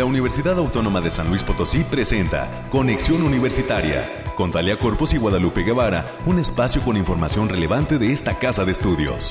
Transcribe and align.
la 0.00 0.06
Universidad 0.06 0.56
Autónoma 0.56 1.02
de 1.02 1.10
San 1.10 1.28
Luis 1.28 1.44
Potosí 1.44 1.84
presenta 1.84 2.66
Conexión 2.70 3.22
Universitaria 3.22 4.24
con 4.34 4.50
Talia 4.50 4.78
Corpus 4.78 5.12
y 5.12 5.18
Guadalupe 5.18 5.62
Guevara, 5.62 6.06
un 6.24 6.38
espacio 6.38 6.80
con 6.80 6.96
información 6.96 7.50
relevante 7.50 7.98
de 7.98 8.10
esta 8.10 8.38
casa 8.38 8.64
de 8.64 8.72
estudios. 8.72 9.30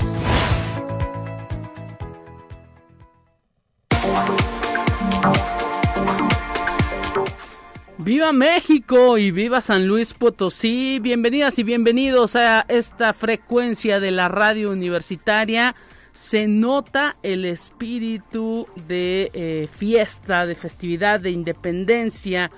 ¡Viva 7.98 8.32
México 8.32 9.18
y 9.18 9.32
viva 9.32 9.60
San 9.60 9.88
Luis 9.88 10.14
Potosí! 10.14 11.00
Bienvenidas 11.00 11.58
y 11.58 11.64
bienvenidos 11.64 12.36
a 12.36 12.64
esta 12.68 13.12
frecuencia 13.12 13.98
de 13.98 14.12
la 14.12 14.28
radio 14.28 14.70
universitaria 14.70 15.74
se 16.12 16.48
nota 16.48 17.16
el 17.22 17.44
espíritu 17.44 18.66
de 18.88 19.30
eh, 19.32 19.68
fiesta, 19.70 20.46
de 20.46 20.54
festividad, 20.54 21.20
de 21.20 21.30
independencia 21.30 22.50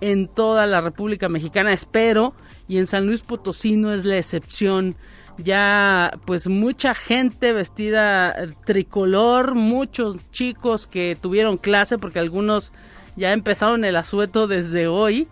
en 0.00 0.28
toda 0.28 0.66
la 0.66 0.80
República 0.80 1.28
Mexicana, 1.28 1.72
espero, 1.72 2.34
y 2.68 2.78
en 2.78 2.86
San 2.86 3.06
Luis 3.06 3.22
Potosí 3.22 3.76
no 3.76 3.92
es 3.92 4.04
la 4.04 4.16
excepción. 4.16 4.96
Ya 5.36 6.18
pues 6.26 6.48
mucha 6.48 6.94
gente 6.94 7.52
vestida 7.52 8.34
tricolor, 8.64 9.54
muchos 9.54 10.18
chicos 10.30 10.86
que 10.86 11.16
tuvieron 11.20 11.56
clase 11.56 11.98
porque 11.98 12.18
algunos 12.18 12.72
ya 13.16 13.32
empezaron 13.32 13.84
el 13.84 13.96
asueto 13.96 14.46
desde 14.46 14.86
hoy 14.86 15.28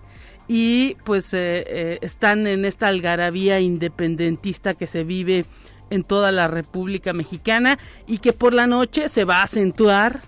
y 0.49 0.95
pues 1.05 1.35
eh, 1.35 1.65
eh, 1.67 1.99
están 2.01 2.47
en 2.47 2.65
esta 2.65 2.89
algarabía 2.89 3.61
independentista 3.61 4.75
que 4.75 4.87
se 4.87 5.05
vive 5.05 5.45
en 5.91 6.05
toda 6.05 6.33
la 6.33 6.49
República 6.49 7.13
Mexicana 7.13 7.79
y 8.07 8.19
que 8.19 8.33
por 8.33 8.55
la 8.55 8.67
noche 8.67 9.09
se 9.09 9.25
va 9.25 9.39
a 9.41 9.45
acentuar. 9.45 10.21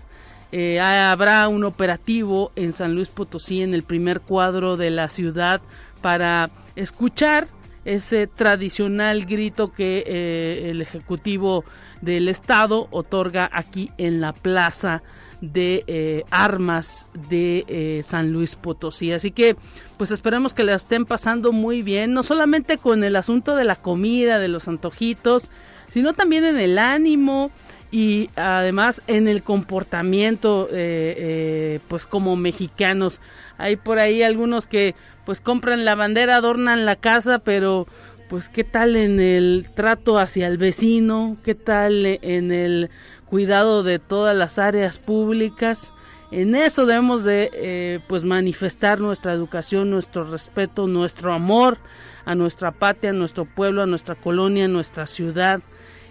Eh, 0.51 0.81
habrá 0.81 1.47
un 1.47 1.63
operativo 1.63 2.51
en 2.55 2.73
San 2.73 2.93
Luis 2.93 3.07
Potosí 3.07 3.61
en 3.61 3.73
el 3.73 3.83
primer 3.83 4.19
cuadro 4.19 4.75
de 4.75 4.89
la 4.89 5.07
ciudad 5.07 5.61
para 6.01 6.49
escuchar 6.75 7.47
ese 7.85 8.27
tradicional 8.27 9.25
grito 9.25 9.71
que 9.71 10.03
eh, 10.05 10.69
el 10.69 10.81
Ejecutivo 10.81 11.63
del 12.01 12.27
Estado 12.27 12.87
otorga 12.91 13.49
aquí 13.51 13.91
en 13.97 14.21
la 14.21 14.33
Plaza 14.33 15.01
de 15.41 15.83
eh, 15.87 16.23
armas 16.29 17.07
de 17.29 17.65
eh, 17.67 18.01
San 18.03 18.31
Luis 18.31 18.55
Potosí. 18.55 19.11
Así 19.11 19.31
que 19.31 19.55
pues 19.97 20.11
esperemos 20.11 20.53
que 20.53 20.63
la 20.63 20.75
estén 20.75 21.05
pasando 21.05 21.51
muy 21.51 21.81
bien, 21.81 22.13
no 22.13 22.23
solamente 22.23 22.77
con 22.77 23.03
el 23.03 23.15
asunto 23.15 23.55
de 23.55 23.65
la 23.65 23.75
comida, 23.75 24.39
de 24.39 24.47
los 24.47 24.67
antojitos, 24.67 25.49
sino 25.89 26.13
también 26.13 26.45
en 26.45 26.59
el 26.59 26.79
ánimo 26.79 27.51
y 27.91 28.29
además 28.35 29.01
en 29.07 29.27
el 29.27 29.43
comportamiento 29.43 30.69
eh, 30.71 31.79
pues 31.87 32.05
como 32.05 32.35
mexicanos. 32.35 33.19
Hay 33.57 33.75
por 33.75 33.99
ahí 33.99 34.23
algunos 34.23 34.67
que 34.67 34.95
pues 35.25 35.41
compran 35.41 35.85
la 35.85 35.95
bandera, 35.95 36.37
adornan 36.37 36.85
la 36.85 36.95
casa, 36.95 37.39
pero 37.39 37.87
pues 38.29 38.47
qué 38.47 38.63
tal 38.63 38.95
en 38.95 39.19
el 39.19 39.67
trato 39.75 40.17
hacia 40.17 40.47
el 40.47 40.57
vecino, 40.57 41.35
qué 41.43 41.53
tal 41.53 42.05
en 42.05 42.53
el 42.53 42.89
cuidado 43.31 43.81
de 43.81 43.97
todas 43.97 44.35
las 44.35 44.59
áreas 44.59 44.97
públicas. 44.97 45.93
En 46.31 46.53
eso 46.53 46.85
debemos 46.85 47.23
de 47.23 47.49
eh, 47.53 47.99
pues 48.07 48.25
manifestar 48.25 48.99
nuestra 48.99 49.31
educación, 49.31 49.89
nuestro 49.89 50.25
respeto, 50.25 50.85
nuestro 50.85 51.33
amor 51.33 51.77
a 52.25 52.35
nuestra 52.35 52.73
patria, 52.73 53.11
a 53.11 53.13
nuestro 53.13 53.45
pueblo, 53.45 53.81
a 53.81 53.85
nuestra 53.85 54.15
colonia, 54.15 54.65
a 54.65 54.67
nuestra 54.67 55.07
ciudad. 55.07 55.61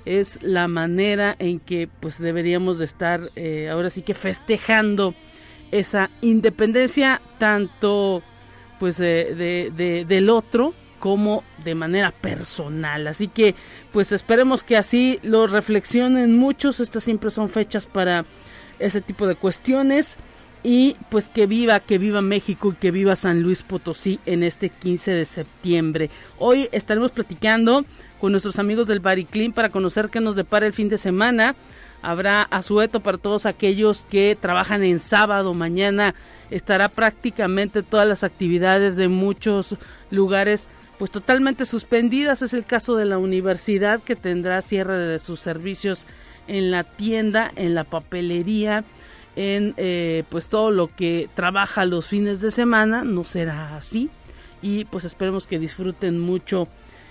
Es 0.07 0.39
la 0.41 0.67
manera 0.67 1.37
en 1.39 1.61
que 1.61 1.91
pues 2.01 2.19
deberíamos 2.19 2.79
de 2.79 2.87
estar 2.87 3.21
eh, 3.37 3.69
ahora 3.69 3.91
sí 3.91 4.01
que 4.01 4.15
festejando 4.15 5.15
esa 5.73 6.09
independencia 6.23 7.21
tanto 7.37 8.23
pues 8.79 8.97
de, 8.97 10.05
del 10.09 10.31
otro 10.31 10.73
como 11.01 11.43
de 11.65 11.75
manera 11.75 12.13
personal. 12.13 13.09
Así 13.09 13.27
que 13.27 13.57
pues 13.91 14.13
esperemos 14.13 14.63
que 14.63 14.77
así 14.77 15.19
lo 15.23 15.49
reflexionen 15.49 16.37
muchos. 16.37 16.79
Estas 16.79 17.03
siempre 17.03 17.33
son 17.33 17.49
fechas 17.49 17.87
para 17.87 18.25
ese 18.79 19.01
tipo 19.01 19.27
de 19.27 19.35
cuestiones. 19.35 20.19
Y 20.63 20.97
pues 21.09 21.31
que 21.31 21.47
viva, 21.47 21.81
que 21.81 21.97
viva 21.97 22.21
México 22.21 22.73
y 22.73 22.77
que 22.77 22.91
viva 22.91 23.17
San 23.17 23.43
Luis 23.43 23.63
Potosí 23.63 24.21
en 24.27 24.43
este 24.43 24.69
15 24.69 25.11
de 25.13 25.25
septiembre. 25.25 26.11
Hoy 26.39 26.69
estaremos 26.71 27.13
platicando 27.13 27.87
con 28.21 28.33
nuestros 28.33 28.59
amigos 28.59 28.87
del 28.87 29.01
Bariclin 29.01 29.53
para 29.53 29.71
conocer 29.71 30.11
qué 30.11 30.21
nos 30.21 30.37
depara 30.37 30.67
el 30.67 30.75
fin 30.75 30.91
de 30.91 30.99
semana. 30.99 31.57
Habrá 32.03 32.43
asueto 32.43 33.01
para 33.01 33.17
todos 33.17 33.47
aquellos 33.47 34.05
que 34.11 34.37
trabajan 34.39 34.83
en 34.83 34.99
sábado. 34.99 35.55
Mañana 35.55 36.15
estará 36.51 36.89
prácticamente 36.89 37.83
todas 37.83 38.07
las 38.07 38.23
actividades 38.23 38.97
de 38.97 39.09
muchos 39.09 39.77
lugares 40.11 40.69
pues 41.01 41.11
totalmente 41.11 41.65
suspendidas. 41.65 42.43
Es 42.43 42.53
el 42.53 42.67
caso 42.67 42.95
de 42.95 43.07
la 43.07 43.17
universidad 43.17 44.03
que 44.03 44.17
tendrá 44.17 44.61
cierre 44.61 44.99
de 44.99 45.19
sus 45.19 45.41
servicios 45.41 46.07
en 46.47 46.71
la 46.71 46.85
tienda, 46.85 47.51
en 47.57 47.75
la 47.75 47.85
papelería, 47.85 48.85
en 49.35 49.73
eh, 49.79 50.25
pues 50.29 50.51
todo 50.51 50.71
lo 50.71 50.95
que 50.95 51.31
trabaja 51.35 51.87
los 51.87 52.07
fines 52.07 52.43
de 52.43 52.51
semana. 52.51 53.03
No 53.03 53.25
será 53.25 53.79
así 53.79 54.11
y 54.61 54.85
pues 54.85 55.07
esperemos 55.07 55.47
que 55.47 55.59
disfruten 55.59 56.21
mucho 56.21 56.69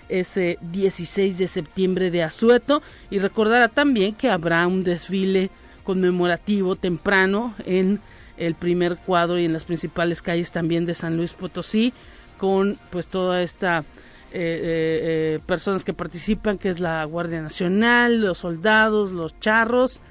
ese 0.07 0.59
16 0.61 1.39
de 1.39 1.47
septiembre 1.47 2.11
de 2.11 2.21
Asueto 2.21 2.83
y 3.09 3.17
recordará 3.17 3.69
también 3.69 4.13
que 4.13 4.29
habrá 4.29 4.67
un 4.67 4.83
desfile 4.83 5.49
conmemorativo 5.83 6.75
temprano 6.75 7.55
en 7.65 7.99
el 8.37 8.53
primer 8.53 8.97
cuadro 8.97 9.39
y 9.39 9.45
en 9.45 9.53
las 9.53 9.63
principales 9.63 10.21
calles 10.21 10.51
también 10.51 10.85
de 10.85 10.93
San 10.93 11.17
Luis 11.17 11.33
Potosí 11.33 11.91
con 12.39 12.77
pues 12.89 13.07
toda 13.07 13.43
esta 13.43 13.79
eh, 13.79 13.83
eh, 14.31 14.99
eh, 15.33 15.39
personas 15.45 15.83
que 15.83 15.93
participan, 15.93 16.57
que 16.57 16.69
es 16.69 16.79
la 16.79 17.03
Guardia 17.05 17.41
Nacional, 17.41 18.21
los 18.21 18.39
soldados, 18.39 19.11
los 19.11 19.39
charros 19.39 20.01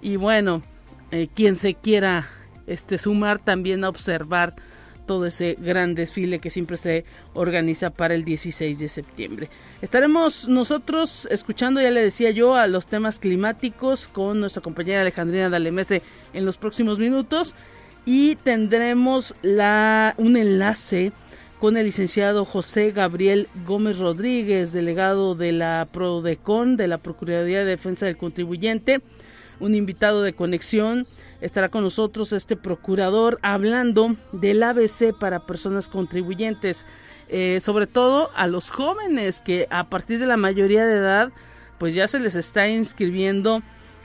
y 0.00 0.16
bueno, 0.16 0.62
quien 1.34 1.56
se 1.56 1.74
quiera 1.74 2.28
este 2.66 2.98
sumar 2.98 3.38
también 3.38 3.82
a 3.82 3.88
observar 3.88 4.54
todo 5.06 5.26
ese 5.26 5.56
gran 5.58 5.94
desfile 5.94 6.38
que 6.38 6.50
siempre 6.50 6.76
se 6.76 7.04
organiza 7.34 7.90
para 7.90 8.14
el 8.14 8.24
16 8.24 8.78
de 8.78 8.88
septiembre. 8.88 9.48
Estaremos 9.80 10.48
nosotros 10.48 11.26
escuchando, 11.30 11.80
ya 11.80 11.90
le 11.90 12.02
decía 12.02 12.30
yo, 12.30 12.56
a 12.56 12.66
los 12.66 12.86
temas 12.86 13.18
climáticos 13.18 14.06
con 14.06 14.38
nuestra 14.38 14.60
compañera 14.60 15.00
Alejandrina 15.00 15.48
Dalemese 15.48 16.02
en 16.34 16.44
los 16.44 16.58
próximos 16.58 16.98
minutos 16.98 17.54
y 18.04 18.36
tendremos 18.36 19.34
la, 19.42 20.14
un 20.18 20.36
enlace 20.36 21.12
con 21.58 21.76
el 21.76 21.86
licenciado 21.86 22.44
José 22.44 22.92
Gabriel 22.92 23.48
Gómez 23.66 23.98
Rodríguez, 23.98 24.72
delegado 24.72 25.34
de 25.34 25.52
la 25.52 25.88
PRODECON, 25.92 26.76
de 26.76 26.86
la 26.86 26.98
Procuraduría 26.98 27.60
de 27.60 27.64
Defensa 27.64 28.06
del 28.06 28.16
Contribuyente, 28.16 29.00
un 29.58 29.74
invitado 29.74 30.22
de 30.22 30.34
conexión. 30.34 31.06
Estará 31.40 31.68
con 31.68 31.82
nosotros 31.82 32.32
este 32.32 32.56
procurador 32.56 33.38
hablando 33.42 34.16
del 34.32 34.62
ABC 34.62 35.12
para 35.18 35.46
personas 35.46 35.88
contribuyentes, 35.88 36.86
eh, 37.28 37.58
sobre 37.60 37.86
todo 37.86 38.30
a 38.34 38.46
los 38.46 38.70
jóvenes 38.70 39.40
que 39.40 39.66
a 39.70 39.88
partir 39.88 40.20
de 40.20 40.26
la 40.26 40.36
mayoría 40.36 40.86
de 40.86 40.96
edad, 40.96 41.32
pues 41.78 41.94
ya 41.94 42.06
se 42.06 42.20
les 42.20 42.36
está 42.36 42.68
inscribiendo 42.68 43.62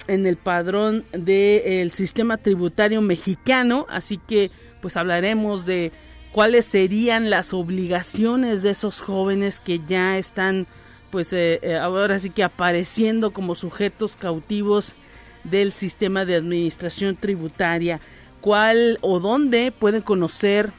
en 0.08 0.26
el 0.26 0.38
padrón 0.38 1.06
del 1.12 1.92
sistema 1.92 2.38
tributario 2.38 3.02
mexicano, 3.02 3.86
así 3.90 4.18
que 4.18 4.52
pues 4.82 4.98
hablaremos 4.98 5.66
de 5.66 5.92
cuáles 6.34 6.66
serían 6.66 7.30
las 7.30 7.54
obligaciones 7.54 8.64
de 8.64 8.72
esos 8.72 9.02
jóvenes 9.02 9.62
que 9.62 9.80
ya 9.88 10.18
están 10.18 10.68
pues 11.12 11.32
eh, 11.32 11.60
eh, 11.62 11.78
ahora 11.78 12.18
sí 12.18 12.32
que 12.32 12.44
apareciendo 12.44 13.32
como 13.32 13.54
sujetos 13.54 14.18
cautivos 14.18 14.96
del 15.44 15.72
sistema 15.72 16.26
de 16.26 16.36
administración 16.36 17.16
tributaria 17.16 18.00
cuál 18.42 18.98
o 19.02 19.20
dónde 19.20 19.72
pueden 19.72 20.02
conocer 20.02 20.74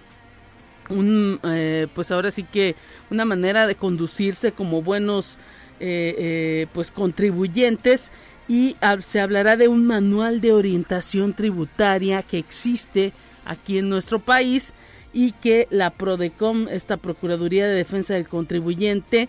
un 0.90 1.38
eh, 1.44 1.86
pues 1.94 2.10
ahora 2.10 2.32
sí 2.32 2.42
que 2.42 2.74
una 3.08 3.24
manera 3.24 3.68
de 3.68 3.76
conducirse 3.76 4.52
como 4.52 4.82
buenos 4.82 5.38
pues 6.72 6.90
contribuyentes 6.92 8.10
y 8.48 8.76
se 9.04 9.20
hablará 9.20 9.56
de 9.56 9.68
un 9.68 9.86
manual 9.86 10.40
de 10.40 10.52
orientación 10.52 11.34
tributaria 11.34 12.22
que 12.22 12.38
existe 12.38 13.12
aquí 13.44 13.78
en 13.78 13.90
nuestro 13.90 14.18
país 14.18 14.72
y 15.14 15.32
que 15.32 15.68
la 15.70 15.90
PRODECOM, 15.90 16.68
esta 16.68 16.96
Procuraduría 16.96 17.66
de 17.68 17.74
Defensa 17.74 18.14
del 18.14 18.28
Contribuyente 18.28 19.28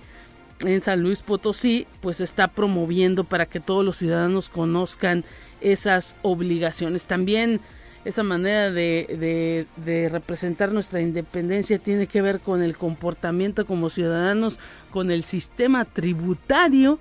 en 0.62 0.82
San 0.82 1.02
Luis 1.02 1.22
Potosí, 1.22 1.86
pues 2.02 2.20
está 2.20 2.48
promoviendo 2.48 3.24
para 3.24 3.46
que 3.46 3.60
todos 3.60 3.86
los 3.86 3.98
ciudadanos 3.98 4.50
conozcan 4.50 5.24
esas 5.62 6.18
obligaciones. 6.24 7.06
También 7.06 7.62
esa 8.04 8.24
manera 8.24 8.72
de, 8.72 9.68
de, 9.78 10.10
representar 10.10 10.72
nuestra 10.72 11.02
independencia 11.02 11.78
tiene 11.78 12.08
que 12.08 12.22
ver 12.22 12.40
con 12.40 12.64
el 12.64 12.76
comportamiento 12.76 13.66
como 13.66 13.90
ciudadanos, 13.90 14.60
con 14.92 15.12
el 15.12 15.24
sistema 15.24 15.86
tributario 15.86 17.00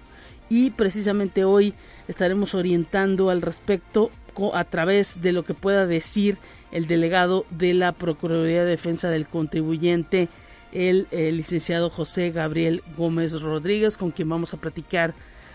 y 0.48 0.70
precisamente 0.70 1.44
hoy 1.44 1.74
estaremos 2.06 2.54
orientando 2.54 3.30
al 3.30 3.42
respecto 3.42 4.10
a 4.54 4.64
través 4.64 5.22
de 5.22 5.32
lo 5.32 5.44
que 5.44 5.54
pueda 5.54 5.86
decir 5.86 6.38
el 6.72 6.86
delegado 6.86 7.46
de 7.50 7.72
la 7.74 7.92
Procuraduría 7.92 8.64
de 8.64 8.70
Defensa 8.70 9.08
del 9.10 9.26
Contribuyente, 9.26 10.28
el, 10.72 11.06
licenciado 11.12 11.88
José 11.88 12.30
Gabriel 12.30 12.82
Gómez 12.96 13.40
Rodríguez, 13.40 13.96
con 13.96 14.10
quien 14.10 14.28
vamos 14.28 14.52
a 14.52 14.56
platicar 14.56 15.14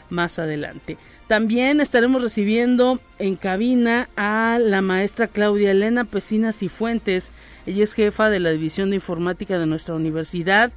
más 0.10 0.40
adelante. 0.40 0.98
También 1.28 1.82
estaremos 1.82 2.22
recibiendo 2.22 3.00
en 3.20 3.36
cabina 3.36 4.10
a 4.16 4.60
la 4.62 4.82
maestra 4.82 5.28
Claudia 5.28 5.72
Elena 5.72 6.06
Pesinas 6.06 6.64
y 6.64 6.70
Fuentes. 6.70 7.32
Ella 7.68 7.84
es 7.84 7.94
jefa 7.94 8.30
de 8.30 8.40
la 8.40 8.50
División 8.50 8.90
de 8.90 8.96
Informática 8.96 9.60
de 9.60 9.68
nuestra 9.68 9.96
universidad 9.96 10.72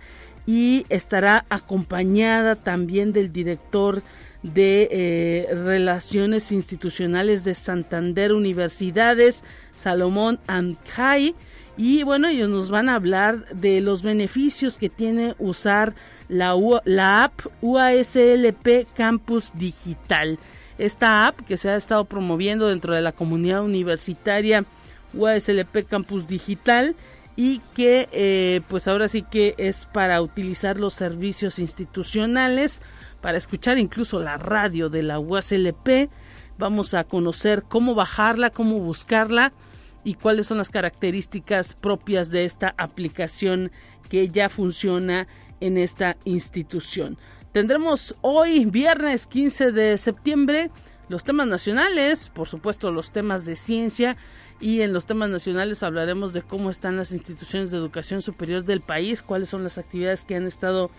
y 0.46 0.84
estará 0.88 1.46
acompañada 1.48 2.56
también 2.56 3.12
del 3.12 3.32
director 3.32 4.02
de 4.42 4.88
eh, 4.90 5.54
Relaciones 5.54 6.52
Institucionales 6.52 7.44
de 7.44 7.54
Santander 7.54 8.32
Universidades, 8.32 9.44
Salomón 9.74 10.38
Amcay. 10.46 11.34
Y 11.76 12.02
bueno, 12.02 12.28
ellos 12.28 12.50
nos 12.50 12.70
van 12.70 12.88
a 12.88 12.96
hablar 12.96 13.48
de 13.54 13.80
los 13.80 14.02
beneficios 14.02 14.76
que 14.76 14.88
tiene 14.88 15.34
usar 15.38 15.94
la, 16.28 16.54
la 16.84 17.24
app 17.24 17.40
UASLP 17.60 18.86
Campus 18.94 19.52
Digital. 19.54 20.38
Esta 20.78 21.26
app 21.26 21.40
que 21.42 21.56
se 21.56 21.70
ha 21.70 21.76
estado 21.76 22.04
promoviendo 22.04 22.68
dentro 22.68 22.94
de 22.94 23.02
la 23.02 23.12
comunidad 23.12 23.62
universitaria 23.62 24.64
UASLP 25.14 25.86
Campus 25.88 26.26
Digital 26.26 26.96
y 27.36 27.60
que 27.74 28.08
eh, 28.12 28.60
pues 28.68 28.88
ahora 28.88 29.08
sí 29.08 29.22
que 29.22 29.54
es 29.58 29.84
para 29.86 30.20
utilizar 30.20 30.78
los 30.78 30.94
servicios 30.94 31.58
institucionales, 31.58 32.82
para 33.22 33.38
escuchar 33.38 33.78
incluso 33.78 34.20
la 34.20 34.36
radio 34.36 34.90
de 34.90 35.02
la 35.02 35.18
UASLP. 35.18 36.10
Vamos 36.58 36.92
a 36.92 37.04
conocer 37.04 37.62
cómo 37.66 37.94
bajarla, 37.94 38.50
cómo 38.50 38.78
buscarla 38.80 39.52
y 40.04 40.14
cuáles 40.14 40.48
son 40.48 40.58
las 40.58 40.68
características 40.68 41.74
propias 41.74 42.30
de 42.30 42.44
esta 42.44 42.74
aplicación 42.76 43.70
que 44.10 44.28
ya 44.28 44.50
funciona 44.50 45.28
en 45.60 45.78
esta 45.78 46.16
institución. 46.24 47.16
Tendremos 47.52 48.16
hoy, 48.20 48.64
viernes 48.64 49.26
15 49.26 49.72
de 49.72 49.96
septiembre, 49.96 50.70
los 51.08 51.24
temas 51.24 51.46
nacionales, 51.46 52.28
por 52.28 52.48
supuesto 52.48 52.90
los 52.90 53.12
temas 53.12 53.44
de 53.44 53.54
ciencia 53.54 54.16
y 54.60 54.80
en 54.80 54.92
los 54.92 55.06
temas 55.06 55.28
nacionales 55.28 55.82
hablaremos 55.82 56.32
de 56.32 56.42
cómo 56.42 56.70
están 56.70 56.96
las 56.96 57.12
instituciones 57.12 57.70
de 57.70 57.76
educación 57.76 58.22
superior 58.22 58.64
del 58.64 58.80
país, 58.80 59.22
cuáles 59.22 59.48
son 59.48 59.62
las 59.62 59.78
actividades 59.78 60.24
que 60.24 60.34
han 60.34 60.46
estado 60.46 60.90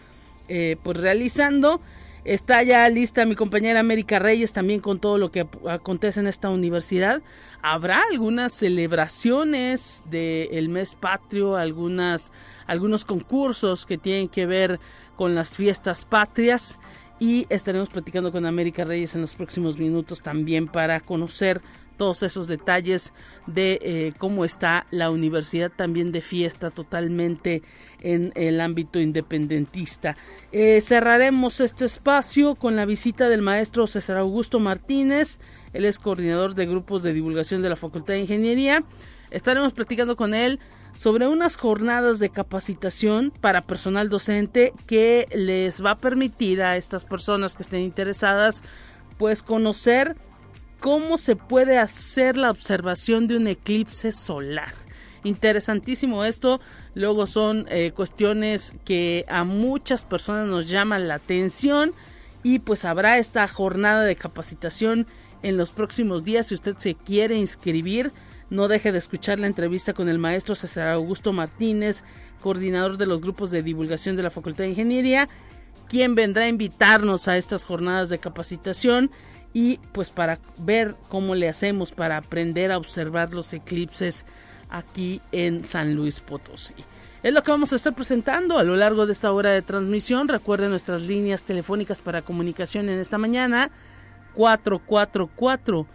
eh, 0.47 0.77
pues 0.83 0.97
realizando 0.97 1.81
Está 2.25 2.63
ya 2.63 2.87
lista 2.87 3.25
mi 3.25 3.35
compañera 3.35 3.81
América 3.81 4.17
Reyes 4.17 4.53
también 4.53 4.79
con 4.79 4.99
todo 4.99 5.17
lo 5.17 5.29
que 5.29 5.45
acontece 5.67 6.21
en 6.21 6.27
esta 6.27 6.49
universidad. 6.49 7.21
Habrá 7.61 8.01
algunas 8.09 8.53
celebraciones 8.53 10.05
del 10.09 10.69
mes 10.69 10.95
patrio, 10.95 11.57
algunas, 11.57 12.31
algunos 12.65 13.03
concursos 13.03 13.85
que 13.85 13.97
tienen 13.97 14.29
que 14.29 14.45
ver 14.45 14.79
con 15.17 15.35
las 15.35 15.53
fiestas 15.53 16.05
patrias 16.05 16.79
y 17.19 17.45
estaremos 17.49 17.89
platicando 17.89 18.31
con 18.31 18.45
América 18.45 18.85
Reyes 18.85 19.15
en 19.15 19.21
los 19.21 19.33
próximos 19.33 19.77
minutos 19.77 20.21
también 20.21 20.67
para 20.67 21.01
conocer 21.01 21.61
todos 21.97 22.23
esos 22.23 22.47
detalles 22.47 23.13
de 23.47 23.79
eh, 23.81 24.13
cómo 24.17 24.45
está 24.45 24.85
la 24.91 25.09
universidad 25.09 25.71
también 25.71 26.11
de 26.11 26.21
fiesta 26.21 26.69
totalmente 26.69 27.61
en 28.01 28.31
el 28.35 28.59
ámbito 28.61 28.99
independentista. 28.99 30.15
Eh, 30.51 30.81
cerraremos 30.81 31.59
este 31.59 31.85
espacio 31.85 32.55
con 32.55 32.75
la 32.75 32.85
visita 32.85 33.29
del 33.29 33.41
maestro 33.41 33.87
César 33.87 34.17
Augusto 34.17 34.59
Martínez, 34.59 35.39
él 35.73 35.85
es 35.85 35.99
coordinador 35.99 36.53
de 36.55 36.67
grupos 36.67 37.03
de 37.03 37.13
divulgación 37.13 37.61
de 37.61 37.69
la 37.69 37.75
Facultad 37.75 38.13
de 38.13 38.21
Ingeniería. 38.21 38.83
Estaremos 39.31 39.73
platicando 39.73 40.15
con 40.15 40.35
él 40.35 40.59
sobre 40.95 41.27
unas 41.27 41.57
jornadas 41.57 42.19
de 42.19 42.29
capacitación 42.29 43.33
para 43.41 43.61
personal 43.61 44.09
docente 44.09 44.73
que 44.85 45.27
les 45.33 45.83
va 45.83 45.91
a 45.91 45.97
permitir 45.97 46.61
a 46.61 46.77
estas 46.77 47.05
personas 47.05 47.55
que 47.55 47.63
estén 47.63 47.81
interesadas 47.81 48.63
pues 49.17 49.41
conocer 49.41 50.15
cómo 50.83 51.17
se 51.17 51.37
puede 51.37 51.79
hacer 51.79 52.35
la 52.35 52.51
observación 52.51 53.25
de 53.25 53.37
un 53.37 53.47
eclipse 53.47 54.11
solar. 54.11 54.73
Interesantísimo 55.23 56.25
esto. 56.25 56.59
Luego 56.93 57.25
son 57.25 57.65
eh, 57.69 57.93
cuestiones 57.95 58.75
que 58.83 59.23
a 59.29 59.45
muchas 59.45 60.03
personas 60.03 60.45
nos 60.45 60.67
llaman 60.67 61.07
la 61.07 61.15
atención 61.15 61.93
y 62.43 62.59
pues 62.59 62.83
habrá 62.83 63.17
esta 63.17 63.47
jornada 63.47 64.03
de 64.03 64.17
capacitación 64.17 65.07
en 65.41 65.55
los 65.55 65.71
próximos 65.71 66.25
días. 66.25 66.47
Si 66.47 66.55
usted 66.55 66.75
se 66.77 66.95
quiere 66.95 67.37
inscribir, 67.37 68.11
no 68.49 68.67
deje 68.67 68.91
de 68.91 68.97
escuchar 68.97 69.39
la 69.39 69.47
entrevista 69.47 69.93
con 69.93 70.09
el 70.09 70.19
maestro 70.19 70.53
César 70.53 70.89
Augusto 70.89 71.31
Martínez, 71.31 72.03
coordinador 72.41 72.97
de 72.97 73.05
los 73.05 73.21
grupos 73.21 73.51
de 73.51 73.63
divulgación 73.63 74.17
de 74.17 74.23
la 74.23 74.31
Facultad 74.31 74.65
de 74.65 74.71
Ingeniería, 74.71 75.29
quien 75.87 76.13
vendrá 76.13 76.43
a 76.43 76.49
invitarnos 76.49 77.29
a 77.29 77.37
estas 77.37 77.63
jornadas 77.63 78.09
de 78.09 78.17
capacitación 78.17 79.11
y 79.53 79.77
pues 79.91 80.09
para 80.09 80.39
ver 80.57 80.95
cómo 81.09 81.35
le 81.35 81.47
hacemos 81.47 81.91
para 81.91 82.17
aprender 82.17 82.71
a 82.71 82.77
observar 82.77 83.33
los 83.33 83.53
eclipses 83.53 84.25
aquí 84.69 85.21
en 85.31 85.65
San 85.67 85.93
Luis 85.93 86.19
Potosí. 86.19 86.73
Es 87.21 87.33
lo 87.33 87.41
que 87.41 87.51
vamos 87.51 87.71
a 87.71 87.77
estar 87.77 87.95
presentando 87.95 88.57
a 88.57 88.63
lo 88.63 88.75
largo 88.75 89.05
de 89.05 89.13
esta 89.13 89.31
hora 89.31 89.51
de 89.51 89.61
transmisión. 89.61 90.27
Recuerden 90.27 90.71
nuestras 90.71 91.01
líneas 91.01 91.43
telefónicas 91.43 92.01
para 92.01 92.23
comunicación 92.23 92.89
en 92.89 92.99
esta 92.99 93.17
mañana 93.17 93.71
444 94.33 95.87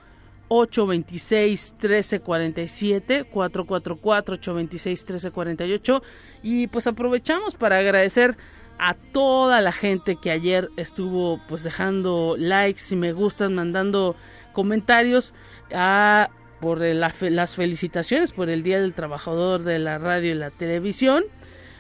826 0.48 1.74
1347 1.74 3.24
444 3.24 4.34
826 4.34 5.00
1348 5.02 6.02
y 6.42 6.66
pues 6.68 6.86
aprovechamos 6.86 7.56
para 7.56 7.76
agradecer 7.76 8.36
a 8.78 8.94
toda 8.94 9.60
la 9.60 9.72
gente 9.72 10.16
que 10.16 10.30
ayer 10.30 10.70
estuvo 10.76 11.40
pues 11.48 11.64
dejando 11.64 12.36
likes 12.38 12.82
y 12.90 12.96
me 12.96 13.12
gustan, 13.12 13.54
mandando 13.54 14.14
comentarios 14.52 15.34
a, 15.72 16.30
por 16.60 16.80
las 16.80 17.54
felicitaciones 17.54 18.32
por 18.32 18.48
el 18.50 18.62
Día 18.62 18.80
del 18.80 18.94
Trabajador 18.94 19.62
de 19.62 19.78
la 19.78 19.98
Radio 19.98 20.32
y 20.32 20.34
la 20.34 20.50
Televisión. 20.50 21.24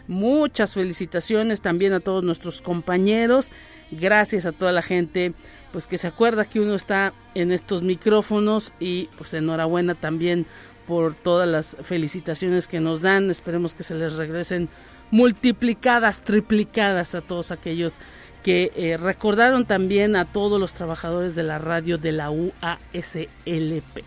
Muchas 0.08 0.74
felicitaciones 0.74 1.60
también 1.60 1.92
a 1.92 2.00
todos 2.00 2.24
nuestros 2.24 2.62
compañeros. 2.62 3.52
Gracias 3.90 4.46
a 4.46 4.52
toda 4.52 4.72
la 4.72 4.82
gente 4.82 5.34
pues 5.72 5.86
que 5.86 5.98
se 5.98 6.06
acuerda 6.06 6.46
que 6.46 6.60
uno 6.60 6.74
está 6.74 7.12
en 7.34 7.52
estos 7.52 7.82
micrófonos 7.82 8.72
y 8.80 9.08
pues 9.18 9.34
enhorabuena 9.34 9.94
también 9.94 10.46
por 10.86 11.14
todas 11.14 11.46
las 11.46 11.76
felicitaciones 11.82 12.66
que 12.66 12.80
nos 12.80 13.02
dan. 13.02 13.30
Esperemos 13.30 13.74
que 13.74 13.82
se 13.82 13.94
les 13.94 14.14
regresen 14.14 14.70
multiplicadas, 15.10 16.22
triplicadas 16.22 17.14
a 17.14 17.20
todos 17.20 17.50
aquellos 17.50 17.98
que 18.42 18.72
eh, 18.76 18.96
recordaron 18.96 19.64
también 19.64 20.16
a 20.16 20.24
todos 20.24 20.60
los 20.60 20.72
trabajadores 20.72 21.34
de 21.34 21.42
la 21.42 21.58
radio 21.58 21.98
de 21.98 22.12
la 22.12 22.30
UASLP. 22.30 24.04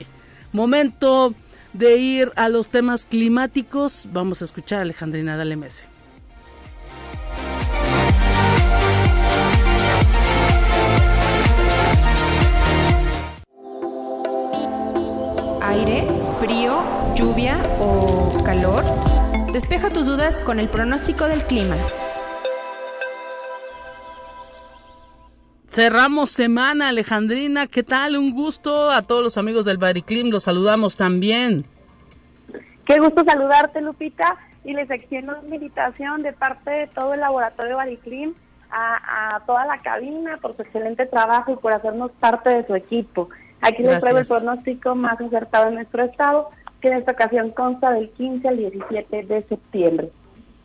Momento 0.54 1.36
de 1.74 1.98
ir 1.98 2.32
a 2.36 2.50
los 2.50 2.70
temas 2.70 3.06
climáticos. 3.06 4.08
Vamos 4.12 4.42
a 4.42 4.46
escuchar 4.46 4.80
a 4.80 4.82
Alejandrina 4.84 5.38
Dalemese. 5.38 5.86
Aire, 15.62 16.06
frío, 16.40 16.84
lluvia 17.16 17.58
o 17.80 18.38
calor. 18.44 19.21
Despeja 19.54 19.90
tus 19.90 20.06
dudas 20.06 20.42
con 20.42 20.60
el 20.60 20.70
pronóstico 20.70 21.26
del 21.26 21.44
clima. 21.44 21.76
Cerramos 25.68 26.32
semana, 26.32 26.88
Alejandrina. 26.88 27.68
¿Qué 27.68 27.84
tal? 27.84 28.16
Un 28.16 28.32
gusto 28.32 28.90
a 28.90 29.02
todos 29.02 29.22
los 29.22 29.38
amigos 29.38 29.66
del 29.66 29.78
Bariclim. 29.78 30.30
Los 30.30 30.44
saludamos 30.44 30.96
también. 30.96 31.66
Qué 32.86 32.98
gusto 33.00 33.26
saludarte, 33.26 33.82
Lupita. 33.82 34.38
Y 34.64 34.74
les 34.74 34.90
extiendo 34.90 35.38
una 35.38 35.56
invitación 35.56 36.22
de 36.22 36.32
parte 36.32 36.72
de 36.72 36.88
todo 36.88 37.14
el 37.14 37.20
laboratorio 37.20 37.76
Bariclim 37.76 38.34
a, 38.70 39.36
a, 39.36 39.40
toda 39.42 39.66
la 39.66 39.82
cabina 39.82 40.38
por 40.38 40.56
su 40.56 40.62
excelente 40.62 41.06
trabajo 41.08 41.52
y 41.52 41.56
por 41.58 41.74
hacernos 41.74 42.12
parte 42.22 42.52
de 42.52 42.66
su 42.66 42.74
equipo. 42.74 43.30
Aquí 43.60 43.84
les 43.84 44.00
traigo 44.00 44.20
el 44.20 44.28
pronóstico 44.28 44.96
más 44.96 45.20
acertado 45.20 45.68
en 45.68 45.76
nuestro 45.76 46.04
estado 46.04 46.50
que 46.82 46.90
en 46.90 46.98
esta 46.98 47.14
ocasión 47.14 47.52
consta 47.52 47.92
del 47.92 48.10
15 48.10 48.48
al 48.48 48.58
17 48.58 49.24
de 49.24 49.44
septiembre. 49.44 50.10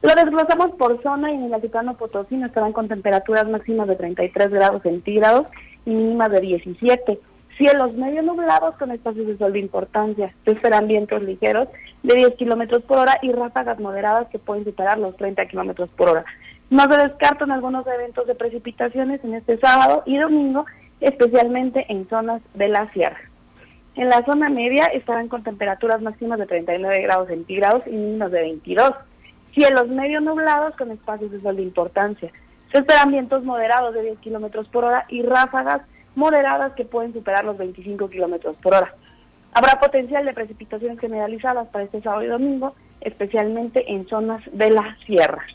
Lo 0.03 0.15
desglosamos 0.15 0.73
por 0.73 1.03
zona 1.03 1.31
y 1.31 1.35
en 1.35 1.45
el 1.45 1.55
altiplano 1.55 1.97
Potosí 1.97 2.41
estarán 2.43 2.73
con 2.73 2.89
temperaturas 2.89 3.49
máximas 3.49 3.89
de 3.89 3.97
33 3.97 4.53
grados 4.53 4.83
centígrados 4.83 5.49
y 5.85 5.91
mínimas 5.91 6.31
de 6.31 6.41
17. 6.41 7.19
Cielos 7.57 7.95
medio 7.95 8.23
nublados 8.23 8.77
con 8.77 8.91
espacios 8.91 9.27
de 9.27 9.39
sol 9.39 9.53
de 9.53 9.61
importancia. 9.61 10.35
Se 10.45 10.53
esperan 10.53 10.87
vientos 10.87 11.23
ligeros 11.23 11.69
de 12.03 12.15
10 12.15 12.35
kilómetros 12.35 12.83
por 12.83 12.99
hora 12.99 13.19
y 13.23 13.33
ráfagas 13.33 13.81
moderadas 13.81 14.29
que 14.29 14.39
pueden 14.39 14.65
superar 14.65 14.99
los 14.99 15.17
30 15.17 15.47
kilómetros 15.47 15.89
por 15.91 16.11
hora. 16.11 16.25
No 16.69 16.83
se 16.83 16.99
descartan 16.99 17.51
algunos 17.51 17.87
eventos 17.87 18.27
de 18.27 18.35
precipitaciones 18.35 19.25
en 19.25 19.35
este 19.35 19.57
sábado 19.59 20.03
y 20.05 20.19
domingo, 20.19 20.67
especialmente 21.01 21.87
en 21.89 22.09
zonas 22.09 22.43
de 22.55 22.69
la 22.69 22.93
sierra. 22.93 23.19
En 23.97 24.11
la 24.11 24.23
zona 24.27 24.51
media 24.51 24.85
estarán 24.87 25.29
con 25.29 25.43
temperaturas 25.43 26.03
máximas 26.03 26.39
de 26.39 26.47
39 26.47 27.01
grados 27.01 27.29
centígrados 27.29 27.83
y 27.87 27.93
mínimas 27.93 28.31
de 28.31 28.43
22. 28.43 28.91
Cielos 29.55 29.89
medio 29.89 30.21
nublados 30.21 30.77
con 30.77 30.91
espacios 30.91 31.31
de 31.31 31.41
sol 31.41 31.57
de 31.57 31.63
importancia. 31.63 32.31
Se 32.71 32.79
esperan 32.79 33.11
vientos 33.11 33.43
moderados 33.43 33.95
de 33.95 34.03
10 34.03 34.19
kilómetros 34.19 34.69
por 34.69 34.85
hora 34.85 35.07
y 35.09 35.23
ráfagas 35.23 35.81
moderadas 36.15 36.75
que 36.75 36.85
pueden 36.85 37.15
superar 37.15 37.47
los 37.47 37.57
25 37.57 38.11
kilómetros 38.11 38.55
por 38.57 38.75
hora. 38.75 38.95
Habrá 39.55 39.81
potencial 39.81 40.27
de 40.27 40.35
precipitaciones 40.35 41.01
generalizadas 41.01 41.67
para 41.69 41.85
este 41.85 42.03
sábado 42.03 42.23
y 42.23 42.27
domingo, 42.27 42.75
especialmente 43.01 43.91
en 43.91 44.07
zonas 44.07 44.43
de 44.53 44.71
la 44.73 44.95
sierra. 45.07 45.47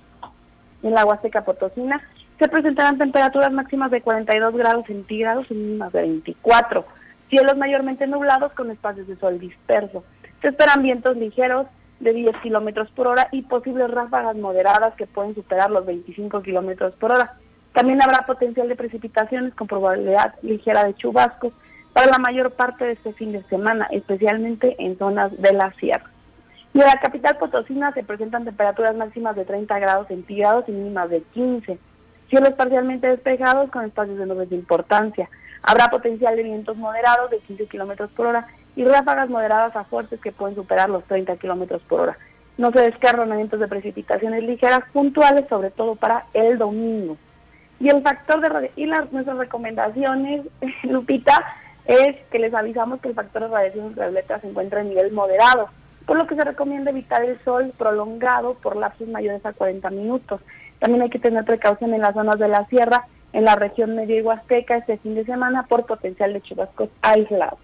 En 0.81 0.95
la 0.95 1.05
Huasteca 1.05 1.43
Potosina 1.43 2.01
se 2.39 2.47
presentarán 2.47 2.97
temperaturas 2.97 3.51
máximas 3.51 3.91
de 3.91 4.01
42 4.01 4.55
grados 4.55 4.87
centígrados 4.87 5.45
y 5.51 5.53
mínimas 5.53 5.93
de 5.93 6.01
24. 6.01 7.00
Cielos 7.31 7.55
mayormente 7.55 8.05
nublados 8.07 8.51
con 8.51 8.71
espacios 8.71 9.07
de 9.07 9.15
sol 9.15 9.39
disperso. 9.39 10.03
Se 10.41 10.49
esperan 10.49 10.83
vientos 10.83 11.15
ligeros 11.15 11.65
de 12.01 12.11
10 12.11 12.35
kilómetros 12.43 12.91
por 12.91 13.07
hora 13.07 13.29
y 13.31 13.43
posibles 13.43 13.89
ráfagas 13.89 14.35
moderadas 14.35 14.95
que 14.95 15.07
pueden 15.07 15.33
superar 15.33 15.71
los 15.71 15.85
25 15.85 16.41
kilómetros 16.41 16.93
por 16.95 17.13
hora. 17.13 17.37
También 17.71 18.03
habrá 18.03 18.25
potencial 18.25 18.67
de 18.67 18.75
precipitaciones 18.75 19.53
con 19.55 19.67
probabilidad 19.67 20.35
ligera 20.41 20.83
de 20.83 20.93
chubascos 20.95 21.53
para 21.93 22.07
la 22.07 22.17
mayor 22.17 22.51
parte 22.51 22.83
de 22.83 22.91
este 22.91 23.13
fin 23.13 23.31
de 23.31 23.43
semana, 23.43 23.87
especialmente 23.91 24.75
en 24.79 24.97
zonas 24.97 25.31
de 25.41 25.53
la 25.53 25.71
sierra. 25.75 26.11
Y 26.73 26.81
en 26.81 26.85
la 26.85 26.99
capital 26.99 27.37
Potosina 27.37 27.93
se 27.93 28.03
presentan 28.03 28.43
temperaturas 28.43 28.97
máximas 28.97 29.37
de 29.37 29.45
30 29.45 29.79
grados 29.79 30.07
centígrados 30.09 30.65
y 30.67 30.73
mínimas 30.73 31.09
de 31.09 31.21
15. 31.33 31.79
Cielos 32.29 32.51
parcialmente 32.55 33.07
despejados 33.07 33.71
con 33.71 33.85
espacios 33.85 34.17
de 34.17 34.25
nubes 34.25 34.49
de 34.49 34.57
importancia. 34.57 35.29
Habrá 35.63 35.89
potencial 35.89 36.35
de 36.35 36.43
vientos 36.43 36.77
moderados 36.77 37.29
de 37.29 37.39
15 37.39 37.67
kilómetros 37.67 38.09
por 38.11 38.27
hora 38.27 38.47
y 38.75 38.83
ráfagas 38.83 39.29
moderadas 39.29 39.75
a 39.75 39.83
fuertes 39.83 40.19
que 40.19 40.31
pueden 40.31 40.55
superar 40.55 40.89
los 40.89 41.03
30 41.05 41.35
kilómetros 41.37 41.81
por 41.83 42.01
hora. 42.01 42.17
No 42.57 42.71
se 42.71 42.81
descargan 42.81 43.31
eventos 43.31 43.59
de 43.59 43.67
precipitaciones 43.67 44.43
ligeras 44.43 44.81
puntuales, 44.93 45.45
sobre 45.49 45.71
todo 45.71 45.95
para 45.95 46.25
el 46.33 46.57
domingo. 46.57 47.17
Y 47.79 47.89
el 47.89 48.01
factor 48.01 48.41
de 48.41 48.71
y 48.75 48.85
las, 48.85 49.11
nuestras 49.11 49.37
recomendaciones, 49.37 50.45
Lupita, 50.83 51.43
es 51.85 52.15
que 52.31 52.39
les 52.39 52.53
avisamos 52.53 53.01
que 53.01 53.09
el 53.09 53.15
factor 53.15 53.43
de 53.43 53.47
radiación 53.47 53.85
ultravioleta 53.85 54.39
se 54.39 54.47
encuentra 54.47 54.81
en 54.81 54.89
nivel 54.89 55.11
moderado, 55.11 55.69
por 56.05 56.17
lo 56.17 56.27
que 56.27 56.35
se 56.35 56.43
recomienda 56.43 56.91
evitar 56.91 57.23
el 57.23 57.39
sol 57.43 57.73
prolongado 57.77 58.53
por 58.55 58.75
lapsos 58.75 59.07
mayores 59.07 59.45
a 59.45 59.53
40 59.53 59.89
minutos. 59.89 60.41
También 60.79 61.03
hay 61.03 61.09
que 61.09 61.19
tener 61.19 61.43
precaución 61.43 61.93
en 61.93 62.01
las 62.01 62.13
zonas 62.13 62.37
de 62.37 62.47
la 62.47 62.65
sierra, 62.67 63.07
en 63.33 63.45
la 63.45 63.55
región 63.55 63.95
medio 63.95 64.17
y 64.17 64.21
huasteca 64.21 64.77
este 64.77 64.97
fin 64.97 65.15
de 65.15 65.25
semana 65.25 65.63
por 65.67 65.85
potencial 65.85 66.33
de 66.33 66.41
chubascos 66.41 66.89
aislados. 67.01 67.59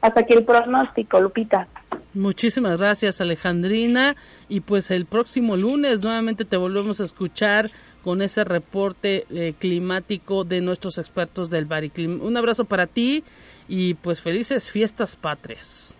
Hasta 0.00 0.20
aquí 0.20 0.34
el 0.34 0.44
pronóstico, 0.44 1.20
Lupita. 1.20 1.68
Muchísimas 2.14 2.80
gracias, 2.80 3.20
Alejandrina. 3.20 4.16
Y 4.48 4.60
pues 4.60 4.90
el 4.90 5.06
próximo 5.06 5.56
lunes 5.56 6.02
nuevamente 6.02 6.44
te 6.44 6.56
volvemos 6.56 7.00
a 7.00 7.04
escuchar 7.04 7.70
con 8.02 8.20
ese 8.20 8.44
reporte 8.44 9.26
eh, 9.30 9.54
climático 9.58 10.44
de 10.44 10.60
nuestros 10.60 10.98
expertos 10.98 11.50
del 11.50 11.66
Bariclim. 11.66 12.20
Un 12.20 12.36
abrazo 12.36 12.64
para 12.64 12.86
ti 12.86 13.22
y 13.68 13.94
pues 13.94 14.20
felices 14.20 14.70
fiestas 14.70 15.14
patrias. 15.14 15.98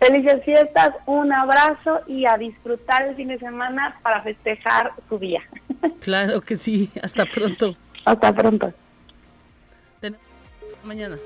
Felices 0.00 0.44
fiestas, 0.44 0.90
un 1.06 1.32
abrazo 1.32 2.00
y 2.06 2.26
a 2.26 2.36
disfrutar 2.36 3.02
el 3.08 3.16
fin 3.16 3.28
de 3.28 3.38
semana 3.38 3.98
para 4.02 4.22
festejar 4.22 4.92
su 5.08 5.18
día. 5.18 5.40
Claro 6.00 6.40
que 6.40 6.56
sí, 6.56 6.90
hasta 7.02 7.24
pronto. 7.24 7.76
Hasta 8.08 8.34
pronto. 8.34 8.72
Mañana. 10.82 11.16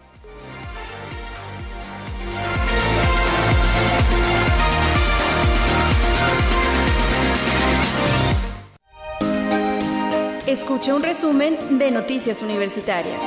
Escucha 10.45 10.97
un 10.97 11.05
resumen 11.05 11.79
de 11.79 11.93
Noticias 11.93 12.43
Universitarias. 12.43 13.23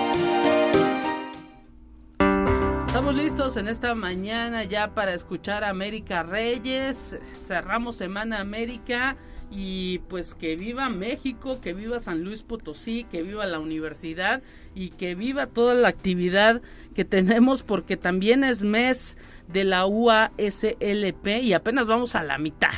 Estamos 2.87 3.15
listos 3.15 3.55
en 3.55 3.69
esta 3.69 3.95
mañana 3.95 4.65
ya 4.65 4.93
para 4.93 5.13
escuchar 5.13 5.63
a 5.63 5.69
América 5.69 6.23
Reyes. 6.23 7.17
Cerramos 7.41 7.95
Semana 7.95 8.41
América 8.41 9.15
y 9.51 9.99
pues 10.09 10.35
que 10.35 10.55
viva 10.55 10.89
México, 10.89 11.59
que 11.61 11.73
viva 11.73 11.99
San 11.99 12.23
Luis 12.23 12.43
Potosí, 12.43 13.05
que 13.05 13.23
viva 13.23 13.45
la 13.45 13.59
universidad 13.59 14.41
y 14.73 14.89
que 14.89 15.15
viva 15.15 15.47
toda 15.47 15.73
la 15.73 15.87
actividad 15.87 16.61
que 16.93 17.05
tenemos 17.05 17.63
porque 17.63 17.97
también 17.97 18.43
es 18.43 18.63
mes 18.63 19.17
de 19.47 19.63
la 19.63 19.85
UASLP 19.85 21.27
y 21.41 21.53
apenas 21.53 21.87
vamos 21.87 22.15
a 22.15 22.23
la 22.23 22.37
mitad. 22.37 22.73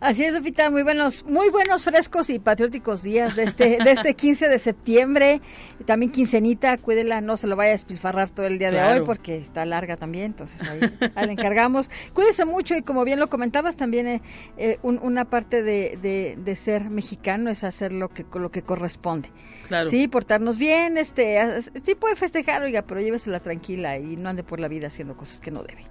Así 0.00 0.22
es, 0.22 0.32
Lupita, 0.32 0.70
muy 0.70 0.84
buenos, 0.84 1.24
muy 1.24 1.50
buenos, 1.50 1.82
frescos 1.82 2.30
y 2.30 2.38
patrióticos 2.38 3.02
días 3.02 3.34
de 3.34 3.42
este, 3.42 3.78
de 3.82 3.90
este 3.90 4.14
15 4.16 4.48
de 4.48 4.60
septiembre. 4.60 5.40
También 5.86 6.12
quincenita, 6.12 6.76
cuídela, 6.78 7.20
no 7.20 7.36
se 7.36 7.48
lo 7.48 7.56
vaya 7.56 7.72
a 7.72 7.74
espilfarrar 7.74 8.30
todo 8.30 8.46
el 8.46 8.60
día 8.60 8.70
de 8.70 8.80
hoy 8.80 9.04
porque 9.04 9.38
está 9.38 9.66
larga 9.66 9.96
también, 9.96 10.26
entonces 10.26 10.62
ahí, 10.68 10.80
ahí 11.16 11.26
le 11.26 11.32
encargamos. 11.32 11.90
Cuídese 12.12 12.44
mucho 12.44 12.76
y 12.76 12.82
como 12.82 13.04
bien 13.04 13.18
lo 13.18 13.28
comentabas, 13.28 13.76
también 13.76 14.06
eh, 14.06 14.22
eh, 14.56 14.78
una 14.82 15.24
parte 15.24 15.64
de, 15.64 16.36
de, 16.36 16.56
ser 16.56 16.90
mexicano 16.90 17.50
es 17.50 17.64
hacer 17.64 17.92
lo 17.92 18.08
que, 18.08 18.24
lo 18.34 18.52
que 18.52 18.62
corresponde. 18.62 19.30
Claro. 19.66 19.90
Sí, 19.90 20.06
portarnos 20.06 20.58
bien, 20.58 20.96
este, 20.96 21.40
sí 21.82 21.96
puede 21.96 22.14
festejar, 22.14 22.62
oiga, 22.62 22.82
pero 22.82 23.00
llévesela 23.00 23.40
tranquila 23.40 23.98
y 23.98 24.16
no 24.16 24.28
ande 24.28 24.44
por 24.44 24.60
la 24.60 24.68
vida 24.68 24.86
haciendo 24.86 25.16
cosas 25.16 25.40
que 25.40 25.50
no 25.50 25.64
debe. 25.64 25.82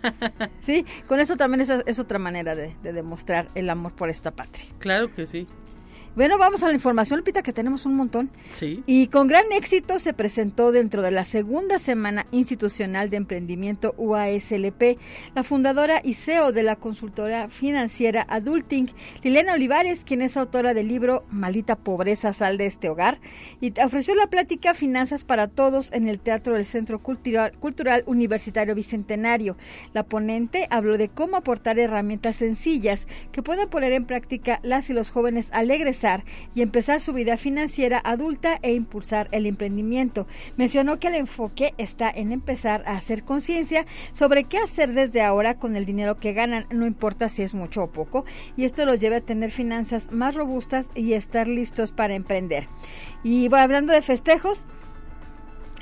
sí, 0.60 0.86
con 1.08 1.18
eso 1.18 1.36
también 1.36 1.60
es, 1.60 1.70
es 1.70 1.98
otra 1.98 2.20
manera 2.20 2.54
de 2.54 2.76
demostrar 2.82 3.47
el 3.54 3.70
amor 3.70 3.92
por 3.92 4.08
esta 4.08 4.30
patria. 4.30 4.66
Claro 4.78 5.12
que 5.14 5.26
sí. 5.26 5.46
Bueno, 6.18 6.36
vamos 6.36 6.64
a 6.64 6.66
la 6.66 6.74
información, 6.74 7.20
Lupita, 7.20 7.44
que 7.44 7.52
tenemos 7.52 7.86
un 7.86 7.94
montón. 7.94 8.28
Sí. 8.52 8.82
Y 8.86 9.06
con 9.06 9.28
gran 9.28 9.52
éxito 9.52 10.00
se 10.00 10.12
presentó 10.12 10.72
dentro 10.72 11.00
de 11.00 11.12
la 11.12 11.22
segunda 11.22 11.78
semana 11.78 12.26
institucional 12.32 13.08
de 13.08 13.18
emprendimiento 13.18 13.94
UASLP 13.96 14.98
la 15.36 15.44
fundadora 15.44 16.00
y 16.02 16.14
CEO 16.14 16.50
de 16.50 16.64
la 16.64 16.74
consultora 16.74 17.48
financiera 17.50 18.26
Adulting, 18.28 18.90
Lilena 19.22 19.52
Olivares, 19.52 20.02
quien 20.02 20.20
es 20.20 20.36
autora 20.36 20.74
del 20.74 20.88
libro 20.88 21.24
Maldita 21.30 21.76
Pobreza, 21.76 22.32
sal 22.32 22.58
de 22.58 22.66
este 22.66 22.88
hogar, 22.88 23.20
y 23.60 23.72
ofreció 23.80 24.16
la 24.16 24.26
plática 24.26 24.74
Finanzas 24.74 25.22
para 25.22 25.46
Todos 25.46 25.92
en 25.92 26.08
el 26.08 26.18
Teatro 26.18 26.54
del 26.54 26.66
Centro 26.66 27.00
Cultural, 27.00 27.52
Cultural 27.60 28.02
Universitario 28.06 28.74
Bicentenario. 28.74 29.56
La 29.92 30.02
ponente 30.02 30.66
habló 30.70 30.98
de 30.98 31.10
cómo 31.10 31.36
aportar 31.36 31.78
herramientas 31.78 32.34
sencillas 32.34 33.06
que 33.30 33.44
puedan 33.44 33.70
poner 33.70 33.92
en 33.92 34.04
práctica 34.04 34.58
las 34.64 34.90
y 34.90 34.94
los 34.94 35.12
jóvenes 35.12 35.50
al 35.52 35.70
egresar 35.70 36.07
y 36.54 36.62
empezar 36.62 37.00
su 37.00 37.12
vida 37.12 37.36
financiera 37.36 38.00
adulta 38.02 38.58
e 38.62 38.72
impulsar 38.72 39.28
el 39.32 39.46
emprendimiento. 39.46 40.26
Mencionó 40.56 40.98
que 40.98 41.08
el 41.08 41.14
enfoque 41.14 41.74
está 41.78 42.10
en 42.10 42.32
empezar 42.32 42.82
a 42.86 42.92
hacer 42.92 43.24
conciencia 43.24 43.86
sobre 44.12 44.44
qué 44.44 44.58
hacer 44.58 44.92
desde 44.92 45.22
ahora 45.22 45.58
con 45.58 45.76
el 45.76 45.84
dinero 45.84 46.18
que 46.18 46.32
ganan, 46.32 46.66
no 46.70 46.86
importa 46.86 47.28
si 47.28 47.42
es 47.42 47.54
mucho 47.54 47.84
o 47.84 47.90
poco, 47.90 48.24
y 48.56 48.64
esto 48.64 48.84
los 48.84 49.00
lleva 49.00 49.16
a 49.16 49.20
tener 49.20 49.50
finanzas 49.50 50.10
más 50.12 50.34
robustas 50.34 50.90
y 50.94 51.12
estar 51.12 51.48
listos 51.48 51.92
para 51.92 52.14
emprender. 52.14 52.68
Y 53.22 53.52
hablando 53.54 53.92
de 53.92 54.02
festejos, 54.02 54.66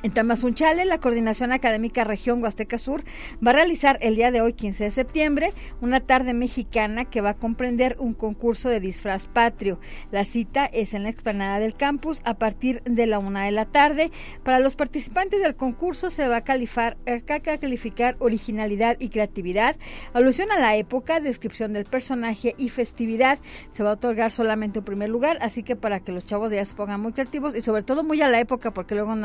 en 0.07 0.13
Tamazunchale, 0.13 0.85
la 0.85 1.01
Coordinación 1.01 1.51
Académica 1.51 2.05
Región 2.05 2.41
Huasteca 2.41 2.79
Sur 2.79 3.03
va 3.45 3.51
a 3.51 3.55
realizar 3.55 3.99
el 4.01 4.15
día 4.15 4.31
de 4.31 4.41
hoy, 4.41 4.53
15 4.53 4.85
de 4.85 4.91
septiembre, 4.91 5.53
una 5.81 5.99
tarde 5.99 6.33
mexicana 6.33 7.07
que 7.07 7.21
va 7.21 7.31
a 7.31 7.37
comprender 7.37 7.97
un 7.99 8.15
concurso 8.15 8.69
de 8.69 8.79
disfraz 8.79 9.27
patrio. 9.27 9.81
La 10.13 10.25
cita 10.25 10.65
es 10.67 10.95
en 10.95 11.03
la 11.03 11.09
explanada 11.09 11.59
del 11.59 11.75
campus 11.75 12.23
a 12.25 12.35
partir 12.35 12.85
de 12.85 13.09
la 13.09 13.19
una 13.19 13.47
de 13.47 13.51
la 13.51 13.65
tarde. 13.65 14.13
Para 14.45 14.61
los 14.61 14.77
participantes 14.77 15.43
del 15.43 15.57
concurso 15.57 16.09
se 16.09 16.29
va 16.29 16.37
a 16.37 16.45
calificar, 16.45 16.97
a 17.05 17.59
calificar 17.59 18.15
originalidad 18.21 18.99
y 19.01 19.09
creatividad, 19.09 19.75
alusión 20.13 20.53
a 20.53 20.61
la 20.61 20.77
época, 20.77 21.19
descripción 21.19 21.73
del 21.73 21.85
personaje 21.85 22.55
y 22.59 22.69
festividad. 22.69 23.41
Se 23.71 23.83
va 23.83 23.91
a 23.91 23.95
otorgar 23.95 24.31
solamente 24.31 24.79
un 24.79 24.85
primer 24.85 25.09
lugar, 25.09 25.39
así 25.41 25.65
que 25.65 25.75
para 25.75 25.99
que 25.99 26.13
los 26.13 26.25
chavos 26.25 26.53
ya 26.53 26.65
se 26.65 26.77
pongan 26.77 27.01
muy 27.01 27.13
creativos 27.13 27.57
y 27.57 27.61
sobre 27.61 27.83
todo 27.83 28.05
muy 28.05 28.23
a 28.23 28.29
la 28.29 28.39
época, 28.39 28.71
porque 28.71 28.95
luego 28.95 29.17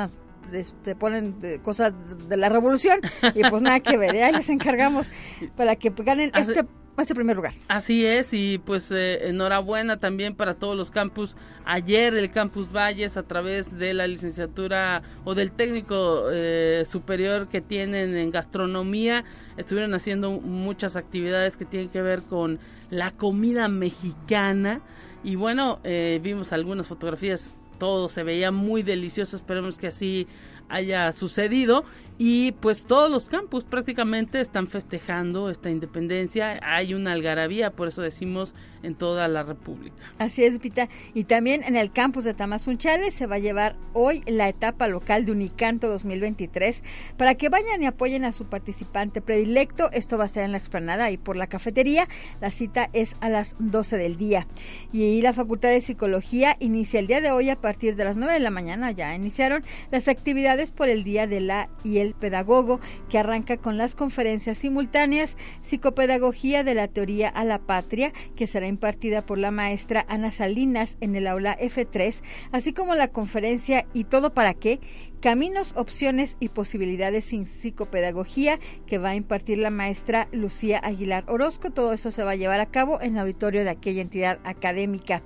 se 0.84 0.96
ponen 0.96 1.36
cosas 1.63 1.93
de 2.27 2.38
la 2.38 2.50
revolución 2.50 3.00
y 3.36 3.41
pues 3.50 3.62
nada 3.62 3.79
que 3.79 3.98
ver, 3.98 4.15
ya 4.15 4.31
les 4.31 4.50
encargamos 4.50 5.12
para 5.55 5.75
que 5.75 5.89
ganen 5.89 6.31
este 6.36 6.65
este 7.01 7.15
primer 7.15 7.36
lugar. 7.36 7.53
Así 7.67 8.05
es, 8.05 8.34
y 8.34 8.60
pues 8.60 8.91
eh, 8.91 9.27
enhorabuena 9.27 9.98
también 9.98 10.36
para 10.36 10.55
todos 10.55 10.77
los 10.77 10.91
campus. 10.91 11.36
Ayer 11.65 12.13
el 12.13 12.31
Campus 12.31 12.72
Valles, 12.72 13.17
a 13.17 13.24
través 13.24 13.77
de 13.77 13.93
la 13.93 14.08
licenciatura 14.08 15.01
o 15.24 15.36
del 15.36 15.51
técnico 15.51 16.25
eh, 16.31 16.84
superior 16.86 17.48
que 17.48 17.62
tienen 17.62 18.15
en 18.15 18.31
gastronomía, 18.31 19.24
estuvieron 19.58 19.93
haciendo 19.93 20.31
muchas 20.31 20.96
actividades 20.96 21.58
que 21.58 21.65
tienen 21.65 21.89
que 21.89 22.01
ver 22.01 22.24
con 22.24 22.60
la 22.89 23.12
comida 23.12 23.67
mexicana. 23.67 24.81
Y 25.24 25.36
bueno, 25.36 25.79
eh, 25.84 26.20
vimos 26.22 26.51
algunas 26.51 26.88
fotografías 26.88 27.51
todo 27.82 28.10
se 28.10 28.22
veía 28.22 28.52
muy 28.52 28.84
delicioso, 28.84 29.36
esperemos 29.36 29.80
que 29.80 29.88
así 29.88 30.28
haya 30.70 31.12
sucedido. 31.12 31.84
Y 32.24 32.51
pues 32.51 32.86
todos 32.86 33.10
los 33.10 33.30
campus 33.30 33.63
prácticamente 33.63 34.42
están 34.42 34.68
festejando 34.68 35.50
esta 35.50 35.72
independencia. 35.72 36.60
Hay 36.62 36.94
una 36.94 37.13
algarabía, 37.13 37.72
por 37.72 37.88
eso 37.88 38.04
decimos 38.04 38.54
en 38.84 38.94
toda 38.94 39.28
la 39.28 39.42
República. 39.42 40.04
Así 40.20 40.44
es, 40.44 40.54
Lupita. 40.54 40.88
Y 41.16 41.24
también 41.24 41.63
en 41.63 41.75
el 41.75 41.92
campus 41.92 42.24
de 42.24 42.36
Tamazunchales 42.36 43.16
se 43.16 43.25
va 43.25 43.38
a 43.38 43.40
llevar 43.40 43.75
hoy 43.94 44.22
la 44.28 44.48
etapa 44.48 44.88
local 44.88 45.25
de 45.25 45.32
Unicanto 45.32 45.88
2023 45.88 46.84
para 47.18 47.34
que 47.34 47.50
vayan 47.50 47.82
y 47.82 47.88
apoyen 47.88 48.24
a 48.24 48.34
su 48.34 48.46
participante 48.46 49.22
predilecto. 49.22 49.90
Esto 49.92 50.20
va 50.20 50.25
a 50.25 50.28
estar 50.28 50.44
en 50.44 50.51
la 50.51 50.60
explanada 50.60 51.10
y 51.10 51.18
por 51.18 51.36
la 51.36 51.48
cafetería. 51.48 52.08
La 52.40 52.51
cita 52.51 52.92
es 52.94 53.16
a 53.22 53.30
las 53.30 53.56
12 53.58 53.98
del 53.98 54.18
día. 54.18 54.46
Y 54.92 55.24
la 55.24 55.34
Facultad 55.34 55.70
de 55.70 55.82
Psicología 55.82 56.56
inicia 56.60 57.00
el 57.00 57.08
día 57.08 57.20
de 57.20 57.32
hoy 57.32 57.50
a 57.50 57.60
partir 57.60 57.96
de 57.96 58.06
las 58.06 58.16
9 58.16 58.34
de 58.34 58.40
la 58.40 58.51
mañana. 58.51 58.92
Ya 58.92 59.16
iniciaron 59.16 59.63
las 59.90 60.08
actividades 60.08 60.70
por 60.70 60.88
el 60.88 61.04
Día 61.04 61.25
de 61.25 61.42
la 61.42 61.68
y 61.84 61.98
el 61.98 62.11
pedagogo, 62.13 62.80
que 63.10 63.18
arranca 63.18 63.58
con 63.58 63.77
las 63.77 63.96
conferencias 63.96 64.58
simultáneas 64.58 65.38
Psicopedagogía 65.62 66.63
de 66.63 66.75
la 66.75 66.88
Teoría 66.88 67.30
a 67.30 67.44
la 67.44 67.60
Patria, 67.60 68.13
que 68.36 68.48
será 68.48 68.68
impartida 68.68 69.25
por 69.25 69.38
la 69.38 69.51
maestra 69.51 70.06
Ana 70.08 70.32
Salinas 70.32 70.98
en 71.01 71.15
el 71.15 71.27
aula 71.27 71.58
F3, 71.58 72.22
así 72.51 72.74
como 72.74 72.96
la 72.96 73.10
conferencia 73.10 73.86
¿Y 73.94 74.06
todo 74.06 74.34
para 74.34 74.53
qué? 74.53 74.80
Caminos, 75.22 75.74
opciones 75.75 76.36
y 76.40 76.50
posibilidades 76.50 77.25
sin 77.25 77.46
psicopedagogía 77.46 78.60
que 78.88 78.98
va 78.98 79.10
a 79.10 79.16
impartir 79.16 79.60
la 79.60 79.70
maestra 79.70 80.28
Lucía 80.32 80.80
Aguilar 80.82 81.25
Orozco. 81.28 81.70
Todo 81.70 81.94
eso 81.94 82.10
se 82.10 82.24
va 82.24 82.32
a 82.32 82.36
llevar 82.36 82.60
a 82.60 82.72
cabo 82.72 83.00
en 83.00 83.13
el 83.13 83.20
auditorio 83.20 83.63
de 83.63 83.70
aquella 83.70 84.01
entidad 84.01 84.40
académica. 84.46 85.22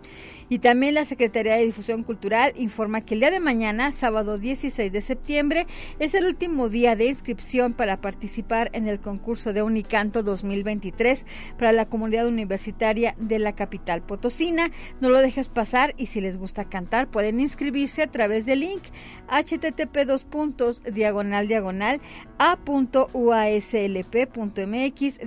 Y 0.50 0.60
también 0.60 0.96
la 0.96 1.06
Secretaría 1.06 1.56
de 1.56 1.66
Difusión 1.66 2.04
Cultural 2.04 2.52
informa 2.58 3.06
que 3.06 3.14
el 3.14 3.22
día 3.22 3.32
de 3.32 3.40
mañana, 3.40 3.94
sábado 3.94 4.38
16 4.38 4.92
de 4.92 5.00
septiembre, 5.00 5.66
es 5.98 6.14
el 6.14 6.26
último 6.26 6.68
día 6.68 6.98
de 6.98 7.06
inscripción 7.06 7.72
para 7.72 8.02
participar 8.02 8.72
en 8.74 8.90
el 8.90 9.00
concurso 9.00 9.54
de 9.54 9.64
Unicanto 9.64 10.24
2023 10.24 11.26
para 11.58 11.72
la 11.72 11.88
comunidad 11.88 12.28
universitaria 12.28 13.16
de 13.18 13.40
la 13.40 13.56
capital 13.56 14.02
potosina. 14.02 14.72
No 15.00 15.10
lo 15.10 15.22
dejes 15.22 15.48
pasar 15.48 15.96
y 15.98 16.08
si 16.08 16.20
les 16.20 16.36
gusta 16.36 16.66
cantar 16.66 17.10
pueden 17.10 17.40
inscribirse 17.40 18.04
a 18.04 18.12
través 18.12 18.46
del 18.46 18.60
link 18.60 18.84
http 19.30 19.85
dos 20.06 20.24
puntos 20.24 20.82
diagonal 20.84 21.48
diagonal 21.48 22.02
a.uaslp.mx 22.38 23.06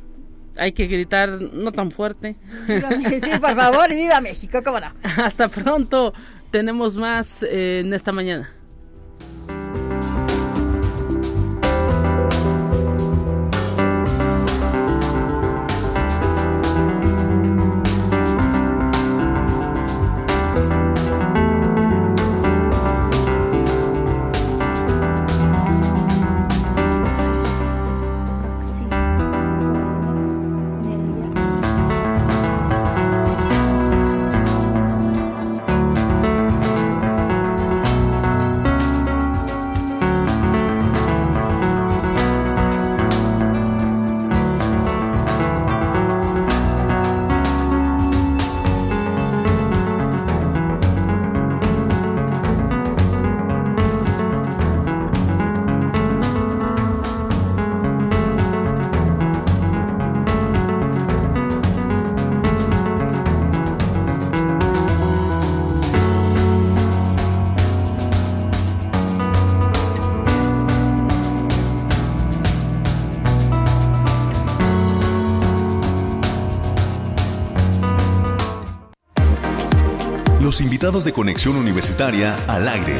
Hay 0.57 0.73
que 0.73 0.87
gritar 0.87 1.41
no 1.41 1.71
tan 1.71 1.91
fuerte. 1.91 2.35
sí, 2.67 3.29
por 3.39 3.55
favor, 3.55 3.91
y 3.91 3.95
viva 3.95 4.19
México, 4.19 4.61
cómo 4.61 4.81
no. 4.81 4.93
Hasta 5.23 5.47
pronto. 5.47 6.13
Tenemos 6.51 6.97
más 6.97 7.43
eh, 7.43 7.79
en 7.79 7.93
esta 7.93 8.11
mañana. 8.11 8.51
De 80.83 81.13
Conexión 81.13 81.55
Universitaria 81.55 82.35
al 82.45 82.67
aire. 82.67 82.93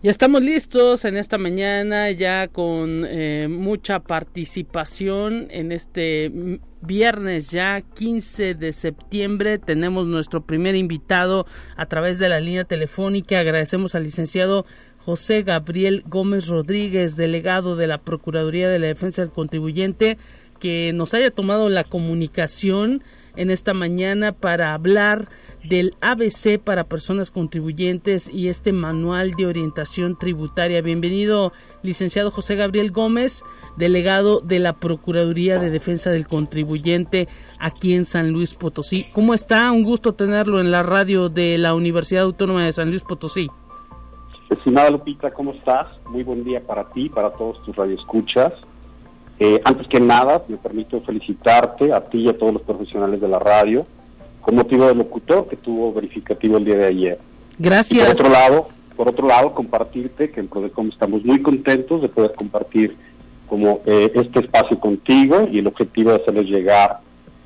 Ya 0.00 0.10
estamos 0.12 0.42
listos 0.42 1.04
en 1.04 1.16
esta 1.16 1.38
mañana, 1.38 2.08
ya 2.12 2.46
con 2.46 3.04
eh, 3.04 3.48
mucha 3.50 3.98
participación 3.98 5.48
en 5.50 5.72
este 5.72 6.60
viernes 6.82 7.50
ya 7.50 7.80
15 7.80 8.54
de 8.54 8.72
septiembre. 8.72 9.58
Tenemos 9.58 10.06
nuestro 10.06 10.40
primer 10.40 10.76
invitado 10.76 11.46
a 11.76 11.86
través 11.86 12.20
de 12.20 12.28
la 12.28 12.38
línea 12.38 12.62
telefónica. 12.62 13.40
Agradecemos 13.40 13.96
al 13.96 14.04
licenciado 14.04 14.66
José 15.04 15.42
Gabriel 15.42 16.04
Gómez 16.06 16.46
Rodríguez, 16.46 17.16
delegado 17.16 17.74
de 17.74 17.88
la 17.88 17.98
Procuraduría 17.98 18.68
de 18.68 18.78
la 18.78 18.86
Defensa 18.86 19.22
del 19.22 19.32
Contribuyente, 19.32 20.16
que 20.60 20.92
nos 20.94 21.12
haya 21.12 21.32
tomado 21.32 21.68
la 21.68 21.82
comunicación 21.82 23.02
en 23.36 23.50
esta 23.50 23.74
mañana 23.74 24.32
para 24.32 24.74
hablar 24.74 25.28
del 25.68 25.92
ABC 26.00 26.58
para 26.58 26.84
personas 26.84 27.30
contribuyentes 27.30 28.28
y 28.32 28.48
este 28.48 28.72
manual 28.72 29.32
de 29.32 29.46
orientación 29.46 30.18
tributaria. 30.18 30.82
Bienvenido, 30.82 31.52
licenciado 31.82 32.30
José 32.30 32.56
Gabriel 32.56 32.90
Gómez, 32.90 33.44
delegado 33.76 34.40
de 34.40 34.58
la 34.58 34.74
Procuraduría 34.74 35.58
de 35.58 35.70
Defensa 35.70 36.10
del 36.10 36.26
Contribuyente 36.26 37.28
aquí 37.58 37.94
en 37.94 38.04
San 38.04 38.30
Luis 38.30 38.54
Potosí. 38.54 39.06
¿Cómo 39.12 39.34
está? 39.34 39.70
Un 39.72 39.84
gusto 39.84 40.12
tenerlo 40.12 40.60
en 40.60 40.70
la 40.70 40.82
radio 40.82 41.28
de 41.28 41.58
la 41.58 41.74
Universidad 41.74 42.24
Autónoma 42.24 42.64
de 42.64 42.72
San 42.72 42.90
Luis 42.90 43.02
Potosí. 43.02 43.48
Estimada 44.48 44.90
Lupita, 44.90 45.30
¿cómo 45.30 45.52
estás? 45.52 45.86
Muy 46.08 46.24
buen 46.24 46.42
día 46.42 46.60
para 46.66 46.90
ti, 46.90 47.08
para 47.08 47.30
todos 47.30 47.62
tus 47.62 47.76
radioescuchas. 47.76 48.52
Eh, 49.42 49.58
antes 49.64 49.88
que 49.88 49.98
nada, 49.98 50.44
me 50.48 50.58
permito 50.58 51.00
felicitarte 51.00 51.94
a 51.94 52.02
ti 52.02 52.18
y 52.18 52.28
a 52.28 52.36
todos 52.36 52.52
los 52.52 52.62
profesionales 52.62 53.22
de 53.22 53.28
la 53.28 53.38
radio 53.38 53.86
con 54.42 54.54
motivo 54.54 54.86
del 54.86 54.98
locutor 54.98 55.48
que 55.48 55.56
tuvo 55.56 55.94
verificativo 55.94 56.58
el 56.58 56.64
día 56.66 56.76
de 56.76 56.86
ayer. 56.86 57.18
Gracias. 57.58 58.06
por 58.06 58.26
otro 58.26 58.30
lado, 58.30 58.68
por 58.96 59.08
otro 59.08 59.26
lado, 59.26 59.54
compartirte 59.54 60.30
que 60.30 60.40
en 60.40 60.48
Prodecom 60.48 60.88
estamos 60.88 61.24
muy 61.24 61.40
contentos 61.40 62.02
de 62.02 62.08
poder 62.08 62.34
compartir 62.34 62.96
como 63.48 63.80
eh, 63.86 64.12
este 64.14 64.40
espacio 64.40 64.78
contigo 64.78 65.48
y 65.50 65.58
el 65.58 65.66
objetivo 65.66 66.10
de 66.10 66.16
hacerles 66.16 66.46
llegar 66.46 67.00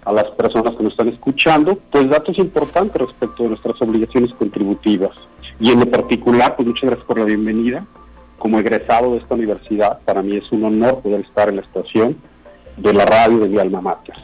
a 0.04 0.12
las 0.12 0.24
personas 0.32 0.74
que 0.76 0.82
nos 0.82 0.92
están 0.92 1.08
escuchando, 1.08 1.78
pues 1.90 2.08
datos 2.10 2.36
importantes 2.38 3.00
respecto 3.00 3.44
de 3.44 3.50
nuestras 3.50 3.80
obligaciones 3.80 4.32
contributivas. 4.34 5.12
Y 5.60 5.70
en 5.70 5.80
lo 5.80 5.86
particular, 5.86 6.56
pues 6.56 6.66
muchas 6.66 6.90
gracias 6.90 7.06
por 7.06 7.20
la 7.20 7.24
bienvenida. 7.24 7.86
Como 8.44 8.58
egresado 8.58 9.12
de 9.12 9.20
esta 9.20 9.36
universidad, 9.36 10.00
para 10.04 10.20
mí 10.20 10.36
es 10.36 10.52
un 10.52 10.66
honor 10.66 11.00
poder 11.00 11.22
estar 11.22 11.48
en 11.48 11.56
la 11.56 11.62
estación 11.62 12.18
de 12.76 12.92
la 12.92 13.06
radio 13.06 13.38
de 13.38 13.48
mi 13.48 13.58
alma 13.58 13.80
mater. 13.80 14.14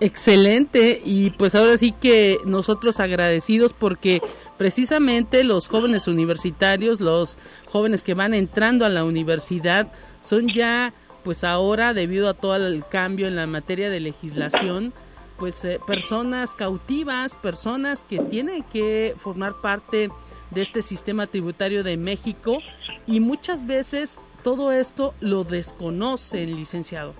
Excelente 0.00 1.00
y 1.02 1.30
pues 1.30 1.54
ahora 1.54 1.78
sí 1.78 1.92
que 1.98 2.36
nosotros 2.44 3.00
agradecidos 3.00 3.72
porque 3.72 4.20
precisamente 4.58 5.44
los 5.44 5.68
jóvenes 5.68 6.08
universitarios, 6.08 7.00
los 7.00 7.38
jóvenes 7.68 8.04
que 8.04 8.12
van 8.12 8.34
entrando 8.34 8.84
a 8.84 8.90
la 8.90 9.02
universidad 9.02 9.90
son 10.20 10.48
ya 10.48 10.92
pues 11.24 11.42
ahora 11.42 11.94
debido 11.94 12.28
a 12.28 12.34
todo 12.34 12.56
el 12.56 12.84
cambio 12.86 13.28
en 13.28 13.36
la 13.36 13.46
materia 13.46 13.88
de 13.88 14.00
legislación 14.00 14.92
pues 15.38 15.64
eh, 15.64 15.80
personas 15.86 16.54
cautivas, 16.54 17.34
personas 17.34 18.04
que 18.04 18.18
tienen 18.18 18.62
que 18.62 19.14
formar 19.16 19.54
parte 19.62 20.10
de 20.50 20.62
este 20.62 20.82
sistema 20.82 21.26
tributario 21.26 21.82
de 21.82 21.96
México 21.96 22.58
y 23.06 23.20
muchas 23.20 23.66
veces 23.66 24.18
todo 24.42 24.72
esto 24.72 25.14
lo 25.20 25.44
desconoce 25.44 26.42
el 26.44 26.56
licenciado. 26.56 27.14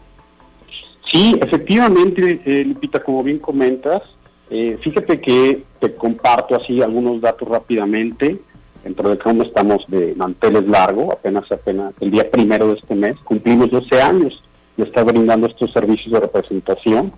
Sí, 1.13 1.37
efectivamente, 1.41 2.41
eh, 2.45 2.65
Lupita, 2.65 3.03
como 3.03 3.23
bien 3.23 3.39
comentas, 3.39 4.03
eh, 4.49 4.79
fíjate 4.83 5.21
que 5.21 5.65
te 5.81 5.95
comparto 5.95 6.57
así 6.57 6.83
algunos 6.83 7.21
datos 7.21 7.49
rápidamente. 7.49 8.41
Dentro 8.83 9.11
de 9.11 9.19
cómo 9.19 9.43
estamos 9.43 9.85
de 9.89 10.15
manteles 10.15 10.67
largo, 10.67 11.13
apenas 11.13 11.51
apenas 11.53 11.93
el 12.01 12.11
día 12.11 12.31
primero 12.31 12.69
de 12.69 12.79
este 12.79 12.95
mes, 12.95 13.17
cumplimos 13.25 13.71
12 13.71 14.01
años 14.01 14.43
de 14.77 14.85
estar 14.85 15.05
brindando 15.05 15.49
estos 15.49 15.73
servicios 15.73 16.13
de 16.13 16.21
representación 16.21 17.13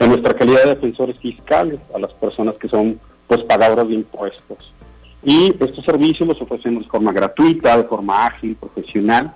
en 0.00 0.08
nuestra 0.08 0.34
calidad 0.34 0.64
de 0.64 0.74
defensores 0.74 1.16
fiscales 1.20 1.78
a 1.94 1.98
las 1.98 2.12
personas 2.14 2.56
que 2.56 2.68
son 2.68 2.98
pues 3.28 3.42
pagadoras 3.44 3.88
de 3.88 3.94
impuestos. 3.94 4.74
Y 5.24 5.54
estos 5.58 5.84
servicios 5.84 6.28
los 6.28 6.40
ofrecemos 6.40 6.84
de 6.84 6.90
forma 6.90 7.12
gratuita, 7.12 7.76
de 7.76 7.84
forma 7.84 8.26
ágil, 8.26 8.56
profesional 8.56 9.34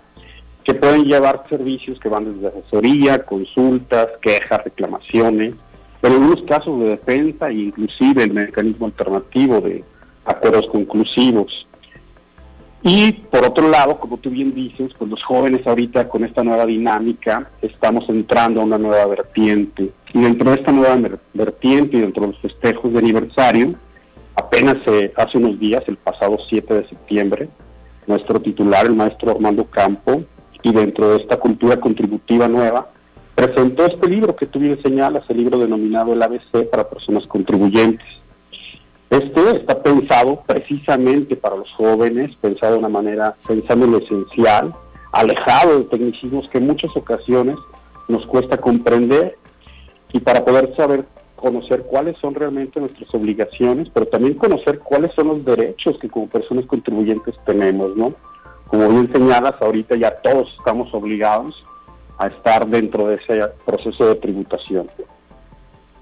que 0.69 0.75
pueden 0.75 1.05
llevar 1.05 1.47
servicios 1.49 1.99
que 1.99 2.11
van 2.11 2.31
desde 2.31 2.49
asesoría, 2.49 3.25
consultas, 3.25 4.07
quejas, 4.21 4.63
reclamaciones, 4.65 5.55
en 6.03 6.13
algunos 6.13 6.43
casos 6.43 6.79
de 6.81 6.91
defensa 6.91 7.49
e 7.49 7.55
inclusive 7.55 8.25
el 8.25 8.35
mecanismo 8.35 8.85
alternativo 8.85 9.63
de 9.63 9.83
acuerdos 10.27 10.69
conclusivos. 10.71 11.67
Y 12.83 13.13
por 13.13 13.47
otro 13.47 13.71
lado, 13.71 13.99
como 13.99 14.19
tú 14.19 14.29
bien 14.29 14.55
dices, 14.55 14.93
pues 14.99 15.11
los 15.11 15.25
jóvenes 15.25 15.67
ahorita 15.67 16.07
con 16.07 16.23
esta 16.25 16.45
nueva 16.45 16.67
dinámica 16.67 17.51
estamos 17.63 18.07
entrando 18.11 18.61
a 18.61 18.65
una 18.65 18.77
nueva 18.77 19.07
vertiente. 19.07 19.91
Y 20.13 20.21
dentro 20.21 20.51
de 20.51 20.57
esta 20.61 20.71
nueva 20.71 20.99
vertiente 21.33 21.97
y 21.97 22.01
dentro 22.01 22.27
de 22.27 22.33
los 22.33 22.41
festejos 22.41 22.93
de 22.93 22.99
aniversario, 22.99 23.75
apenas 24.39 24.77
eh, 24.87 25.13
hace 25.17 25.37
unos 25.37 25.59
días, 25.59 25.83
el 25.89 25.97
pasado 25.97 26.39
7 26.49 26.73
de 26.73 26.89
septiembre, 26.89 27.49
nuestro 28.07 28.41
titular, 28.41 28.87
el 28.87 28.95
maestro 28.95 29.33
Armando 29.33 29.65
Campo, 29.65 30.23
y 30.63 30.73
dentro 30.73 31.11
de 31.11 31.23
esta 31.23 31.37
cultura 31.39 31.79
contributiva 31.79 32.49
nueva, 32.49 32.89
presentó 33.35 33.87
este 33.87 34.09
libro 34.09 34.37
que 34.37 34.47
tú 34.47 34.61
bien 34.61 34.81
señalas, 34.83 35.25
el 35.29 35.39
libro 35.39 35.59
denominado 35.59 36.13
el 36.13 36.23
ABC 36.23 36.71
para 36.71 36.89
personas 36.89 37.27
contribuyentes. 37.27 38.07
Este 39.11 39.57
está 39.57 39.83
pensado 39.83 40.43
precisamente 40.47 41.35
para 41.35 41.57
los 41.57 41.71
jóvenes, 41.73 42.37
pensado 42.37 42.75
de 42.75 42.79
una 42.79 42.89
manera, 42.89 43.37
pensando 43.47 43.87
en 43.87 43.93
lo 43.93 43.99
esencial, 43.99 44.75
alejado 45.13 45.79
de 45.79 45.85
tecnicismos 45.85 46.49
que 46.51 46.59
en 46.59 46.67
muchas 46.67 46.95
ocasiones 46.97 47.57
nos 48.07 48.25
cuesta 48.27 48.59
comprender 48.59 49.37
y 50.13 50.21
para 50.21 50.45
poder 50.45 50.75
saber 50.77 51.07
conocer 51.39 51.85
cuáles 51.85 52.17
son 52.19 52.35
realmente 52.35 52.81
nuestras 52.81 53.13
obligaciones, 53.15 53.89
pero 53.95 54.07
también 54.07 54.35
conocer 54.35 54.79
cuáles 54.81 55.13
son 55.15 55.29
los 55.29 55.45
derechos 55.45 55.99
que 55.99 56.09
como 56.09 56.29
personas 56.29 56.67
contribuyentes 56.67 57.35
tenemos, 57.47 57.97
¿no? 57.97 58.15
como 58.69 58.89
bien 58.91 59.11
señalas, 59.13 59.55
ahorita 59.61 59.97
ya 59.97 60.11
todos 60.23 60.55
estamos 60.59 60.93
obligados 60.93 61.55
a 62.19 62.29
estar 62.29 62.67
dentro 62.69 63.09
de 63.09 63.17
ese 63.17 63.41
proceso 63.65 64.09
de 64.09 64.15
tributación. 64.17 64.89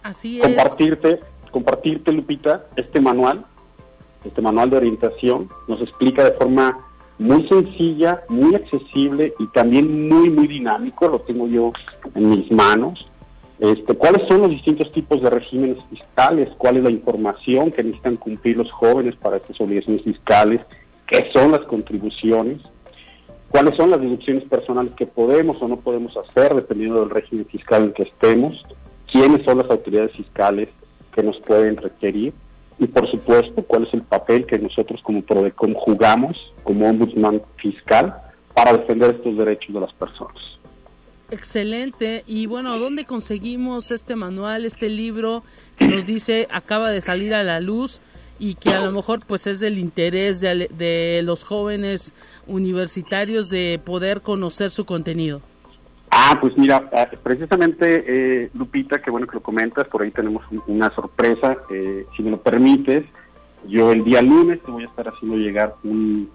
Así 0.02 0.40
es. 0.40 0.46
Compartirte, 0.46 1.20
compartirte, 1.50 2.12
Lupita, 2.12 2.66
este 2.76 3.00
manual, 3.00 3.44
este 4.24 4.42
manual 4.42 4.70
de 4.70 4.76
orientación, 4.78 5.48
nos 5.68 5.80
explica 5.80 6.24
de 6.24 6.32
forma 6.32 6.86
muy 7.18 7.48
sencilla, 7.48 8.22
muy 8.28 8.54
accesible 8.54 9.32
y 9.38 9.46
también 9.48 10.08
muy, 10.08 10.28
muy 10.30 10.48
dinámico, 10.48 11.08
lo 11.08 11.20
tengo 11.20 11.46
yo 11.46 11.72
en 12.14 12.30
mis 12.30 12.50
manos, 12.50 13.06
este, 13.58 13.94
cuáles 13.94 14.26
son 14.28 14.42
los 14.42 14.50
distintos 14.50 14.92
tipos 14.92 15.22
de 15.22 15.30
regímenes 15.30 15.78
fiscales, 15.88 16.50
cuál 16.58 16.76
es 16.76 16.84
la 16.84 16.90
información 16.90 17.72
que 17.72 17.82
necesitan 17.82 18.16
cumplir 18.16 18.56
los 18.56 18.70
jóvenes 18.70 19.16
para 19.16 19.38
estas 19.38 19.58
obligaciones 19.60 20.02
fiscales, 20.02 20.60
qué 21.06 21.30
son 21.32 21.52
las 21.52 21.60
contribuciones, 21.60 22.60
cuáles 23.48 23.76
son 23.76 23.90
las 23.90 24.00
deducciones 24.00 24.44
personales 24.44 24.92
que 24.96 25.06
podemos 25.06 25.60
o 25.62 25.68
no 25.68 25.76
podemos 25.78 26.14
hacer 26.16 26.54
dependiendo 26.54 27.00
del 27.00 27.10
régimen 27.10 27.46
fiscal 27.46 27.84
en 27.84 27.92
que 27.92 28.02
estemos, 28.02 28.62
quiénes 29.10 29.44
son 29.44 29.58
las 29.58 29.70
autoridades 29.70 30.12
fiscales 30.12 30.68
que 31.14 31.22
nos 31.22 31.38
pueden 31.40 31.76
requerir 31.76 32.34
y 32.78 32.86
por 32.86 33.10
supuesto 33.10 33.62
cuál 33.62 33.84
es 33.84 33.94
el 33.94 34.02
papel 34.02 34.44
que 34.44 34.58
nosotros 34.58 35.00
como 35.02 35.22
PRODECOM 35.22 35.72
jugamos 35.74 36.52
como 36.62 36.90
ombudsman 36.90 37.40
fiscal 37.56 38.14
para 38.54 38.74
defender 38.74 39.14
estos 39.14 39.36
derechos 39.36 39.74
de 39.74 39.80
las 39.80 39.92
personas. 39.94 40.55
Excelente. 41.30 42.22
Y 42.26 42.46
bueno, 42.46 42.78
¿dónde 42.78 43.04
conseguimos 43.04 43.90
este 43.90 44.16
manual, 44.16 44.64
este 44.64 44.88
libro 44.88 45.42
que 45.76 45.88
nos 45.88 46.06
dice 46.06 46.46
acaba 46.50 46.90
de 46.90 47.00
salir 47.00 47.34
a 47.34 47.42
la 47.42 47.60
luz? 47.60 48.00
y 48.38 48.54
que 48.54 48.70
a 48.70 48.84
lo 48.84 48.92
mejor 48.92 49.20
pues 49.26 49.46
es 49.46 49.60
del 49.60 49.78
interés 49.78 50.40
de, 50.40 51.20
los 51.24 51.44
jóvenes 51.44 52.14
universitarios 52.46 53.48
de 53.48 53.80
poder 53.82 54.20
conocer 54.20 54.70
su 54.70 54.84
contenido. 54.84 55.40
Ah, 56.10 56.38
pues 56.40 56.56
mira, 56.56 56.88
ah, 56.92 57.08
precisamente 57.22 58.04
eh, 58.06 58.50
Lupita, 58.54 59.00
qué 59.00 59.10
bueno 59.10 59.26
que 59.26 59.36
lo 59.36 59.42
comentas, 59.42 59.86
por 59.88 60.02
ahí 60.02 60.10
tenemos 60.10 60.44
una 60.66 60.94
sorpresa, 60.94 61.56
eh, 61.70 62.06
si 62.16 62.22
me 62.22 62.30
lo 62.30 62.40
permites, 62.40 63.04
yo 63.66 63.90
el 63.90 64.04
día 64.04 64.22
lunes 64.22 64.62
te 64.62 64.70
voy 64.70 64.84
a 64.84 64.86
estar 64.86 65.08
haciendo 65.08 65.36
llegar 65.36 65.74
un, 65.82 66.30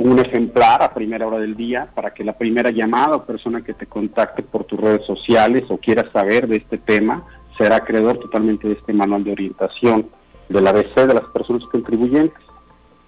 un 0.00 0.18
ejemplar 0.18 0.82
a 0.82 0.94
primera 0.94 1.26
hora 1.26 1.38
del 1.38 1.54
día 1.54 1.90
para 1.94 2.14
que 2.14 2.24
la 2.24 2.32
primera 2.32 2.70
llamada 2.70 3.16
o 3.16 3.26
persona 3.26 3.62
que 3.62 3.74
te 3.74 3.86
contacte 3.86 4.42
por 4.42 4.64
tus 4.64 4.80
redes 4.80 5.04
sociales 5.06 5.64
o 5.68 5.76
quiera 5.76 6.10
saber 6.10 6.48
de 6.48 6.56
este 6.56 6.78
tema 6.78 7.26
será 7.58 7.76
acreedor 7.76 8.18
totalmente 8.18 8.66
de 8.66 8.74
este 8.74 8.94
manual 8.94 9.24
de 9.24 9.32
orientación 9.32 10.08
del 10.48 10.66
ABC 10.66 11.06
de 11.06 11.14
las 11.14 11.24
personas 11.34 11.64
contribuyentes. 11.70 12.42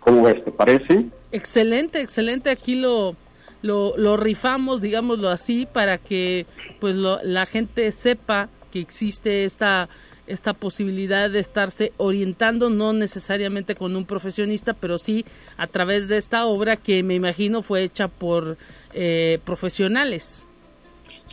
¿Cómo 0.00 0.24
ves? 0.24 0.44
¿Te 0.44 0.52
parece? 0.52 1.06
Excelente, 1.30 2.02
excelente. 2.02 2.50
Aquí 2.50 2.74
lo, 2.74 3.16
lo, 3.62 4.16
rifamos, 4.18 4.82
digámoslo 4.82 5.30
así, 5.30 5.64
para 5.64 5.96
que 5.96 6.44
pues 6.78 6.96
la 6.96 7.46
gente 7.46 7.90
sepa 7.92 8.50
que 8.70 8.80
existe 8.80 9.44
esta 9.44 9.88
esta 10.26 10.54
posibilidad 10.54 11.30
de 11.30 11.40
estarse 11.40 11.92
orientando, 11.96 12.70
no 12.70 12.92
necesariamente 12.92 13.74
con 13.74 13.96
un 13.96 14.04
profesionista, 14.04 14.74
pero 14.74 14.98
sí 14.98 15.24
a 15.56 15.66
través 15.66 16.08
de 16.08 16.16
esta 16.16 16.46
obra 16.46 16.76
que 16.76 17.02
me 17.02 17.14
imagino 17.14 17.62
fue 17.62 17.82
hecha 17.82 18.08
por 18.08 18.56
eh, 18.92 19.40
profesionales. 19.44 20.46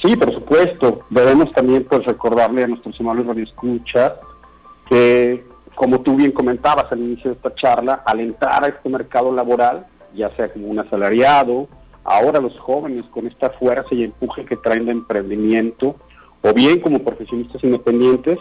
Sí, 0.02 0.16
por 0.16 0.34
supuesto. 0.34 1.02
Debemos 1.10 1.52
también 1.54 1.84
pues 1.84 2.06
recordarle 2.06 2.64
a 2.64 2.68
nuestros 2.68 2.98
hermanos 3.00 3.28
radioescuchas 3.28 4.14
que 4.88 5.44
como 5.80 6.02
tú 6.02 6.18
bien 6.18 6.34
comentabas 6.34 6.92
al 6.92 7.00
inicio 7.00 7.32
de 7.32 7.38
esta 7.38 7.56
charla, 7.56 8.04
alentar 8.06 8.66
a 8.66 8.68
este 8.68 8.90
mercado 8.90 9.32
laboral, 9.32 9.86
ya 10.14 10.30
sea 10.36 10.52
como 10.52 10.68
un 10.68 10.80
asalariado, 10.80 11.70
ahora 12.04 12.42
los 12.42 12.60
jóvenes 12.60 13.06
con 13.12 13.28
esta 13.28 13.52
fuerza 13.52 13.88
y 13.92 14.04
empuje 14.04 14.44
que 14.44 14.58
traen 14.58 14.88
de 14.88 14.92
emprendimiento, 14.92 15.96
o 16.42 16.54
bien 16.54 16.82
como 16.82 17.00
profesionistas 17.00 17.64
independientes, 17.64 18.38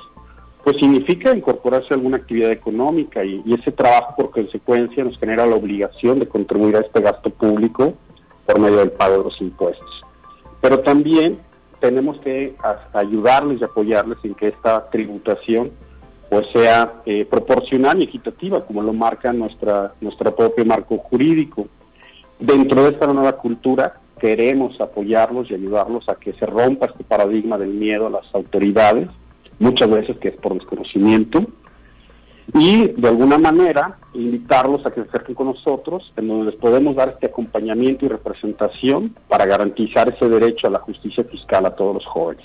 pues 0.68 0.80
significa 0.80 1.34
incorporarse 1.34 1.86
a 1.90 1.94
alguna 1.94 2.18
actividad 2.18 2.50
económica 2.50 3.24
y, 3.24 3.42
ese 3.58 3.72
trabajo 3.72 4.14
por 4.18 4.30
consecuencia 4.30 5.02
nos 5.02 5.18
genera 5.18 5.46
la 5.46 5.56
obligación 5.56 6.18
de 6.18 6.28
contribuir 6.28 6.76
a 6.76 6.80
este 6.80 7.00
gasto 7.00 7.30
público 7.30 7.94
por 8.44 8.60
medio 8.60 8.76
del 8.76 8.90
pago 8.90 9.16
de 9.16 9.24
los 9.24 9.40
impuestos. 9.40 10.04
Pero 10.60 10.80
también 10.80 11.38
tenemos 11.80 12.20
que 12.20 12.54
ayudarles 12.92 13.62
y 13.62 13.64
apoyarles 13.64 14.18
en 14.24 14.34
que 14.34 14.48
esta 14.48 14.90
tributación 14.90 15.70
pues 16.28 16.46
sea 16.52 17.00
eh, 17.06 17.24
proporcional 17.24 18.02
y 18.02 18.04
equitativa, 18.04 18.66
como 18.66 18.82
lo 18.82 18.92
marca 18.92 19.32
nuestra, 19.32 19.94
nuestro 20.02 20.36
propio 20.36 20.66
marco 20.66 20.98
jurídico. 20.98 21.66
Dentro 22.38 22.82
de 22.82 22.90
esta 22.90 23.06
nueva 23.06 23.32
cultura 23.38 24.00
queremos 24.20 24.78
apoyarlos 24.82 25.50
y 25.50 25.54
ayudarlos 25.54 26.06
a 26.10 26.16
que 26.16 26.34
se 26.34 26.44
rompa 26.44 26.88
este 26.88 27.04
paradigma 27.04 27.56
del 27.56 27.70
miedo 27.70 28.08
a 28.08 28.10
las 28.10 28.34
autoridades, 28.34 29.08
muchas 29.58 29.88
veces 29.88 30.16
que 30.18 30.28
es 30.28 30.36
por 30.36 30.54
desconocimiento, 30.54 31.46
y 32.54 32.88
de 32.88 33.08
alguna 33.08 33.36
manera 33.36 33.98
invitarlos 34.14 34.84
a 34.86 34.90
que 34.90 35.02
se 35.02 35.08
acerquen 35.08 35.34
con 35.34 35.48
nosotros, 35.48 36.12
en 36.16 36.28
donde 36.28 36.52
les 36.52 36.60
podemos 36.60 36.96
dar 36.96 37.10
este 37.10 37.26
acompañamiento 37.26 38.06
y 38.06 38.08
representación 38.08 39.14
para 39.28 39.44
garantizar 39.44 40.08
ese 40.08 40.28
derecho 40.28 40.66
a 40.66 40.70
la 40.70 40.78
justicia 40.78 41.24
fiscal 41.24 41.66
a 41.66 41.74
todos 41.74 41.94
los 41.94 42.06
jóvenes. 42.06 42.44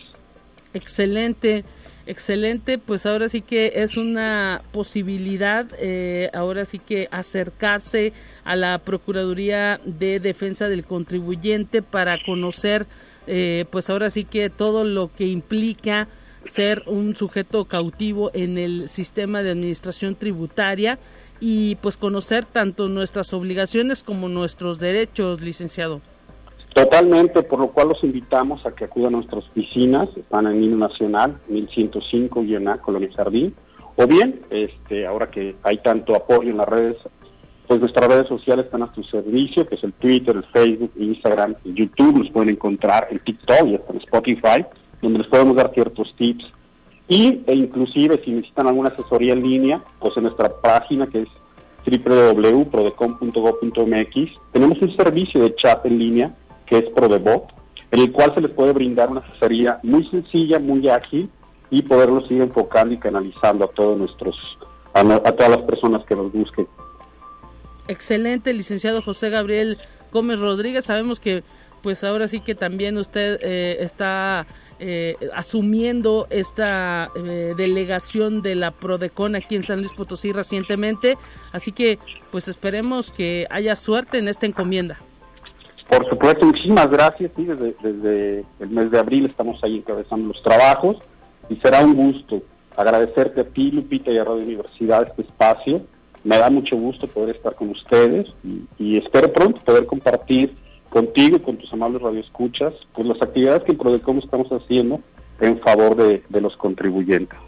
Excelente. 0.74 1.64
Excelente, 2.06 2.80
pues 2.80 3.06
ahora 3.06 3.30
sí 3.30 3.40
que 3.42 3.72
es 3.76 3.96
una 3.96 4.62
posibilidad, 4.74 5.66
eh, 5.80 6.30
ahora 6.34 6.66
sí 6.66 6.78
que 6.78 7.08
acercarse 7.12 8.12
a 8.44 8.58
la 8.58 8.80
Procuraduría 8.80 9.80
de 9.86 10.20
Defensa 10.20 10.68
del 10.68 10.84
Contribuyente 10.84 11.82
para 11.82 12.22
conocer, 12.22 12.88
eh, 13.26 13.64
pues 13.72 13.90
ahora 13.90 14.10
sí 14.10 14.26
que 14.26 14.50
todo 14.50 14.84
lo 14.84 15.14
que 15.16 15.28
implica 15.28 16.10
ser 16.44 16.84
un 16.88 17.16
sujeto 17.16 17.66
cautivo 17.66 18.32
en 18.34 18.58
el 18.58 18.88
sistema 18.90 19.44
de 19.44 19.52
administración 19.52 20.16
tributaria 20.16 21.00
y 21.40 21.76
pues 21.76 21.98
conocer 21.98 22.46
tanto 22.46 22.88
nuestras 22.90 23.34
obligaciones 23.34 24.04
como 24.04 24.30
nuestros 24.30 24.80
derechos, 24.80 25.42
licenciado. 25.42 26.02
Totalmente, 26.74 27.44
por 27.44 27.60
lo 27.60 27.68
cual 27.68 27.90
los 27.90 28.04
invitamos 28.04 28.66
a 28.66 28.72
que 28.72 28.86
acudan 28.86 29.14
a 29.14 29.18
nuestras 29.18 29.46
oficinas, 29.50 30.10
están 30.18 30.48
en 30.48 30.64
Hino 30.64 30.78
Nacional, 30.78 31.38
1105 31.48 32.44
A, 32.68 32.78
Colonia 32.78 33.10
Jardín, 33.16 33.54
o 33.96 34.08
bien, 34.08 34.42
este, 34.50 35.06
ahora 35.06 35.30
que 35.30 35.56
hay 35.62 35.78
tanto 35.78 36.16
apoyo 36.16 36.50
en 36.50 36.58
las 36.58 36.68
redes, 36.68 36.98
pues 37.68 37.80
nuestras 37.80 38.08
redes 38.08 38.28
sociales 38.28 38.66
están 38.66 38.82
a 38.82 38.94
su 38.96 39.04
servicio, 39.04 39.68
que 39.68 39.76
es 39.76 39.84
el 39.84 39.94
Twitter, 39.94 40.36
el 40.36 40.44
Facebook, 40.46 40.92
Instagram, 40.98 41.56
el 41.64 41.76
YouTube, 41.76 42.20
los 42.20 42.32
pueden 42.32 42.50
encontrar 42.50 43.08
en 43.12 43.20
TikTok 43.20 43.68
y 43.68 43.76
hasta 43.76 43.94
en 43.94 44.00
Spotify, 44.00 44.66
donde 45.04 45.20
les 45.20 45.28
podemos 45.28 45.56
dar 45.56 45.72
ciertos 45.74 46.14
tips. 46.16 46.46
Y, 47.08 47.42
e 47.46 47.54
inclusive, 47.54 48.20
si 48.24 48.32
necesitan 48.32 48.68
alguna 48.68 48.90
asesoría 48.90 49.34
en 49.34 49.44
línea, 49.44 49.84
pues 50.00 50.18
en 50.18 50.24
nuestra 50.24 50.50
página 50.50 51.06
que 51.08 51.22
es 51.24 51.28
www.prodecom.gov.mx, 51.86 54.32
tenemos 54.54 54.82
un 54.82 54.96
servicio 54.96 55.44
de 55.44 55.54
chat 55.56 55.86
en 55.86 56.00
línea 56.00 56.34
que 56.66 56.78
es 56.78 56.86
ProDebot, 56.96 57.48
en 57.92 58.00
el 58.00 58.10
cual 58.12 58.34
se 58.34 58.42
les 58.42 58.52
puede 58.52 58.72
brindar 58.72 59.10
una 59.10 59.20
asesoría 59.20 59.80
muy 59.84 60.08
sencilla, 60.08 60.60
muy 60.60 60.88
ágil 60.90 61.30
y 61.70 61.82
poderlos 61.82 62.32
ir 62.32 62.42
enfocando 62.42 62.94
y 62.94 62.98
canalizando 62.98 63.66
a 63.66 63.68
todos 63.68 63.98
nuestros 63.98 64.38
a, 64.94 65.04
todas 65.04 65.50
las 65.50 65.62
personas 65.64 66.06
que 66.06 66.16
nos 66.16 66.32
busquen. 66.32 66.68
Excelente, 67.88 68.54
licenciado 68.54 69.02
José 69.02 69.30
Gabriel 69.30 69.78
Gómez 70.12 70.40
Rodríguez. 70.40 70.86
Sabemos 70.86 71.20
que 71.20 71.44
pues 71.82 72.04
ahora 72.04 72.28
sí 72.28 72.40
que 72.40 72.56
también 72.56 72.98
usted 72.98 73.40
eh, 73.42 73.78
está 73.82 74.48
eh, 74.80 75.16
asumiendo 75.34 76.28
esta 76.30 77.10
eh, 77.16 77.54
delegación 77.56 78.42
de 78.42 78.56
la 78.56 78.72
Prodecon 78.72 79.36
aquí 79.36 79.56
en 79.56 79.64
San 79.64 79.80
Luis 79.80 79.94
Potosí 79.94 80.32
recientemente, 80.32 81.18
así 81.52 81.72
que 81.72 82.00
pues 82.32 82.48
esperemos 82.48 83.12
que 83.12 83.48
haya 83.50 83.76
suerte 83.76 84.18
en 84.18 84.28
esta 84.28 84.46
encomienda. 84.46 84.98
Por 85.90 86.10
supuesto, 86.10 86.46
muchísimas 86.46 86.90
gracias. 86.90 87.32
Sí, 87.36 87.46
desde, 87.46 88.46
el 88.60 88.70
mes 88.70 88.90
de 88.90 89.00
abril 89.00 89.26
estamos 89.26 89.64
ahí 89.64 89.78
encabezando 89.78 90.30
los 90.34 90.42
trabajos 90.42 90.98
y 91.50 91.56
será 91.58 91.82
un 91.82 91.94
gusto 91.94 92.42
agradecerte 92.76 93.42
a 93.42 93.44
ti, 93.44 93.72
Lupita, 93.72 94.12
y 94.12 94.18
a 94.18 94.24
Radio 94.24 94.44
Universidad 94.44 95.08
este 95.08 95.24
espacio. 95.24 95.82
Me 96.24 96.38
da 96.38 96.50
mucho 96.50 96.78
gusto 96.78 97.06
poder 97.08 97.36
estar 97.36 97.54
con 97.56 97.70
ustedes 97.70 98.28
y, 98.80 98.98
espero 98.98 99.32
pronto 99.34 99.62
poder 99.62 99.86
compartir 99.86 100.56
contigo 100.94 101.42
con 101.42 101.58
tus 101.58 101.74
amables 101.74 102.04
radioescuchas 102.04 102.72
pues 102.94 103.08
las 103.08 103.20
actividades 103.20 103.64
que 103.64 103.72
en 103.72 103.80
Prodecom 103.80 104.20
estamos 104.20 104.48
haciendo 104.50 105.02
en 105.42 105.60
favor 105.60 105.96
de 105.96 106.42
los 106.42 106.56
contribuyentes 106.58 107.40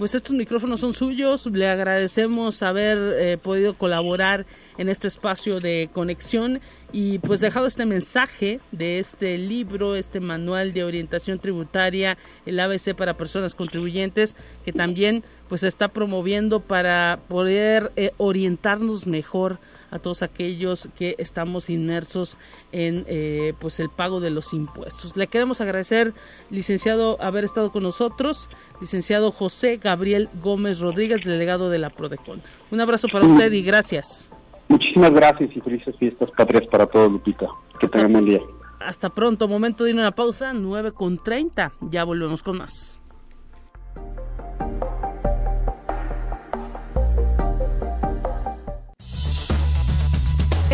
pues 0.00 0.14
estos 0.14 0.34
micrófonos 0.34 0.80
son 0.80 0.94
suyos. 0.94 1.44
Le 1.44 1.68
agradecemos 1.68 2.62
haber 2.62 2.96
eh, 3.18 3.36
podido 3.36 3.74
colaborar 3.74 4.46
en 4.78 4.88
este 4.88 5.06
espacio 5.06 5.60
de 5.60 5.90
conexión 5.92 6.60
y 6.90 7.18
pues 7.18 7.40
dejado 7.40 7.66
este 7.66 7.84
mensaje 7.84 8.60
de 8.72 8.98
este 8.98 9.36
libro, 9.36 9.96
este 9.96 10.18
manual 10.18 10.72
de 10.72 10.84
orientación 10.84 11.38
tributaria, 11.38 12.16
el 12.46 12.58
ABC 12.60 12.94
para 12.96 13.18
personas 13.18 13.54
contribuyentes, 13.54 14.36
que 14.64 14.72
también 14.72 15.22
pues 15.50 15.64
está 15.64 15.88
promoviendo 15.88 16.60
para 16.60 17.20
poder 17.28 17.92
eh, 17.96 18.12
orientarnos 18.16 19.06
mejor 19.06 19.58
a 19.90 19.98
todos 19.98 20.22
aquellos 20.22 20.88
que 20.96 21.14
estamos 21.18 21.70
inmersos 21.70 22.38
en 22.72 23.04
eh, 23.08 23.54
pues 23.58 23.80
el 23.80 23.90
pago 23.90 24.20
de 24.20 24.30
los 24.30 24.52
impuestos. 24.52 25.16
Le 25.16 25.26
queremos 25.26 25.60
agradecer, 25.60 26.14
licenciado, 26.50 27.20
haber 27.20 27.44
estado 27.44 27.72
con 27.72 27.82
nosotros, 27.82 28.48
licenciado 28.80 29.32
José 29.32 29.78
Gabriel 29.82 30.28
Gómez 30.42 30.80
Rodríguez, 30.80 31.24
delegado 31.24 31.70
de 31.70 31.78
la 31.78 31.90
Prodecon. 31.90 32.42
Un 32.70 32.80
abrazo 32.80 33.08
para 33.12 33.26
usted 33.26 33.52
y 33.52 33.62
gracias. 33.62 34.30
Muchísimas 34.68 35.10
gracias 35.10 35.50
y 35.54 35.60
felices 35.60 35.96
fiestas 35.98 36.30
patrias 36.36 36.66
para 36.70 36.86
todos, 36.86 37.10
Lupita. 37.10 37.48
Que 37.80 37.88
tengan 37.88 38.12
buen 38.12 38.24
día. 38.26 38.40
Hasta 38.78 39.10
pronto, 39.10 39.48
momento 39.48 39.84
de 39.84 39.90
ir 39.90 39.96
a 39.96 40.00
una 40.00 40.12
pausa, 40.12 40.52
9 40.52 40.92
con 40.92 41.22
30. 41.22 41.72
Ya 41.90 42.04
volvemos 42.04 42.42
con 42.42 42.58
más. 42.58 42.99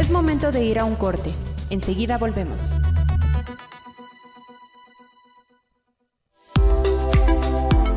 Es 0.07 0.13
momento 0.13 0.53
de 0.53 0.65
ir 0.65 0.79
a 0.79 0.85
un 0.85 0.95
corte. 0.95 1.33
Enseguida 1.69 2.17
volvemos. 2.17 2.61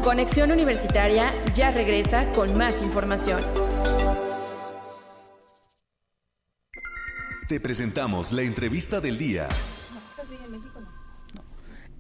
Conexión 0.04 0.52
Universitaria 0.52 1.32
ya 1.54 1.70
regresa 1.70 2.32
con 2.32 2.58
más 2.58 2.82
información. 2.82 3.44
Te 7.48 7.60
presentamos 7.60 8.32
la 8.32 8.42
entrevista 8.42 9.00
del 9.00 9.20
día. 9.20 9.48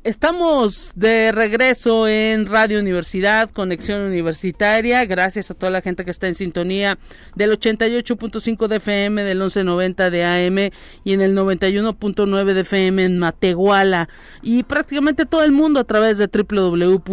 Estamos 0.05 0.93
de 0.95 1.33
regreso 1.33 2.07
en 2.07 2.45
Radio 2.45 2.79
Universidad, 2.79 3.49
Conexión 3.51 3.99
Universitaria. 3.99 5.03
Gracias 5.03 5.51
a 5.51 5.55
toda 5.55 5.71
la 5.71 5.81
gente 5.81 6.05
que 6.05 6.11
está 6.11 6.27
en 6.27 6.35
sintonía 6.35 6.97
del 7.35 7.51
88.5 7.51 8.69
de 8.69 8.77
FM, 8.77 9.25
del 9.25 9.39
1190 9.39 10.09
de 10.09 10.23
AM 10.23 10.71
y 11.03 11.11
en 11.11 11.19
el 11.19 11.35
91.9 11.35 12.53
de 12.53 12.61
FM 12.61 13.03
en 13.03 13.19
Matehuala. 13.19 14.07
Y 14.41 14.63
prácticamente 14.63 15.25
todo 15.25 15.43
el 15.43 15.51
mundo 15.51 15.81
a 15.81 15.83
través 15.83 16.17
de 16.17 16.27
www.uslp.mx. 16.27 17.09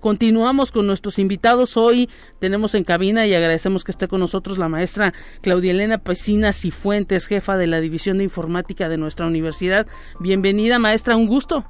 Continuamos 0.00 0.72
con 0.72 0.88
nuestros 0.88 1.20
invitados. 1.20 1.76
Hoy 1.76 2.10
tenemos 2.40 2.74
en 2.74 2.82
cabina 2.82 3.28
y 3.28 3.34
agradecemos 3.34 3.84
que 3.84 3.92
esté 3.92 4.08
con 4.08 4.18
nosotros 4.18 4.58
la 4.58 4.68
maestra 4.68 5.14
Claudia 5.40 5.70
Elena 5.70 5.98
Pesinas 5.98 6.64
y 6.64 6.72
Fuentes, 6.72 7.28
jefa 7.28 7.56
de 7.56 7.68
la 7.68 7.80
División 7.80 8.18
de 8.18 8.24
Informática 8.24 8.88
de 8.88 8.96
nuestra 8.96 9.28
universidad. 9.28 9.86
Bienvenida 10.18 10.63
maestra, 10.78 11.16
un 11.16 11.26
gusto. 11.26 11.64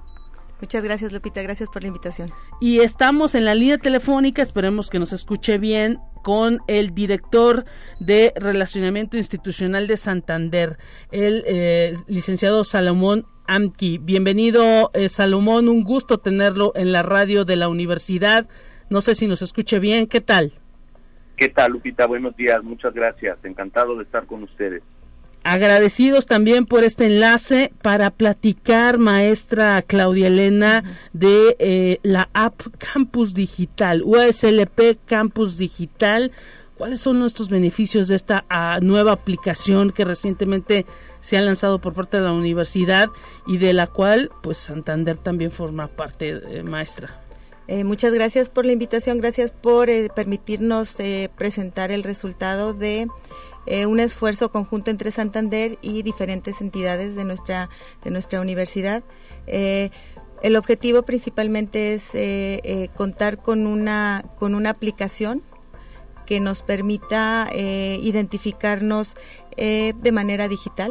Muchas 0.61 0.85
gracias, 0.85 1.12
Lupita. 1.12 1.42
Gracias 1.42 1.68
por 1.68 1.83
la 1.83 1.88
invitación. 1.88 2.30
Y 2.61 2.80
estamos 2.80 3.35
en 3.35 3.44
la 3.44 3.54
línea 3.54 3.78
telefónica, 3.78 4.40
esperemos 4.40 4.88
que 4.88 4.98
nos 4.98 5.12
escuche 5.12 5.59
bien, 5.59 5.98
con 6.22 6.61
el 6.68 6.94
director 6.94 7.66
de 8.00 8.33
Relacionamiento 8.35 9.18
Institucional 9.18 9.87
de 9.87 9.98
Santander, 9.98 10.78
el 11.12 11.44
eh, 11.46 11.92
licenciado 12.07 12.64
Salomón 12.64 13.26
Amki. 13.46 13.98
Bienvenido, 13.98 14.90
eh, 14.94 15.11
Salomón. 15.11 15.68
Un 15.68 15.85
gusto 15.85 16.18
tenerlo 16.18 16.72
en 16.74 16.92
la 16.92 17.02
radio 17.02 17.44
de 17.44 17.57
la 17.57 17.68
universidad. 17.68 18.48
No 18.88 19.02
sé 19.02 19.14
si 19.14 19.26
nos 19.26 19.42
escuche 19.42 19.78
bien. 19.78 20.07
¿Qué 20.07 20.22
tal? 20.22 20.54
¿Qué 21.37 21.50
tal, 21.50 21.72
Lupita? 21.72 22.07
Buenos 22.07 22.35
días. 22.37 22.62
Muchas 22.62 22.94
gracias. 22.94 23.37
Encantado 23.44 23.96
de 23.96 24.04
estar 24.04 24.24
con 24.26 24.42
ustedes. 24.44 24.83
Agradecidos 25.44 26.26
también 26.26 26.64
por 26.64 26.85
este 26.85 27.04
enlace 27.04 27.70
para 27.83 28.11
platicar, 28.11 28.96
maestra 28.96 29.83
Claudia 29.83 30.28
Elena, 30.28 30.83
de 31.12 31.54
eh, 31.59 31.98
la 32.02 32.30
app 32.33 32.62
Campus 32.78 33.35
Digital, 33.35 34.02
USLP 34.02 35.04
Campus 35.04 35.59
Digital. 35.59 36.33
¿Cuáles 36.78 37.00
son 37.00 37.18
nuestros 37.18 37.50
beneficios 37.50 38.09
de 38.09 38.16
esta 38.16 38.46
ah, 38.48 38.78
nueva 38.80 39.12
aplicación 39.12 39.90
que 39.90 40.07
recientemente 40.07 40.87
se 41.20 41.37
ha 41.37 41.42
lanzado 41.42 41.78
por 41.78 41.92
parte 41.92 42.16
de 42.16 42.22
la 42.22 42.33
universidad 42.33 43.11
y 43.46 43.59
de 43.59 43.74
la 43.74 43.87
cual 43.87 44.30
pues 44.42 44.57
Santander 44.57 45.18
también 45.18 45.50
forma 45.50 45.88
parte, 45.88 46.40
eh, 46.48 46.62
maestra? 46.62 47.20
Eh, 47.68 47.85
muchas 47.85 48.14
gracias 48.14 48.48
por 48.48 48.64
la 48.64 48.72
invitación, 48.72 49.18
gracias 49.18 49.52
por 49.52 49.88
permitirnos 50.14 50.96
presentar 51.37 51.90
el 51.90 52.02
resultado 52.02 52.74
de 52.74 53.09
eh, 53.66 53.87
un 53.87 54.00
esfuerzo 54.00 54.50
conjunto 54.50 54.90
entre 54.90 55.11
Santander 55.11 55.79
y 55.83 56.03
diferentes 56.03 56.61
entidades 56.61 57.14
de 57.14 57.24
nuestra, 57.24 57.70
de 58.03 58.11
nuestra 58.11 58.40
universidad. 58.40 59.03
Eh, 59.46 59.90
el 60.42 60.57
objetivo 60.57 61.03
principalmente 61.03 61.94
es 61.94 62.11
eh, 62.14 62.90
contar 62.94 63.40
con 63.40 63.66
una, 63.66 64.24
con 64.37 64.55
una 64.55 64.70
aplicación 64.70 65.42
que 66.27 66.40
nos 66.40 66.62
permita 66.62 67.50
identificarnos 67.55 69.14
de 69.57 70.12
manera 70.12 70.48
digital, 70.48 70.90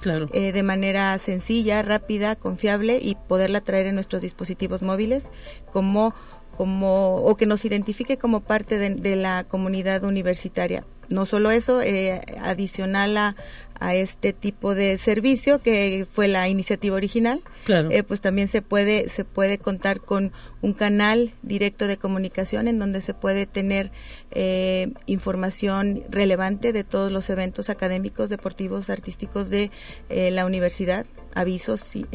Claro. 0.00 0.26
de 0.26 0.62
manera 0.64 1.16
sencilla, 1.20 1.80
rápida, 1.82 2.34
confiable 2.34 2.98
y 3.00 3.14
poderla 3.14 3.60
traer 3.60 3.86
en 3.86 3.94
nuestros 3.94 4.20
dispositivos 4.20 4.82
móviles 4.82 5.30
como 5.70 6.12
como 6.56 7.16
o 7.16 7.36
que 7.36 7.46
nos 7.46 7.64
identifique 7.64 8.18
como 8.18 8.40
parte 8.40 8.78
de, 8.78 9.16
la 9.16 9.44
comunidad 9.44 10.04
universitaria 10.04 10.84
no 11.08 11.26
solo 11.26 11.50
eso, 11.50 11.82
eh, 11.82 12.20
adicional 12.40 13.16
a, 13.16 13.36
a 13.82 13.96
este 13.96 14.32
tipo 14.32 14.74
de 14.76 14.96
servicio 14.96 15.58
que 15.58 16.06
fue 16.10 16.28
la 16.28 16.48
iniciativa 16.48 16.94
original, 16.94 17.42
eh, 17.68 18.02
pues 18.04 18.20
también 18.20 18.46
se 18.46 18.62
puede 18.62 19.08
se 19.08 19.24
puede 19.24 19.58
contar 19.58 20.00
con 20.00 20.32
un 20.60 20.72
canal 20.72 21.32
directo 21.42 21.88
de 21.88 21.96
comunicación 21.96 22.68
en 22.68 22.78
donde 22.78 23.00
se 23.00 23.12
puede 23.12 23.46
tener 23.46 23.90
eh, 24.30 24.92
información 25.06 26.04
relevante 26.10 26.72
de 26.72 26.84
todos 26.84 27.10
los 27.10 27.28
eventos 27.28 27.70
académicos, 27.70 28.30
deportivos, 28.30 28.88
artísticos 28.88 29.50
de 29.50 29.72
eh, 30.08 30.30
la 30.30 30.46
universidad, 30.46 31.04
avisos 31.34 31.96
y, 31.96 32.06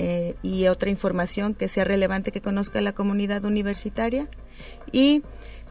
y 0.42 0.68
otra 0.68 0.90
información 0.90 1.54
que 1.54 1.68
sea 1.68 1.84
relevante 1.84 2.32
que 2.32 2.42
conozca 2.42 2.80
la 2.80 2.94
comunidad 2.94 3.44
universitaria. 3.44 4.30
Y 4.92 5.22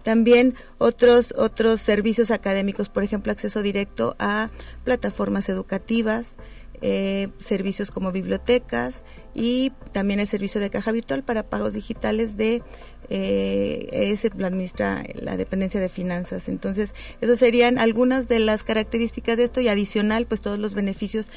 también 0.07 0.55
otros, 0.79 1.35
otros 1.37 1.81
servicios 1.81 2.31
académicos, 2.31 2.89
por 2.89 3.03
ejemplo, 3.03 3.33
acceso 3.33 3.61
directo 3.61 4.15
a 4.21 4.51
plataformas 4.85 5.49
educativas, 5.49 6.37
eh, 6.81 7.27
servicios 7.39 7.91
como 7.91 8.13
bibliotecas 8.13 9.05
y 9.35 9.73
también 9.91 10.21
el 10.21 10.29
servicio 10.29 10.61
de 10.61 10.71
caja 10.71 10.93
virtual 10.93 11.25
para 11.25 11.43
pagos 11.43 11.75
digitales 11.75 12.37
de 12.37 12.63
eh, 13.11 13.89
ese 13.91 14.31
lo 14.37 14.47
administra 14.47 15.03
la 15.15 15.37
dependencia 15.37 15.81
de 15.81 15.89
finanzas. 15.89 16.49
Entonces, 16.49 16.95
esos 17.21 17.41
serían 17.41 17.77
algunas 17.77 18.29
de 18.29 18.39
las 18.39 18.63
características 18.63 19.37
de 19.37 19.43
esto 19.43 19.61
y 19.61 19.67
adicional, 19.67 20.27
pues 20.29 20.41
todos 20.41 20.61
los 20.61 20.75
beneficios 20.75 21.31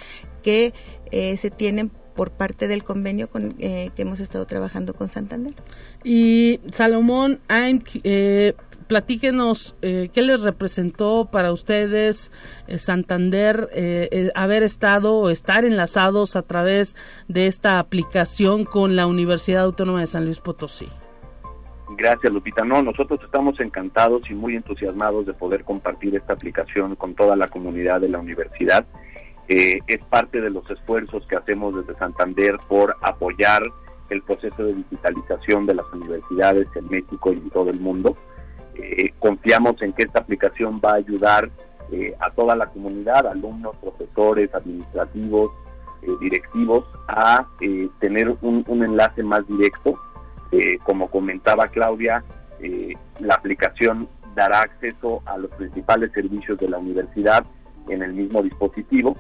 que 0.44 0.76
eh, 1.10 1.38
se 1.38 1.50
tienen 1.50 1.90
por 2.20 2.32
parte 2.32 2.68
del 2.68 2.84
convenio 2.84 3.30
con, 3.30 3.56
eh, 3.60 3.92
que 3.96 4.02
hemos 4.02 4.20
estado 4.20 4.46
trabajando 4.46 4.94
con 4.94 5.08
Santander. 5.08 5.54
Y 6.04 6.60
Salomón, 6.70 7.40
eh, 8.04 8.56
platíquenos 8.88 9.78
eh, 9.82 10.10
qué 10.12 10.22
les 10.22 10.44
representó 10.44 11.30
para 11.32 11.54
ustedes 11.54 12.34
eh, 12.68 12.78
Santander 12.78 13.70
haber 14.36 14.64
estado 14.64 15.16
o 15.16 15.30
estar 15.30 15.64
enlazados 15.64 16.36
a 16.36 16.42
través 16.42 16.98
de 17.30 17.48
esta 17.48 17.80
aplicación 17.80 18.66
con 18.66 18.98
la 18.98 19.08
Universidad 19.08 19.64
Autónoma 19.64 20.02
de 20.02 20.08
San 20.08 20.26
Luis 20.26 20.40
Potosí. 20.40 20.90
Gracias, 21.98 22.34
Lupita. 22.34 22.66
No, 22.66 22.84
nosotros 22.84 23.22
estamos 23.24 23.58
encantados 23.62 24.30
y 24.30 24.34
muy 24.34 24.58
entusiasmados 24.58 25.26
de 25.26 25.34
poder 25.34 25.64
compartir 25.64 26.18
esta 26.18 26.34
aplicación 26.34 26.98
con 26.98 27.16
toda 27.16 27.38
la 27.38 27.48
comunidad 27.48 28.02
de 28.02 28.10
la 28.10 28.20
universidad 28.20 28.86
eh, 29.52 29.80
es 29.88 29.98
parte 30.06 30.40
de 30.42 30.52
los 30.52 30.70
esfuerzos 30.70 31.26
que 31.26 31.36
hacemos 31.36 31.76
desde 31.76 31.98
Santander 31.98 32.60
por 32.68 32.96
apoyar 33.02 33.64
el 34.12 34.22
proceso 34.22 34.64
de 34.64 34.76
digitalización 34.76 35.66
de 35.66 35.74
las 35.74 35.88
universidades 35.92 36.68
en 36.76 36.88
México 36.88 37.34
y 37.34 37.38
en 37.38 37.50
todo 37.50 37.72
el 37.72 37.80
mundo. 37.80 38.16
Eh, 38.76 39.12
confiamos 39.18 39.82
en 39.82 39.94
que 39.94 40.04
esta 40.04 40.20
aplicación 40.20 40.80
va 40.86 40.92
a 40.92 40.96
ayudar 40.98 41.50
eh, 41.92 42.16
a 42.20 42.30
toda 42.30 42.56
la 42.56 42.68
comunidad, 42.68 43.26
alumnos, 43.26 43.76
profesores, 43.78 44.54
administrativos, 44.54 45.52
directivos, 46.22 46.86
a 47.08 47.46
tener 48.00 48.30
un, 48.42 48.64
un, 48.68 48.84
enlace 48.84 49.22
más 49.22 49.46
directo. 49.48 50.00
como 50.84 51.10
comentaba 51.10 51.68
Claudia, 51.68 52.24
la 53.20 53.36
aplicación 53.36 54.08
dará 54.34 54.62
acceso 54.62 55.22
a 55.26 55.38
los 55.38 55.52
principales 55.52 56.14
servicios 56.14 56.58
de 56.58 56.70
la 56.70 56.78
universidad 56.78 57.46
en 57.90 58.02
el 58.02 58.14
mismo 58.14 58.42
dispositivo 58.42 59.18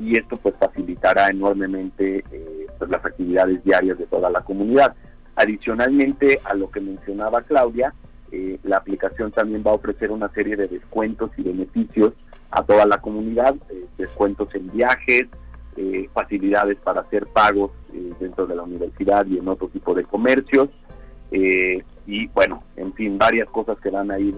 y 0.00 0.16
esto 0.16 0.38
pues 0.38 0.54
facilitará 0.58 1.28
enormemente 1.28 2.24
eh, 2.32 2.66
pues, 2.78 2.90
las 2.90 3.04
actividades 3.04 3.62
diarias 3.62 3.98
de 3.98 4.06
toda 4.06 4.30
la 4.30 4.40
comunidad. 4.40 4.94
Adicionalmente 5.36 6.40
a 6.44 6.54
lo 6.54 6.70
que 6.70 6.80
mencionaba 6.80 7.42
Claudia, 7.42 7.92
eh, 8.32 8.58
la 8.64 8.78
aplicación 8.78 9.30
también 9.30 9.62
va 9.64 9.72
a 9.72 9.74
ofrecer 9.74 10.10
una 10.10 10.30
serie 10.30 10.56
de 10.56 10.68
descuentos 10.68 11.30
y 11.36 11.42
beneficios 11.42 12.14
a 12.50 12.62
toda 12.62 12.86
la 12.86 12.98
comunidad, 12.98 13.54
eh, 13.68 13.84
descuentos 13.98 14.48
en 14.54 14.72
viajes, 14.72 15.26
facilidades 16.12 16.76
para 16.76 17.00
hacer 17.00 17.26
pagos 17.28 17.70
dentro 18.20 18.46
de 18.46 18.54
la 18.54 18.62
universidad 18.62 19.24
y 19.24 19.38
en 19.38 19.48
otro 19.48 19.68
tipo 19.68 19.94
de 19.94 20.04
comercios, 20.04 20.68
y 21.30 22.26
bueno, 22.34 22.64
en 22.76 22.92
fin, 22.92 23.16
varias 23.16 23.48
cosas 23.48 23.78
que 23.78 23.88
van 23.88 24.10
a 24.10 24.18
ir 24.18 24.34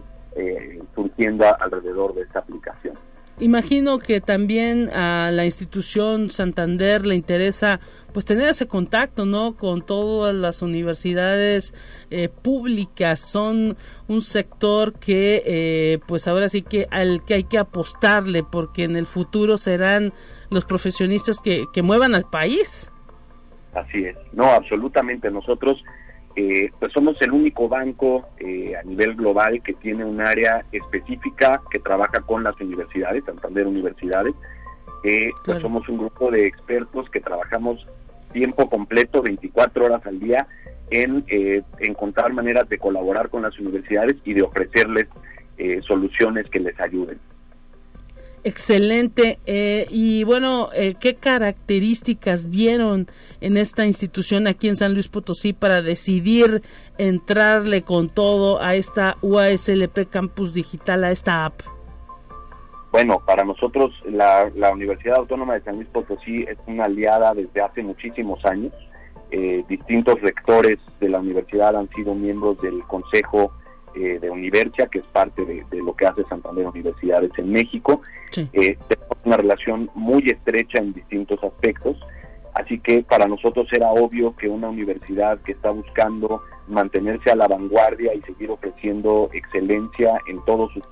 surgiendo 0.94 1.44
alrededor 1.58 2.14
de 2.14 2.22
esta 2.22 2.38
aplicación. 2.38 2.94
Imagino 3.38 3.98
que 3.98 4.20
también 4.20 4.90
a 4.90 5.30
la 5.32 5.44
institución 5.44 6.30
Santander 6.30 7.06
le 7.06 7.14
interesa 7.14 7.80
pues 8.12 8.26
tener 8.26 8.48
ese 8.48 8.68
contacto, 8.68 9.24
¿no? 9.24 9.56
Con 9.56 9.84
todas 9.84 10.34
las 10.34 10.60
universidades 10.60 11.74
eh, 12.10 12.28
públicas. 12.28 13.20
Son 13.20 13.76
un 14.06 14.20
sector 14.20 14.92
que 14.98 15.42
eh, 15.46 15.98
pues 16.06 16.28
ahora 16.28 16.48
sí 16.48 16.62
que 16.62 16.86
al 16.90 17.24
que 17.24 17.34
hay 17.34 17.44
que 17.44 17.58
apostarle 17.58 18.44
porque 18.44 18.84
en 18.84 18.96
el 18.96 19.06
futuro 19.06 19.56
serán 19.56 20.12
los 20.50 20.66
profesionistas 20.66 21.40
que, 21.40 21.64
que 21.72 21.82
muevan 21.82 22.14
al 22.14 22.24
país. 22.24 22.90
Así 23.74 24.04
es. 24.04 24.16
No, 24.32 24.44
absolutamente. 24.44 25.30
Nosotros 25.30 25.82
eh, 26.34 26.70
pues 26.78 26.92
somos 26.92 27.20
el 27.20 27.32
único 27.32 27.68
banco 27.68 28.28
eh, 28.38 28.74
a 28.74 28.82
nivel 28.82 29.14
global 29.14 29.62
que 29.62 29.74
tiene 29.74 30.04
un 30.04 30.20
área 30.20 30.64
específica 30.72 31.60
que 31.70 31.78
trabaja 31.78 32.20
con 32.22 32.42
las 32.42 32.58
universidades, 32.60 33.24
Santander 33.24 33.66
Universidades. 33.66 34.34
Eh, 35.04 35.30
pues 35.44 35.60
somos 35.60 35.88
un 35.88 35.98
grupo 35.98 36.30
de 36.30 36.46
expertos 36.46 37.10
que 37.10 37.20
trabajamos 37.20 37.86
tiempo 38.32 38.70
completo, 38.70 39.20
24 39.20 39.84
horas 39.84 40.06
al 40.06 40.20
día, 40.20 40.46
en 40.90 41.24
encontrar 41.80 42.32
maneras 42.32 42.68
de 42.68 42.78
colaborar 42.78 43.28
con 43.28 43.42
las 43.42 43.58
universidades 43.58 44.16
y 44.24 44.34
de 44.34 44.42
ofrecerles 44.42 45.06
soluciones 45.86 46.48
que 46.50 46.60
les 46.60 46.78
ayuden. 46.80 47.18
Excelente. 48.44 49.38
Eh, 49.46 49.86
y 49.88 50.24
bueno, 50.24 50.68
eh, 50.74 50.94
¿qué 50.98 51.14
características 51.14 52.50
vieron 52.50 53.06
en 53.40 53.56
esta 53.56 53.86
institución 53.86 54.48
aquí 54.48 54.68
en 54.68 54.74
San 54.74 54.94
Luis 54.94 55.08
Potosí 55.08 55.52
para 55.52 55.80
decidir 55.80 56.62
entrarle 56.98 57.82
con 57.82 58.10
todo 58.10 58.60
a 58.60 58.74
esta 58.74 59.16
UASLP 59.22 60.10
Campus 60.10 60.54
Digital, 60.54 61.04
a 61.04 61.12
esta 61.12 61.44
app? 61.44 61.60
Bueno, 62.90 63.22
para 63.24 63.44
nosotros 63.44 63.92
la, 64.04 64.50
Universidad 64.72 65.18
Autónoma 65.18 65.54
de 65.54 65.62
San 65.62 65.76
Luis 65.76 65.88
Potosí 65.88 66.42
es 66.42 66.58
una 66.66 66.84
aliada 66.84 67.32
desde 67.34 67.60
hace 67.62 67.82
muchísimos 67.82 68.44
años. 68.44 68.72
Eh, 69.30 69.64
distintos 69.68 70.20
rectores 70.20 70.78
de 71.00 71.08
la 71.08 71.20
universidad 71.20 71.76
han 71.76 71.88
sido 71.90 72.14
miembros 72.14 72.60
del 72.60 72.82
Consejo 72.82 73.52
eh, 73.94 74.18
de 74.20 74.30
Universia, 74.30 74.86
que 74.86 75.00
es 75.00 75.04
parte 75.06 75.44
de, 75.44 75.64
lo 75.82 75.94
que 75.94 76.06
hace 76.06 76.24
Santander 76.24 76.66
Universidades 76.66 77.30
en 77.36 77.50
México. 77.50 78.02
Eh, 78.36 78.78
tenemos 78.88 79.16
una 79.24 79.36
relación 79.36 79.90
muy 79.94 80.22
estrecha 80.26 80.78
en 80.78 80.92
distintos 80.92 81.42
aspectos, 81.44 81.98
así 82.54 82.78
que 82.78 83.02
para 83.02 83.26
nosotros 83.26 83.66
era 83.72 83.90
obvio 83.90 84.34
que 84.36 84.48
una 84.48 84.68
universidad 84.68 85.38
que 85.42 85.52
está 85.52 85.70
buscando 85.70 86.42
mantenerse 86.68 87.30
a 87.30 87.36
la 87.36 87.48
vanguardia 87.48 88.14
y 88.14 88.22
seguir 88.22 88.50
ofreciendo 88.50 89.28
excelencia 89.32 90.18
en 90.28 90.42
todos 90.44 90.72
sus 90.72 90.84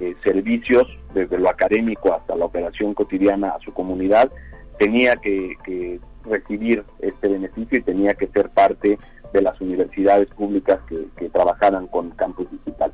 eh, 0.00 0.16
servicios, 0.24 0.84
desde 1.14 1.38
lo 1.38 1.48
académico 1.48 2.14
hasta 2.14 2.34
la 2.34 2.46
operación 2.46 2.94
cotidiana 2.94 3.50
a 3.50 3.60
su 3.60 3.72
comunidad, 3.72 4.32
tenía 4.78 5.16
que, 5.16 5.56
que 5.64 6.00
recibir 6.24 6.84
este 7.00 7.28
beneficio 7.28 7.78
y 7.78 7.82
tenía 7.82 8.14
que 8.14 8.26
ser 8.28 8.48
parte 8.50 8.90
de 8.90 8.98
las 9.34 9.60
universidades 9.60 10.28
públicas 10.30 10.78
que, 10.88 11.28
trabajaran 11.30 11.86
con 11.86 12.10
campus 12.10 12.50
digital. 12.50 12.92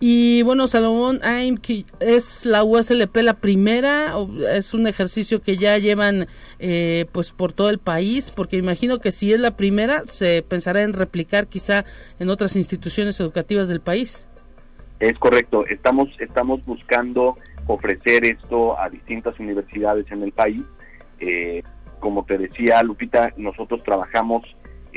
Y 0.00 0.42
bueno, 0.42 0.66
Salomón, 0.68 1.20
¿es 2.00 2.46
la 2.46 2.62
USLP 2.62 3.16
la 3.18 3.34
primera 3.34 4.16
o 4.16 4.28
es 4.46 4.74
un 4.74 4.86
ejercicio 4.86 5.40
que 5.40 5.56
ya 5.56 5.76
llevan 5.78 6.28
eh, 6.58 7.06
pues 7.12 7.32
por 7.32 7.52
todo 7.52 7.68
el 7.70 7.78
país? 7.78 8.30
Porque 8.30 8.56
imagino 8.56 8.98
que 8.98 9.10
si 9.10 9.32
es 9.32 9.40
la 9.40 9.56
primera, 9.56 10.06
se 10.06 10.42
pensará 10.42 10.82
en 10.82 10.92
replicar 10.92 11.48
quizá 11.48 11.84
en 12.18 12.30
otras 12.30 12.54
instituciones 12.56 13.18
educativas 13.20 13.68
del 13.68 13.80
país. 13.80 14.26
Es 15.00 15.18
correcto, 15.18 15.64
estamos, 15.66 16.08
estamos 16.20 16.64
buscando 16.64 17.36
ofrecer 17.68 18.24
esto 18.24 18.78
a 18.78 18.88
distintas 18.88 19.38
universidades 19.38 20.10
en 20.10 20.22
el 20.22 20.32
país. 20.32 20.62
Eh, 21.20 21.62
como 22.00 22.24
te 22.24 22.38
decía, 22.38 22.82
Lupita, 22.82 23.32
nosotros 23.36 23.82
trabajamos 23.84 24.42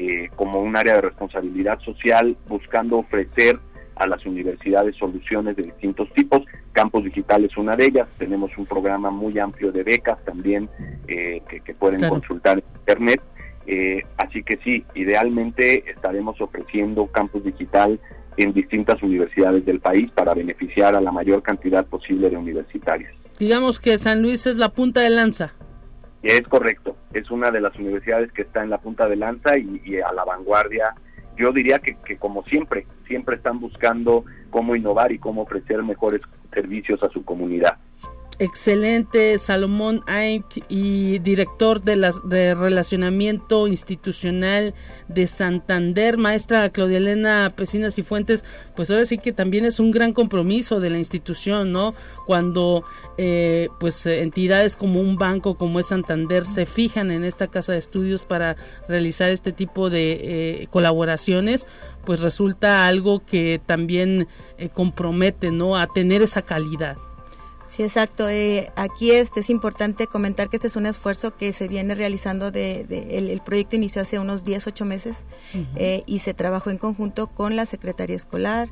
eh, 0.04 0.32
como 0.36 0.60
un 0.60 0.76
área 0.76 0.96
de 0.96 1.02
responsabilidad 1.02 1.80
social, 1.82 2.36
buscando 2.48 2.98
ofrecer 2.98 3.60
a 3.96 4.08
las 4.08 4.26
universidades 4.26 4.95
soluciones 4.95 5.56
de 5.56 5.62
distintos 5.62 6.12
tipos. 6.14 6.41
Campus 6.72 7.04
Digital 7.04 7.45
es 7.45 7.56
una 7.56 7.76
de 7.76 7.86
ellas. 7.86 8.08
Tenemos 8.18 8.58
un 8.58 8.66
programa 8.66 9.12
muy 9.12 9.38
amplio 9.38 9.72
de 9.72 9.84
becas 9.84 10.18
también 10.26 10.68
eh, 11.08 11.43
que, 11.64 11.76
pueden 11.76 12.10
consultar 12.10 12.58
en 12.58 12.64
Internet. 12.80 13.22
Eh, 13.68 14.04
así 14.18 14.41
que 14.41 14.58
sí, 14.64 14.84
idealmente 14.95 15.84
estaremos 15.88 16.41
ofreciendo 16.41 17.06
Campus 17.06 17.43
Digital 17.43 17.99
en 18.38 18.54
distintas 18.54 19.04
universidades 19.04 19.64
del 19.66 19.82
país 19.82 20.10
para 20.16 20.34
beneficiar 20.34 20.95
a 20.95 21.02
la 21.02 21.12
mayor 21.12 21.43
cantidad 21.43 21.86
posible 21.86 22.32
de 22.32 22.38
universitarios. 22.38 23.12
Digamos 23.38 23.80
que 23.80 23.99
San 23.99 24.24
Luis 24.24 24.47
es 24.47 24.56
la 24.56 24.70
punta 24.70 25.02
de 25.02 25.12
lanza. 25.12 25.54
Es 26.24 26.41
correcto, 26.47 26.95
es 27.13 27.32
una 27.32 27.49
de 27.51 27.61
las 27.61 27.76
universidades 27.78 28.32
que 28.32 28.43
está 28.43 28.63
en 28.63 28.69
la 28.69 28.78
punta 28.78 29.07
de 29.07 29.15
lanza 29.15 29.57
y, 29.57 29.99
a 29.99 30.13
la 30.13 30.24
vanguardia. 30.24 30.93
Yo 31.36 31.51
diría 31.51 31.80
que, 31.80 32.17
como 32.17 32.43
siempre, 32.43 32.86
siempre 33.07 33.38
están 33.38 33.59
buscando 33.59 34.26
cómo 34.51 34.76
innovar 34.76 35.11
y 35.11 35.17
cómo 35.17 35.41
ofrecer 35.41 35.82
mejores 35.82 36.22
servicios 36.53 37.01
a 37.01 37.09
su 37.09 37.26
comunidad. 37.26 37.78
Excelente, 38.42 39.38
Salomón 39.38 40.02
Aik 40.08 40.66
y 40.68 41.20
director 41.20 41.84
de, 41.84 41.96
la, 41.96 42.12
de 42.24 42.56
Relacionamiento 42.56 43.68
Institucional 43.68 44.74
de 45.08 45.28
Santander, 45.28 46.18
maestra 46.18 46.72
Claudia 46.72 46.98
Elena 46.98 47.54
Pesinas 47.56 48.00
y 48.00 48.04
Fuentes, 48.04 48.44
pues 48.76 48.89
ahora 48.89 49.06
sí 49.06 49.20
que 49.20 49.32
también 49.32 49.64
es 49.64 49.80
un 49.80 49.92
gran 49.92 50.12
compromiso 50.12 50.80
de 50.80 50.89
la 50.89 50.98
institución, 50.98 51.72
¿no? 51.72 51.94
Cuando 52.26 52.84
eh, 53.20 53.70
pues 53.80 54.08
entidades 54.08 54.76
como 54.76 55.02
un 55.02 55.18
banco 55.18 55.56
como 55.56 55.80
es 55.80 55.86
Santander 55.86 56.48
se 56.48 56.66
fijan 56.66 57.12
en 57.12 57.24
esta 57.24 57.46
casa 57.46 57.74
de 57.74 57.78
estudios 57.78 58.26
para 58.26 58.56
realizar 58.88 59.30
este 59.30 59.52
tipo 59.52 59.92
de 59.92 60.62
eh, 60.64 60.68
colaboraciones, 60.72 61.68
pues 62.06 62.22
resulta 62.22 62.88
algo 62.88 63.24
que 63.24 63.62
también 63.64 64.28
eh, 64.58 64.70
compromete, 64.70 65.52
¿no? 65.52 65.78
A 65.78 65.86
tener 65.86 66.24
esa 66.24 66.42
calidad. 66.42 66.98
Sí, 67.72 67.84
exacto. 67.84 68.28
Eh, 68.28 68.69
aquí 68.76 69.11
este, 69.11 69.39
es 69.39 69.49
importante 69.49 70.05
comentar 70.05 70.49
que 70.49 70.57
este 70.57 70.67
es 70.67 70.76
un 70.76 70.86
esfuerzo 70.86 71.38
que 71.38 71.53
se 71.53 71.69
viene 71.69 71.95
realizando 71.95 72.51
de, 72.51 72.86
el, 73.11 73.39
proyecto 73.39 73.78
inició 73.78 74.01
hace 74.01 74.19
unos 74.19 74.43
10, 74.43 74.67
8 74.67 74.84
meses 74.84 75.19
eh, 75.78 76.03
y 76.05 76.19
se 76.19 76.34
trabajó 76.34 76.69
en 76.69 76.78
conjunto 76.78 77.28
con 77.28 77.55
la 77.55 77.65
Secretaría 77.65 78.17
Escolar, 78.17 78.67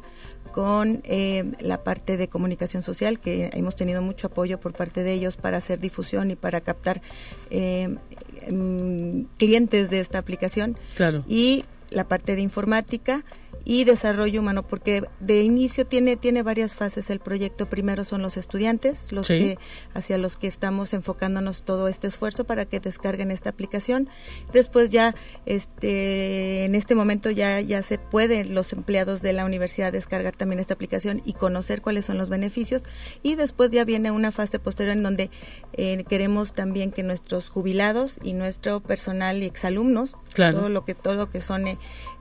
con 0.52 1.02
eh, 1.06 1.50
la 1.62 1.82
parte 1.82 2.18
de 2.18 2.28
comunicación 2.28 2.84
social, 2.84 3.22
que 3.22 3.50
hemos 3.54 3.78
tenido 3.78 4.02
mucho 4.02 4.28
apoyo 4.28 4.60
por 4.60 4.74
parte 4.74 5.02
de 5.04 5.14
ellos 5.14 5.38
para 5.38 5.60
hacer 5.60 5.80
difusión 5.80 6.30
y 6.32 6.36
para 6.36 6.60
captar 6.60 7.02
mm, 7.50 9.22
clientes 9.38 9.90
de 9.90 10.02
esta 10.02 10.18
aplicación. 10.18 10.78
Claro. 10.98 11.24
Y 11.26 11.64
la 11.90 12.04
parte 12.04 12.36
de 12.36 12.42
informática 12.42 13.24
y 13.66 13.84
desarrollo 13.84 14.42
humano, 14.42 14.66
porque 14.66 15.04
de 15.20 15.42
inicio 15.42 15.86
tiene, 15.86 16.16
tiene 16.16 16.44
varias 16.44 16.76
fases 16.76 17.10
el 17.10 17.20
proyecto. 17.20 17.68
Primero 17.68 18.04
son 18.04 18.22
los 18.22 18.38
estudiantes, 18.38 19.12
los 19.12 19.28
que, 19.28 19.58
hacia 19.94 20.18
los 20.18 20.38
que 20.38 20.48
estamos 20.48 20.94
enfocándonos 20.94 21.64
todo 21.64 21.88
este 21.88 22.08
esfuerzo 22.08 22.46
para 22.46 22.66
que 22.66 22.80
descarguen 22.80 23.32
esta 23.32 23.50
aplicación. 23.50 24.10
Después 24.54 24.90
ya, 24.90 25.16
este, 25.46 26.66
en 26.66 26.76
este 26.76 26.96
momento 26.96 27.32
ya, 27.32 27.62
ya 27.62 27.84
se 27.84 27.98
pueden 27.98 28.54
los 28.54 28.74
empleados 28.74 29.22
de 29.22 29.34
la 29.34 29.46
universidad 29.46 29.92
descargar 29.92 30.36
también 30.36 30.60
esta 30.60 30.74
aplicación 30.74 31.22
y 31.26 31.34
conocer 31.34 31.82
cuáles 31.82 32.06
son 32.06 32.18
los 32.18 32.30
beneficios. 32.30 32.84
Y 33.24 33.36
después 33.36 33.70
ya 33.70 33.86
viene 33.86 34.12
una 34.12 34.32
fase 34.32 34.60
posterior 34.60 34.96
en 34.96 35.04
donde 35.04 35.30
eh, 35.74 36.04
queremos 36.08 36.54
también 36.54 36.92
que 36.92 37.04
nuestros 37.04 37.50
jubilados 37.50 38.20
y 38.24 38.34
nuestro 38.34 38.80
personal 38.82 39.42
y 39.44 39.46
exalumnos, 39.46 40.16
todo 40.30 40.70
lo 40.70 40.86
que, 40.86 40.96
todo 40.96 41.16
lo 41.16 41.30
que 41.30 41.42
son, 41.42 41.68
eh, 41.68 41.78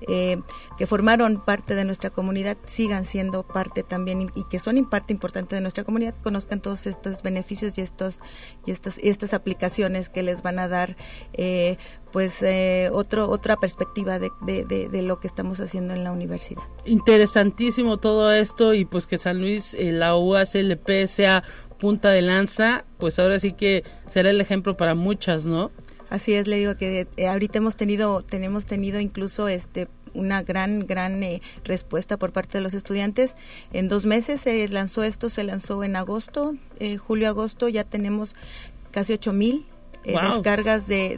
eh, 0.08 0.40
que 0.76 0.86
formaron 0.86 1.44
parte 1.44 1.74
de 1.74 1.84
nuestra 1.84 2.10
comunidad 2.10 2.56
sigan 2.66 3.04
siendo 3.04 3.46
parte 3.46 3.82
también 3.82 4.30
y, 4.34 4.44
que 4.48 4.58
son 4.58 4.88
parte 4.88 5.12
importante 5.12 5.54
de 5.54 5.60
nuestra 5.60 5.84
comunidad, 5.84 6.14
conozcan 6.22 6.60
todos 6.60 6.86
estos 6.86 7.22
beneficios 7.22 7.76
y 7.78 7.80
estos 7.80 8.20
y 8.66 8.70
estas 8.70 8.98
estas 8.98 9.34
aplicaciones 9.34 10.08
que 10.08 10.22
les 10.22 10.42
van 10.42 10.58
a 10.58 10.68
dar 10.68 10.96
eh, 11.32 11.76
pues 12.12 12.42
eh, 12.42 12.90
otro 12.92 13.28
otra 13.28 13.56
perspectiva 13.56 14.18
de, 14.18 14.30
de, 14.44 15.02
lo 15.02 15.20
que 15.20 15.26
estamos 15.26 15.60
haciendo 15.60 15.94
en 15.94 16.04
la 16.04 16.12
universidad. 16.12 16.62
Interesantísimo 16.84 17.98
todo 17.98 18.32
esto 18.32 18.74
y 18.74 18.84
pues 18.84 19.06
que 19.06 19.18
San 19.18 19.40
Luis, 19.40 19.74
eh, 19.74 19.92
la 19.92 20.16
UASLP 20.16 21.06
sea 21.06 21.44
punta 21.78 22.10
de 22.10 22.22
lanza, 22.22 22.84
pues 22.98 23.18
ahora 23.18 23.38
sí 23.38 23.52
que 23.52 23.84
será 24.06 24.30
el 24.30 24.40
ejemplo 24.40 24.76
para 24.76 24.94
muchas, 24.94 25.46
¿no? 25.46 25.70
Así 26.10 26.34
es, 26.34 26.46
le 26.46 26.56
digo 26.56 26.76
que 26.76 27.06
ahorita 27.28 27.58
hemos 27.58 27.76
tenido, 27.76 28.22
tenemos 28.22 28.66
tenido 28.66 29.00
incluso 29.00 29.48
este 29.48 29.88
una 30.14 30.42
gran, 30.42 30.86
gran 30.86 31.22
eh, 31.22 31.40
respuesta 31.64 32.16
por 32.16 32.32
parte 32.32 32.58
de 32.58 32.62
los 32.62 32.74
estudiantes. 32.74 33.36
En 33.72 33.88
dos 33.88 34.06
meses 34.06 34.40
se 34.40 34.68
lanzó 34.68 35.02
esto, 35.02 35.30
se 35.30 35.44
lanzó 35.44 35.84
en 35.84 35.96
agosto, 35.96 36.54
eh, 36.78 36.96
julio-agosto, 36.96 37.68
ya 37.68 37.84
tenemos 37.84 38.34
casi 38.90 39.12
ocho 39.12 39.32
mil 39.32 39.66
eh, 40.04 40.14
descargas 40.20 40.86
de, 40.86 41.16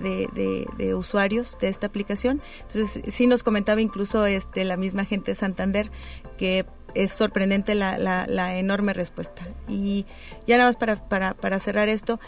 de, 0.78 0.95
usuarios 0.95 1.59
de 1.61 1.68
esta 1.68 1.86
aplicación. 1.86 2.41
Entonces, 2.62 3.03
sí 3.12 3.26
nos 3.26 3.43
comentaba 3.43 3.80
incluso 3.80 4.26
este 4.26 4.64
la 4.64 4.76
misma 4.76 5.05
gente 5.05 5.32
de 5.32 5.34
Santander 5.34 5.91
que 6.38 6.66
es 6.95 7.12
sorprendente 7.12 7.76
la, 7.76 7.99
la, 7.99 8.59
enorme 8.59 8.93
respuesta. 8.93 9.47
Y 9.68 10.07
ya 10.47 10.57
nada 10.57 10.70
más 10.70 10.76
para, 10.76 10.97
para, 10.97 11.34
para 11.34 11.61
cerrar 11.61 11.88
esto, 11.88 12.18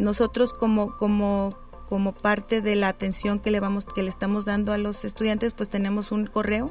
nosotros 0.00 0.52
como, 0.52 0.96
como 0.96 1.56
como 1.90 2.14
parte 2.14 2.62
de 2.62 2.76
la 2.76 2.86
atención 2.86 3.40
que 3.40 3.50
le 3.50 3.58
vamos 3.58 3.84
que 3.84 4.04
le 4.04 4.10
estamos 4.10 4.44
dando 4.44 4.72
a 4.72 4.78
los 4.78 5.04
estudiantes, 5.04 5.54
pues 5.54 5.68
tenemos 5.68 6.12
un 6.12 6.26
correo 6.26 6.70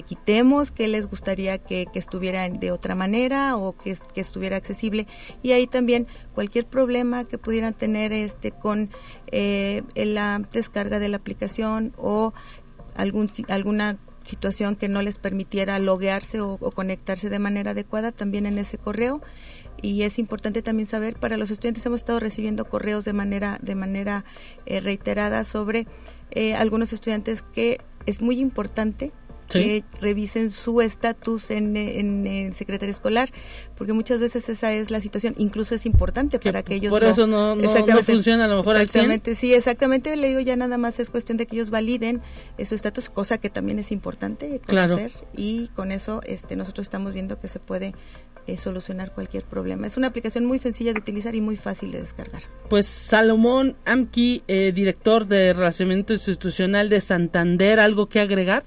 quitemos, 0.00 0.72
que 0.72 0.88
les 0.88 1.06
gustaría 1.06 1.58
que, 1.58 1.86
estuviera 1.92 2.48
de 2.48 2.72
otra 2.72 2.94
manera 2.94 3.56
o 3.58 3.76
que, 3.76 3.98
estuviera 4.14 4.56
accesible. 4.56 5.06
Y 5.42 5.52
ahí 5.52 5.66
también 5.66 6.06
cualquier 6.34 6.66
problema 6.66 7.24
que 7.24 7.36
pudieran 7.36 7.74
tener 7.74 8.14
este 8.14 8.52
con 8.52 8.88
eh, 9.30 9.82
la 9.94 10.38
descarga 10.50 10.98
de 10.98 11.10
la 11.10 11.18
aplicación 11.18 11.92
o 11.98 12.32
algún, 12.96 13.30
alguna 13.48 13.98
situación 14.24 14.76
que 14.76 14.88
no 14.88 15.02
les 15.02 15.18
permitiera 15.18 15.78
loguearse 15.78 16.40
o, 16.40 16.56
o, 16.60 16.70
conectarse 16.70 17.28
de 17.28 17.38
manera 17.38 17.72
adecuada 17.72 18.12
también 18.12 18.46
en 18.46 18.56
ese 18.56 18.78
correo 18.78 19.20
y 19.82 20.02
es 20.02 20.18
importante 20.18 20.62
también 20.62 20.86
saber 20.86 21.16
para 21.16 21.36
los 21.36 21.50
estudiantes 21.50 21.84
hemos 21.84 22.00
estado 22.00 22.20
recibiendo 22.20 22.64
correos 22.64 23.04
de 23.04 23.12
manera 23.12 23.58
de 23.60 23.74
manera 23.74 24.24
eh, 24.64 24.80
reiterada 24.80 25.44
sobre 25.44 25.86
eh, 26.30 26.54
algunos 26.54 26.92
estudiantes 26.92 27.42
que 27.42 27.78
es 28.06 28.22
muy 28.22 28.38
importante 28.38 29.12
que 29.48 29.84
revisen 30.00 30.50
su 30.50 30.80
estatus 30.80 31.50
en, 31.50 31.76
en, 31.76 32.26
el 32.26 32.54
secretario 32.54 32.90
escolar, 32.90 33.30
porque 33.76 33.92
muchas 33.92 34.18
veces 34.20 34.48
esa 34.48 34.72
es 34.72 34.90
la 34.90 35.00
situación, 35.00 35.34
incluso 35.36 35.74
es 35.74 35.86
importante 35.86 36.38
para 36.38 36.62
que 36.62 36.76
ellos... 36.76 36.90
Por 36.90 37.04
eso 37.04 37.26
no, 37.26 37.54
no, 37.54 37.68
funciona 38.02 38.46
a 38.46 38.48
lo 38.48 38.56
mejor 38.58 38.76
Exactamente, 38.76 39.34
sí, 39.34 39.54
exactamente, 39.54 40.16
le 40.16 40.28
digo 40.28 40.40
ya 40.40 40.56
nada 40.56 40.78
más 40.78 40.98
es 40.98 41.10
cuestión 41.10 41.36
de 41.38 41.46
que 41.46 41.56
ellos 41.56 41.70
validen 41.70 42.22
su 42.64 42.74
estatus, 42.74 43.10
cosa 43.10 43.38
que 43.38 43.50
también 43.50 43.78
es 43.78 43.92
importante 43.92 44.60
conocer 44.66 45.12
y 45.36 45.68
con 45.68 45.92
eso 45.92 46.20
este 46.26 46.56
nosotros 46.56 46.86
estamos 46.86 47.12
viendo 47.12 47.38
que 47.38 47.48
se 47.48 47.60
puede 47.60 47.94
eh, 48.48 48.58
solucionar 48.58 49.12
cualquier 49.12 49.44
problema. 49.44 49.86
Es 49.86 49.96
una 49.96 50.08
aplicación 50.08 50.46
muy 50.46 50.58
sencilla 50.58 50.92
de 50.92 50.98
utilizar 50.98 51.34
y 51.36 51.40
muy 51.40 51.56
fácil 51.56 51.92
de 51.92 52.00
descargar. 52.00 52.42
Pues 52.68 52.86
Salomón 52.86 53.76
Amki, 53.84 54.42
eh, 54.48 54.72
director 54.74 55.26
de 55.28 55.52
Relacionamiento 55.52 56.12
Institucional 56.12 56.88
de 56.88 57.00
Santander, 57.00 57.78
¿algo 57.78 58.08
que 58.08 58.18
agregar? 58.18 58.64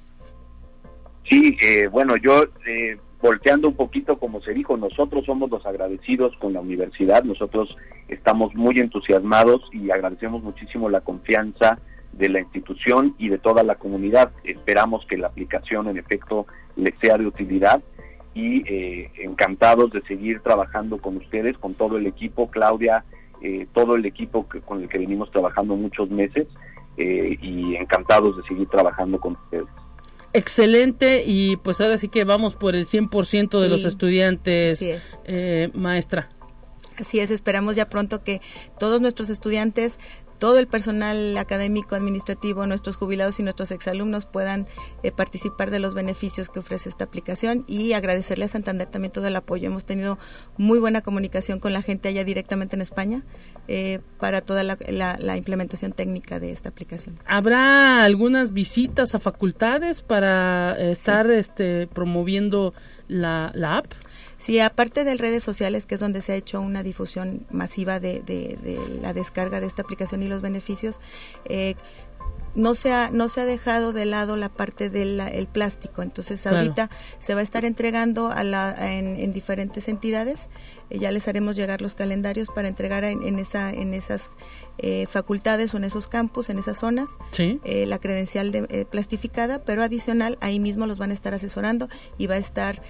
Sí, 1.30 1.58
eh, 1.60 1.88
bueno, 1.88 2.16
yo 2.18 2.44
eh, 2.68 2.98
volteando 3.22 3.70
un 3.70 3.76
poquito, 3.76 4.20
como 4.20 4.42
se 4.42 4.54
dijo, 4.54 4.78
nosotros 4.78 5.26
somos 5.26 5.50
los 5.50 5.66
agradecidos 5.66 6.36
con 6.38 6.54
la 6.54 6.62
universidad, 6.62 7.24
nosotros 7.24 7.76
estamos 8.08 8.54
muy 8.54 8.78
entusiasmados 8.78 9.62
y 9.72 9.90
agradecemos 9.90 10.44
muchísimo 10.44 10.88
la 10.88 11.02
confianza 11.02 11.80
de 12.14 12.30
la 12.30 12.42
institución 12.42 13.16
y 13.18 13.30
de 13.30 13.40
toda 13.40 13.64
la 13.64 13.76
comunidad. 13.76 14.32
Esperamos 14.44 15.06
que 15.08 15.18
la 15.18 15.28
aplicación 15.28 15.88
en 15.88 15.98
efecto 15.98 16.46
les 16.76 16.94
sea 17.02 17.18
de 17.18 17.26
utilidad 17.26 17.82
y 18.36 18.62
eh, 18.72 19.12
encantados 19.18 19.92
de 19.92 20.02
seguir 20.04 20.42
trabajando 20.42 21.00
con 21.00 21.18
ustedes, 21.18 21.58
con 21.58 21.74
todo 21.74 21.98
el 21.98 22.06
equipo, 22.06 22.50
Claudia, 22.52 23.04
todo 23.74 23.96
el 23.96 24.06
equipo 24.08 24.50
que, 24.50 24.60
con 24.62 24.82
el 24.82 24.90
que 24.90 24.98
venimos 24.98 25.30
trabajando 25.30 25.76
muchos 25.76 26.10
meses 26.10 26.48
y 26.98 27.76
encantados 27.76 28.36
de 28.38 28.44
seguir 28.44 28.68
trabajando 28.70 29.20
con 29.20 29.34
ustedes 29.34 29.68
excelente 30.36 31.24
y 31.26 31.58
pues 31.58 31.82
ahora 31.82 31.98
sí 31.98 32.10
que 32.10 32.24
vamos 32.24 32.56
por 32.56 32.76
el 32.76 32.86
100% 32.86 33.60
de 33.60 33.70
los 33.70 33.86
estudiantes, 33.86 34.84
eh, 35.26 35.70
maestra. 35.74 36.30
Así 36.98 37.20
es, 37.20 37.30
esperamos 37.30 37.76
ya 37.76 37.90
pronto 37.90 38.24
que 38.24 38.42
todos 38.80 39.02
nuestros 39.02 39.30
estudiantes 39.30 40.00
todo 40.40 40.60
el 40.60 40.68
personal 40.68 41.38
académico, 41.38 41.96
administrativo, 41.96 42.66
nuestros 42.66 42.96
jubilados 42.96 43.40
y 43.40 43.44
nuestros 43.44 43.72
exalumnos 43.72 44.26
puedan 44.26 44.68
eh, 45.04 45.12
participar 45.12 45.72
de 45.72 45.80
los 45.80 45.94
beneficios 45.94 46.50
que 46.50 46.60
ofrece 46.60 46.90
esta 46.90 47.06
aplicación 47.06 47.64
y 47.68 47.94
agradecerle 47.94 48.46
a 48.46 48.48
Santander 48.48 48.88
también 48.88 49.12
todo 49.12 49.28
el 49.28 49.36
apoyo. 49.36 49.68
Hemos 49.68 49.86
tenido 49.86 50.18
muy 50.58 50.80
buena 50.80 51.02
comunicación 51.02 51.60
con 51.60 51.74
la 51.74 51.82
gente 51.82 52.10
allá 52.10 52.24
directamente 52.24 52.76
en 52.76 52.82
España 52.82 53.24
eh, 53.68 54.00
para 54.20 54.42
toda 54.42 54.64
la, 54.64 55.38
implementación 55.38 55.92
técnica 55.92 56.40
de 56.40 56.52
esta 56.52 56.70
aplicación. 56.70 57.20
¿Habrá 57.26 58.04
algunas 58.04 58.54
visitas 58.54 59.16
a 59.16 59.20
facultades 59.20 60.02
para 60.02 60.78
estar 60.80 61.30
este, 61.30 61.88
promoviendo 61.88 62.74
la, 63.08 63.52
la 63.54 63.78
app? 63.78 63.88
Sí, 64.38 64.60
aparte 64.60 65.04
de 65.04 65.16
redes 65.16 65.44
sociales, 65.44 65.86
que 65.86 65.96
es 65.96 66.02
donde 66.02 66.22
se 66.22 66.34
ha 66.34 66.36
hecho 66.36 66.62
una 66.62 66.84
difusión 66.84 67.46
masiva 67.52 68.00
de, 68.00 68.22
la 69.02 69.14
descarga 69.14 69.62
de 69.62 69.68
esta 69.68 69.82
aplicación 69.82 70.24
y 70.24 70.28
los 70.28 70.42
beneficios, 70.42 71.00
eh, 71.46 71.76
no 72.56 72.74
se 72.74 72.92
ha, 72.94 73.10
no 73.12 73.30
se 73.30 73.42
ha 73.42 73.46
dejado 73.46 73.94
de 73.94 74.06
lado 74.06 74.36
la 74.36 74.50
parte 74.50 74.90
del 74.90 75.20
el 75.20 75.48
plástico. 75.48 76.02
Entonces 76.02 76.46
ahorita 76.48 76.90
se 77.20 77.34
va 77.34 77.42
a 77.42 77.44
estar 77.44 77.66
entregando 77.66 78.30
a 78.30 78.44
la, 78.44 78.74
en, 78.80 79.32
diferentes 79.32 79.88
entidades. 79.88 80.50
Eh, 80.90 81.00
ya 81.00 81.12
les 81.12 81.28
haremos 81.28 81.56
llegar 81.56 81.82
los 81.82 81.96
calendarios 81.96 82.48
para 82.50 82.68
entregar 82.68 83.04
en, 83.04 83.40
esa, 83.40 83.72
en 83.72 83.94
esas 83.94 84.38
eh, 84.78 85.06
facultades 85.08 85.74
o 85.74 85.78
en 85.78 85.84
esos 85.84 86.08
campus, 86.08 86.50
en 86.50 86.60
esas 86.60 86.80
zonas, 86.80 87.10
eh, 87.38 87.86
la 87.86 88.00
credencial 88.00 88.52
de, 88.52 88.86
plastificada, 88.90 89.64
pero 89.64 89.84
adicional 89.84 90.38
ahí 90.42 90.60
mismo 90.60 90.86
los 90.86 90.98
van 90.98 91.12
a 91.12 91.14
estar 91.14 91.34
asesorando 91.34 91.90
y 92.18 92.28
va 92.28 92.36
a 92.36 92.40
estar 92.40 92.82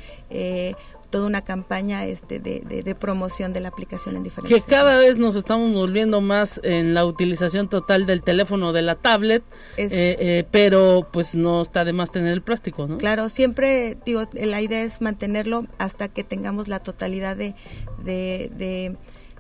toda 1.16 1.28
una 1.28 1.45
campaña 1.45 2.03
este, 2.03 2.41
de, 2.41 2.95
promoción 2.99 3.53
de 3.53 3.61
la 3.61 3.70
aplicación 3.70 4.18
en 4.18 4.24
diferentes. 4.24 4.66
Que 4.66 4.70
cada 4.70 4.97
vez 4.97 5.18
nos 5.18 5.38
estamos 5.38 5.74
volviendo 5.74 6.20
más 6.20 6.59
en 6.61 6.93
la 6.93 7.05
utilización 7.05 7.70
total 7.70 8.05
del 8.05 8.22
teléfono, 8.22 8.74
de 8.74 8.82
la 8.82 8.95
tablet, 8.95 9.41
eh, 9.78 9.88
eh, 9.91 10.45
pero 10.51 11.07
pues 11.13 11.34
no 11.34 11.61
está 11.61 11.86
de 11.86 11.93
más 11.93 12.11
tener 12.11 12.34
el 12.34 12.41
plástico, 12.41 12.86
¿no? 12.86 12.97
Claro, 12.97 13.30
siempre 13.30 13.95
digo, 14.05 14.24
la 14.34 14.61
idea 14.61 14.84
es 14.84 14.99
mantenerlo 14.99 15.68
hasta 15.78 16.09
que 16.09 16.26
tengamos 16.26 16.68
la 16.68 16.80
totalidad 16.82 17.38
de, 17.38 17.55
de 18.03 18.97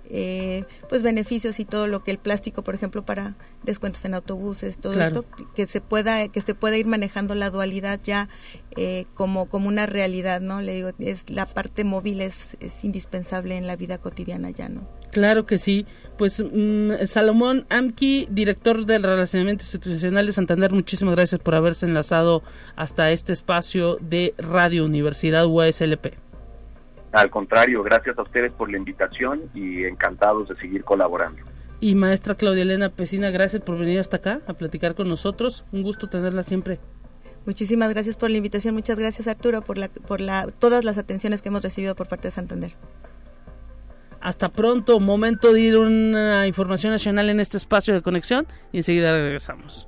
eh, 0.09 0.65
pues 0.89 1.03
beneficios 1.03 1.59
y 1.59 1.65
todo 1.65 1.87
lo 1.87 2.03
que 2.03 2.11
el 2.11 2.17
plástico, 2.17 2.63
por 2.63 2.75
ejemplo, 2.75 3.05
para 3.05 3.35
descuentos 3.63 4.05
en 4.05 4.13
autobuses, 4.13 4.77
todo 4.77 4.99
esto 5.01 5.25
que 5.55 5.67
se 5.67 5.81
pueda 5.81 6.27
que 6.27 6.41
se 6.41 6.55
pueda 6.55 6.77
ir 6.77 6.85
manejando 6.85 7.35
la 7.35 7.49
dualidad 7.49 7.99
ya 8.03 8.29
eh, 8.77 9.05
como 9.13 9.47
como 9.47 9.67
una 9.67 9.85
realidad, 9.85 10.41
¿no? 10.41 10.61
Le 10.61 10.73
digo, 10.73 10.91
es 10.99 11.29
la 11.29 11.45
parte 11.45 11.83
móvil 11.83 12.21
es, 12.21 12.57
es 12.59 12.83
indispensable 12.83 13.57
en 13.57 13.67
la 13.67 13.75
vida 13.75 13.97
cotidiana 13.97 14.49
ya, 14.51 14.69
¿no? 14.69 14.87
Claro 15.11 15.45
que 15.45 15.57
sí. 15.57 15.85
Pues 16.17 16.43
mm, 16.43 17.05
Salomón 17.07 17.65
Amki, 17.69 18.27
director 18.29 18.85
del 18.85 19.03
Relacionamiento 19.03 19.63
Institucional 19.63 20.25
de 20.25 20.31
Santander, 20.33 20.73
muchísimas 20.73 21.15
gracias 21.15 21.39
por 21.39 21.55
haberse 21.55 21.85
enlazado 21.85 22.43
hasta 22.75 23.11
este 23.11 23.31
espacio 23.31 23.97
de 24.01 24.33
Radio 24.37 24.85
Universidad 24.85 25.45
USLP. 25.45 26.24
Al 27.15 27.29
contrario, 27.29 27.81
gracias 27.81 28.17
a 28.17 28.23
ustedes 28.23 28.51
por 28.51 28.69
la 28.69 28.77
invitación 28.77 29.43
y 29.53 29.85
encantados 29.85 30.49
de 30.49 30.55
seguir 30.57 30.83
colaborando. 30.83 31.41
Y 31.79 31.95
maestra 31.95 32.35
Claudia 32.35 32.63
Elena 32.63 32.89
Pesina, 32.89 33.29
gracias 33.29 33.61
por 33.61 33.77
venir 33.77 33.99
hasta 33.99 34.17
acá 34.17 34.41
a 34.47 34.53
platicar 34.53 34.95
con 34.95 35.07
nosotros. 35.07 35.63
Un 35.71 35.81
gusto 35.81 36.09
tenerla 36.09 36.43
siempre. 36.43 36.77
Muchísimas 37.45 37.89
gracias 37.93 38.17
por 38.17 38.31
la 38.31 38.35
invitación. 38.35 38.75
Muchas 38.75 38.99
gracias 38.99 39.29
Arturo 39.29 39.61
por 39.61 39.77
la, 39.77 39.87
por 39.87 40.19
la, 40.19 40.47
todas 40.59 40.83
las 40.83 40.97
atenciones 40.97 41.41
que 41.41 41.47
hemos 41.47 41.61
recibido 41.61 41.95
por 41.95 42.09
parte 42.09 42.27
de 42.27 42.31
Santander. 42.31 42.73
Hasta 44.19 44.49
pronto, 44.49 44.99
momento 44.99 45.53
de 45.53 45.61
ir 45.61 45.75
a 45.75 45.79
una 45.79 46.47
información 46.47 46.91
nacional 46.91 47.29
en 47.29 47.39
este 47.39 47.55
espacio 47.55 47.93
de 47.93 48.01
conexión 48.01 48.45
y 48.73 48.77
enseguida 48.77 49.13
regresamos. 49.13 49.87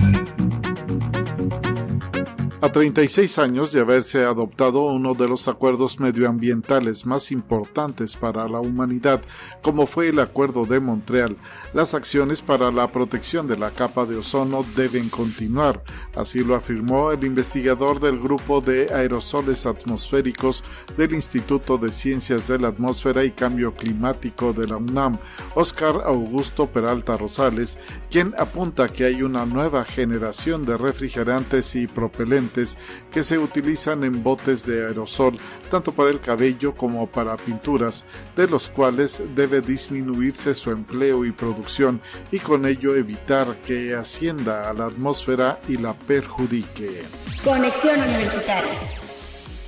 A 2.63 2.71
36 2.71 3.39
años 3.39 3.71
de 3.71 3.79
haberse 3.79 4.23
adoptado 4.23 4.83
uno 4.83 5.15
de 5.15 5.27
los 5.27 5.47
acuerdos 5.47 5.99
medioambientales 5.99 7.07
más 7.07 7.31
importantes 7.31 8.15
para 8.15 8.47
la 8.47 8.59
humanidad, 8.59 9.19
como 9.63 9.87
fue 9.87 10.09
el 10.09 10.19
Acuerdo 10.19 10.65
de 10.65 10.79
Montreal, 10.79 11.37
las 11.73 11.95
acciones 11.95 12.43
para 12.43 12.71
la 12.71 12.87
protección 12.87 13.47
de 13.47 13.57
la 13.57 13.71
capa 13.71 14.05
de 14.05 14.17
ozono 14.17 14.63
deben 14.75 15.09
continuar. 15.09 15.83
Así 16.15 16.43
lo 16.43 16.53
afirmó 16.53 17.11
el 17.11 17.23
investigador 17.23 17.99
del 17.99 18.19
Grupo 18.19 18.61
de 18.61 18.93
Aerosoles 18.93 19.65
Atmosféricos 19.65 20.63
del 20.95 21.15
Instituto 21.15 21.79
de 21.79 21.91
Ciencias 21.91 22.47
de 22.47 22.59
la 22.59 22.67
Atmósfera 22.67 23.25
y 23.25 23.31
Cambio 23.31 23.73
Climático 23.73 24.53
de 24.53 24.67
la 24.67 24.77
UNAM, 24.77 25.17
Oscar 25.55 26.03
Augusto 26.05 26.67
Peralta 26.67 27.17
Rosales, 27.17 27.79
quien 28.11 28.35
apunta 28.37 28.89
que 28.89 29.05
hay 29.05 29.23
una 29.23 29.47
nueva 29.47 29.83
generación 29.83 30.61
de 30.61 30.77
refrigerantes 30.77 31.75
y 31.75 31.87
propelentes 31.87 32.50
que 33.11 33.23
se 33.23 33.37
utilizan 33.37 34.03
en 34.03 34.23
botes 34.23 34.65
de 34.65 34.85
aerosol 34.85 35.37
tanto 35.69 35.91
para 35.91 36.09
el 36.09 36.19
cabello 36.19 36.75
como 36.75 37.07
para 37.07 37.37
pinturas, 37.37 38.05
de 38.35 38.47
los 38.47 38.69
cuales 38.69 39.23
debe 39.35 39.61
disminuirse 39.61 40.53
su 40.53 40.71
empleo 40.71 41.25
y 41.25 41.31
producción 41.31 42.01
y 42.31 42.39
con 42.39 42.65
ello 42.65 42.95
evitar 42.95 43.57
que 43.65 43.95
ascienda 43.95 44.69
a 44.69 44.73
la 44.73 44.85
atmósfera 44.85 45.59
y 45.67 45.77
la 45.77 45.93
perjudique. 45.93 47.03
Conexión 47.43 47.99
Universitaria. 47.99 49.10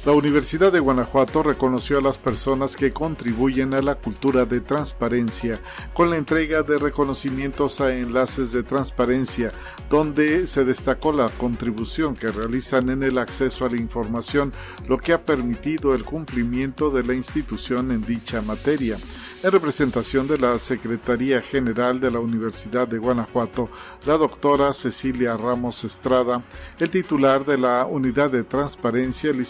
La 0.06 0.12
Universidad 0.12 0.74
de 0.74 0.82
Guanajuato 0.82 1.43
reconoció 1.43 1.97
a 1.97 2.01
las 2.01 2.18
personas 2.18 2.76
que 2.76 2.91
contribuyen 2.91 3.74
a 3.74 3.82
la 3.82 3.95
cultura 3.95 4.43
de 4.43 4.60
transparencia 4.60 5.62
con 5.93 6.10
la 6.10 6.18
entrega 6.18 6.62
de 6.62 6.78
reconocimientos 6.78 7.80
a 7.80 7.95
enlaces 7.95 8.51
de 8.51 8.64
transparencia, 8.64 9.54
donde 9.89 10.45
se 10.45 10.66
destacó 10.66 11.14
la 11.14 11.30
contribución 11.30 12.18
que 12.18 12.34
realizan 12.34 12.89
en 12.89 13.01
el 13.01 13.18
acceso 13.18 13.66
a 13.66 13.70
la 13.70 13.78
información, 13.78 14.51
lo 14.89 14.97
que 14.97 15.14
ha 15.14 15.24
permitido 15.24 15.95
el 15.95 16.04
cumplimiento 16.04 16.89
de 16.89 17.04
la 17.04 17.14
institución 17.14 17.89
en 17.91 18.01
dicha 18.01 18.41
materia. 18.41 18.97
En 19.41 19.51
representación 19.51 20.26
de 20.28 20.38
la 20.38 20.58
Secretaría 20.60 21.41
General 21.41 21.99
de 21.99 22.12
la 22.12 22.20
Universidad 22.20 22.88
de 22.88 22.97
Guanajuato, 22.97 23.70
la 24.06 24.18
doctora 24.18 24.72
Cecilia 24.74 25.36
Ramos 25.36 25.84
Estrada, 25.84 26.43
el 26.80 26.89
titular 26.89 27.45
de 27.45 27.58
la 27.58 27.86
Unidad 27.86 28.32
de 28.32 28.43
Transparencia, 28.43 29.32
el 29.32 29.41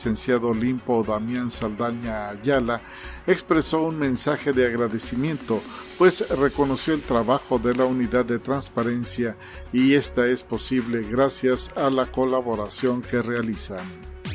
licenciado 0.44 0.48
Olimpo 0.50 1.04
Damián 1.04 1.52
Saldaña 1.52 2.30
Ayala, 2.30 2.82
expresó 3.28 3.84
un 3.84 3.98
mensaje 3.98 4.54
de 4.54 4.68
agradecimiento, 4.68 5.62
pues 5.98 6.28
reconoció 6.30 6.94
el 6.94 7.02
trabajo 7.02 7.60
de 7.60 7.76
la 7.76 7.86
Unidad 7.86 8.26
de 8.26 8.40
Transparencia 8.40 9.38
y 9.72 9.96
esta 9.96 10.26
es 10.26 10.44
posible 10.44 11.02
gracias 11.04 11.72
a 11.76 11.90
la 11.90 12.06
colaboración 12.08 13.02
que 13.02 13.22
realizan. 13.22 13.86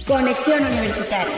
Conexión 0.07 0.65
Universitaria 0.65 1.37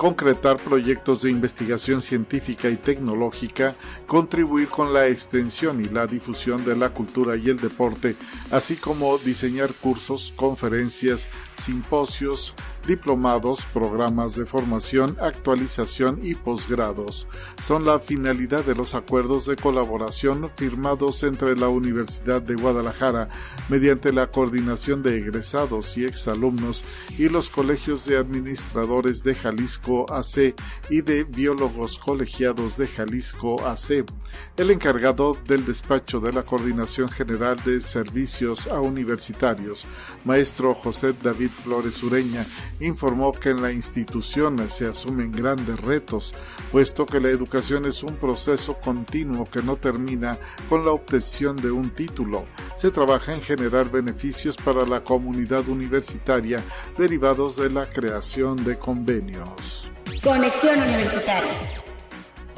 concretar 0.00 0.56
proyectos 0.56 1.20
de 1.20 1.30
investigación 1.30 2.00
científica 2.00 2.70
y 2.70 2.76
tecnológica, 2.76 3.76
contribuir 4.06 4.68
con 4.68 4.94
la 4.94 5.08
extensión 5.08 5.84
y 5.84 5.90
la 5.90 6.06
difusión 6.06 6.64
de 6.64 6.74
la 6.74 6.88
cultura 6.88 7.36
y 7.36 7.50
el 7.50 7.58
deporte, 7.58 8.16
así 8.50 8.76
como 8.76 9.18
diseñar 9.18 9.74
cursos, 9.74 10.32
conferencias, 10.34 11.28
simposios, 11.60 12.54
diplomados, 12.86 13.66
programas 13.66 14.34
de 14.34 14.46
formación, 14.46 15.16
actualización 15.20 16.18
y 16.22 16.34
posgrados. 16.34 17.26
Son 17.62 17.84
la 17.84 18.00
finalidad 18.00 18.64
de 18.64 18.74
los 18.74 18.94
acuerdos 18.94 19.46
de 19.46 19.56
colaboración 19.56 20.50
firmados 20.56 21.22
entre 21.22 21.56
la 21.56 21.68
Universidad 21.68 22.42
de 22.42 22.54
Guadalajara 22.54 23.28
mediante 23.68 24.12
la 24.12 24.30
coordinación 24.30 25.02
de 25.02 25.18
egresados 25.18 25.96
y 25.96 26.04
exalumnos 26.04 26.84
y 27.18 27.28
los 27.28 27.50
colegios 27.50 28.04
de 28.06 28.16
administradores 28.16 29.22
de 29.22 29.34
Jalisco 29.34 30.10
AC 30.12 30.54
y 30.88 31.02
de 31.02 31.24
biólogos 31.24 31.98
colegiados 31.98 32.76
de 32.76 32.88
Jalisco 32.88 33.66
AC. 33.66 34.04
El 34.56 34.70
encargado 34.70 35.36
del 35.46 35.66
despacho 35.66 36.20
de 36.20 36.32
la 36.32 36.44
Coordinación 36.44 37.08
General 37.08 37.56
de 37.64 37.80
Servicios 37.80 38.66
a 38.66 38.80
Universitarios, 38.80 39.86
maestro 40.24 40.74
José 40.74 41.14
David 41.22 41.49
Flores 41.50 42.02
Ureña, 42.02 42.46
informó 42.80 43.32
que 43.32 43.50
en 43.50 43.62
la 43.62 43.72
institución 43.72 44.58
se 44.70 44.86
asumen 44.86 45.32
grandes 45.32 45.80
retos, 45.80 46.34
puesto 46.72 47.06
que 47.06 47.20
la 47.20 47.28
educación 47.28 47.84
es 47.86 48.02
un 48.02 48.16
proceso 48.16 48.74
continuo 48.74 49.44
que 49.44 49.62
no 49.62 49.76
termina 49.76 50.38
con 50.68 50.84
la 50.84 50.92
obtención 50.92 51.56
de 51.56 51.70
un 51.70 51.90
título. 51.90 52.46
Se 52.76 52.90
trabaja 52.90 53.34
en 53.34 53.42
generar 53.42 53.90
beneficios 53.90 54.56
para 54.56 54.86
la 54.86 55.02
comunidad 55.02 55.68
universitaria 55.68 56.62
derivados 56.96 57.56
de 57.56 57.70
la 57.70 57.86
creación 57.88 58.64
de 58.64 58.78
convenios. 58.78 59.90
Conexión 60.22 60.78
Universitaria. 60.82 61.89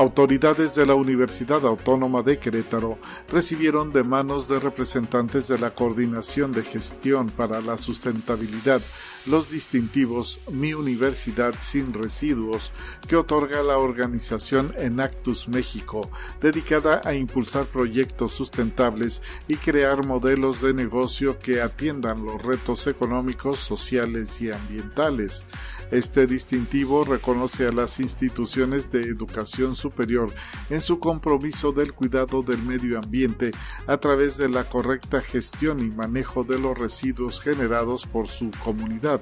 Autoridades 0.03 0.75
de 0.75 0.85
la 0.85 0.97
Universidad 0.97 1.65
Autónoma 1.65 2.23
de 2.23 2.37
Querétaro 2.41 2.99
recibieron 3.29 3.93
de 3.93 4.03
manos 4.03 4.49
de 4.49 4.59
representantes 4.59 5.47
de 5.47 5.61
la 5.61 5.77
Coordinación 5.77 6.51
de 6.51 6.65
Gestión 6.65 7.29
para 7.29 7.61
la 7.61 7.79
Sustentabilidad 7.79 8.83
los 9.27 9.51
distintivos 9.51 10.41
Mi 10.51 10.75
Universidad 10.75 11.55
Sin 11.61 11.93
Residuos 11.93 12.73
que 13.07 13.15
otorga 13.15 13.63
la 13.63 13.79
organización 13.79 14.75
Enactus 14.77 15.49
México, 15.49 16.11
dedicada 16.41 17.01
a 17.05 17.15
impulsar 17.15 17.67
proyectos 17.67 18.33
sustentables 18.33 19.23
y 19.47 19.57
crear 19.57 20.05
modelos 20.05 20.61
de 20.61 20.75
negocio 20.75 21.39
que 21.39 21.61
atiendan 21.61 22.25
los 22.25 22.43
retos 22.43 22.89
económicos, 22.89 23.61
sociales 23.61 24.43
y 24.43 24.51
ambientales. 24.51 25.45
Este 25.93 26.27
distintivo 26.27 27.05
reconoce 27.05 27.67
a 27.67 27.71
las 27.71 28.01
instituciones 28.01 28.91
de 28.91 29.03
educación 29.03 29.77
superior 29.77 30.33
en 30.71 30.81
su 30.81 30.99
compromiso 30.99 31.71
del 31.73 31.93
cuidado 31.93 32.43
del 32.43 32.63
medio 32.63 32.99
ambiente 32.99 33.51
a 33.87 33.99
través 33.99 34.39
de 34.39 34.49
la 34.49 34.65
correcta 34.65 35.21
gestión 35.21 35.81
y 35.81 35.91
manejo 35.91 36.45
de 36.45 36.59
los 36.59 36.79
residuos 36.79 37.43
generados 37.43 38.07
por 38.07 38.29
su 38.29 38.51
comunidad. 38.65 39.21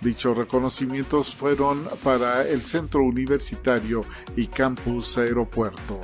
Dichos 0.00 0.34
reconocimientos 0.34 1.34
fueron 1.34 1.86
para 2.02 2.48
el 2.48 2.62
Centro 2.62 3.02
Universitario 3.02 4.00
y 4.36 4.46
Campus 4.46 5.18
Aeropuerto. 5.18 6.00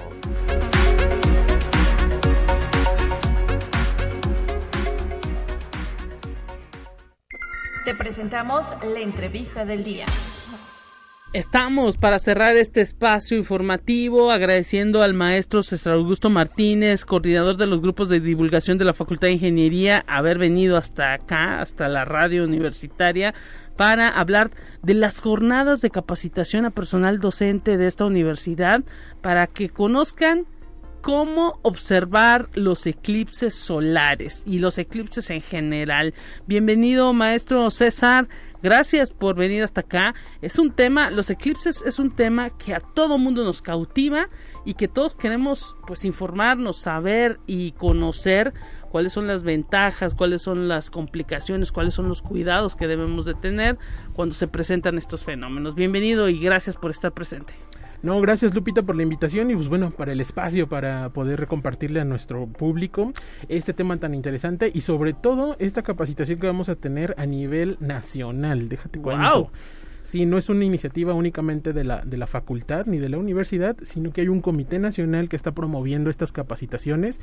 Te 7.85 7.97
presentamos 7.97 8.64
la 8.95 9.01
entrevista 9.01 9.64
del 9.64 9.83
día. 9.83 10.07
Estamos 11.33 11.97
para 11.97 12.20
cerrar 12.20 12.55
este 12.55 12.80
espacio 12.80 13.37
informativo 13.37 14.30
agradeciendo 14.30 15.03
al 15.03 15.14
maestro 15.14 15.64
César 15.64 15.95
Augusto 15.95 16.30
Martínez, 16.30 17.05
coordinador 17.05 17.57
de 17.57 17.66
los 17.66 17.80
grupos 17.80 18.09
de 18.09 18.20
divulgación 18.20 18.78
de 18.78 18.85
la 18.85 18.95
Facultad 18.95 19.26
de 19.26 19.33
Ingeniería, 19.33 20.05
haber 20.07 20.39
venido 20.39 20.76
hasta 20.76 21.12
acá, 21.12 21.61
hasta 21.61 21.89
la 21.89 22.05
radio 22.05 22.45
universitaria, 22.45 23.35
para 23.76 24.09
hablar 24.09 24.53
de 24.83 24.95
las 24.95 25.20
jornadas 25.20 25.80
de 25.80 25.91
capacitación 25.91 26.66
a 26.66 26.70
personal 26.70 27.18
docente 27.18 27.78
de 27.78 27.89
esta 27.89 28.05
universidad, 28.05 28.85
para 29.22 29.49
que 29.49 29.70
conozcan 29.70 30.47
cómo 31.03 31.59
observar 31.62 32.48
los 32.55 32.86
eclipses 32.86 33.57
solares 33.57 34.44
y 34.46 34.61
los 34.61 34.78
eclipses 34.78 35.30
en 35.30 35.40
general. 35.40 36.14
Bienvenido, 36.46 37.12
maestro 37.12 37.68
César. 37.70 38.28
Gracias 38.62 39.11
por 39.11 39.34
venir 39.34 39.64
hasta 39.64 39.80
acá. 39.80 40.14
Es 40.40 40.61
un 40.61 40.70
tema, 40.70 41.11
los 41.11 41.28
eclipses 41.28 41.82
es 41.82 41.98
un 41.98 42.14
tema 42.14 42.50
que 42.50 42.72
a 42.72 42.80
todo 42.80 43.18
mundo 43.18 43.42
nos 43.42 43.61
cautiva 43.62 44.30
y 44.64 44.74
que 44.74 44.86
todos 44.86 45.16
queremos 45.16 45.74
pues 45.88 46.05
informarnos, 46.05 46.78
saber 46.78 47.40
y 47.48 47.72
conocer 47.72 48.55
cuáles 48.92 49.12
son 49.12 49.26
las 49.26 49.42
ventajas, 49.42 50.14
cuáles 50.14 50.42
son 50.42 50.68
las 50.68 50.88
complicaciones, 50.88 51.72
cuáles 51.72 51.94
son 51.94 52.09
los 52.09 52.22
cuidados 52.22 52.76
que 52.76 52.86
debemos 52.86 53.24
de 53.24 53.34
tener 53.34 53.76
cuando 54.12 54.36
se 54.36 54.46
presentan 54.46 54.98
estos 54.98 55.24
fenómenos. 55.24 55.74
Bienvenido 55.74 56.28
y 56.28 56.38
gracias 56.38 56.76
por 56.76 56.92
estar 56.92 57.11
presente. 57.11 57.55
No, 58.03 58.20
gracias 58.20 58.53
Lupita 58.53 58.82
por 58.82 58.96
la 58.96 59.05
invitación 59.05 59.53
y 59.53 59.55
pues 59.55 59.68
bueno, 59.68 59.92
para 59.92 60.11
el 60.11 60.20
espacio, 60.20 60.68
para 60.68 61.11
poder 61.11 61.46
compartirle 61.46 62.00
a 62.00 62.05
nuestro 62.05 62.48
público 62.48 63.12
este 63.48 63.72
tema 63.72 63.96
tan 63.98 64.12
interesante 64.12 64.72
y 64.74 64.80
sobre 64.80 65.12
todo 65.12 65.55
esta 65.61 65.82
capacitación 65.82 66.40
que 66.40 66.48
vamos 66.48 66.68
a 66.68 66.74
tener 66.74 67.14
a 67.16 67.26
nivel 67.26 67.76
nacional. 67.78 68.68
Déjate 68.68 68.98
cuento. 68.98 69.53
Sí, 70.03 70.26
no 70.26 70.36
es 70.36 70.48
una 70.48 70.64
iniciativa 70.64 71.14
únicamente 71.14 71.72
de 71.72 71.84
la, 71.84 72.05
de 72.05 72.16
la 72.16 72.26
facultad 72.26 72.86
ni 72.86 72.98
de 72.98 73.09
la 73.09 73.18
universidad, 73.18 73.76
sino 73.84 74.12
que 74.12 74.22
hay 74.22 74.28
un 74.28 74.40
comité 74.40 74.80
nacional 74.80 75.28
que 75.28 75.36
está 75.36 75.53
promoviendo 75.53 76.11
estas 76.11 76.32
capacitaciones 76.32 77.20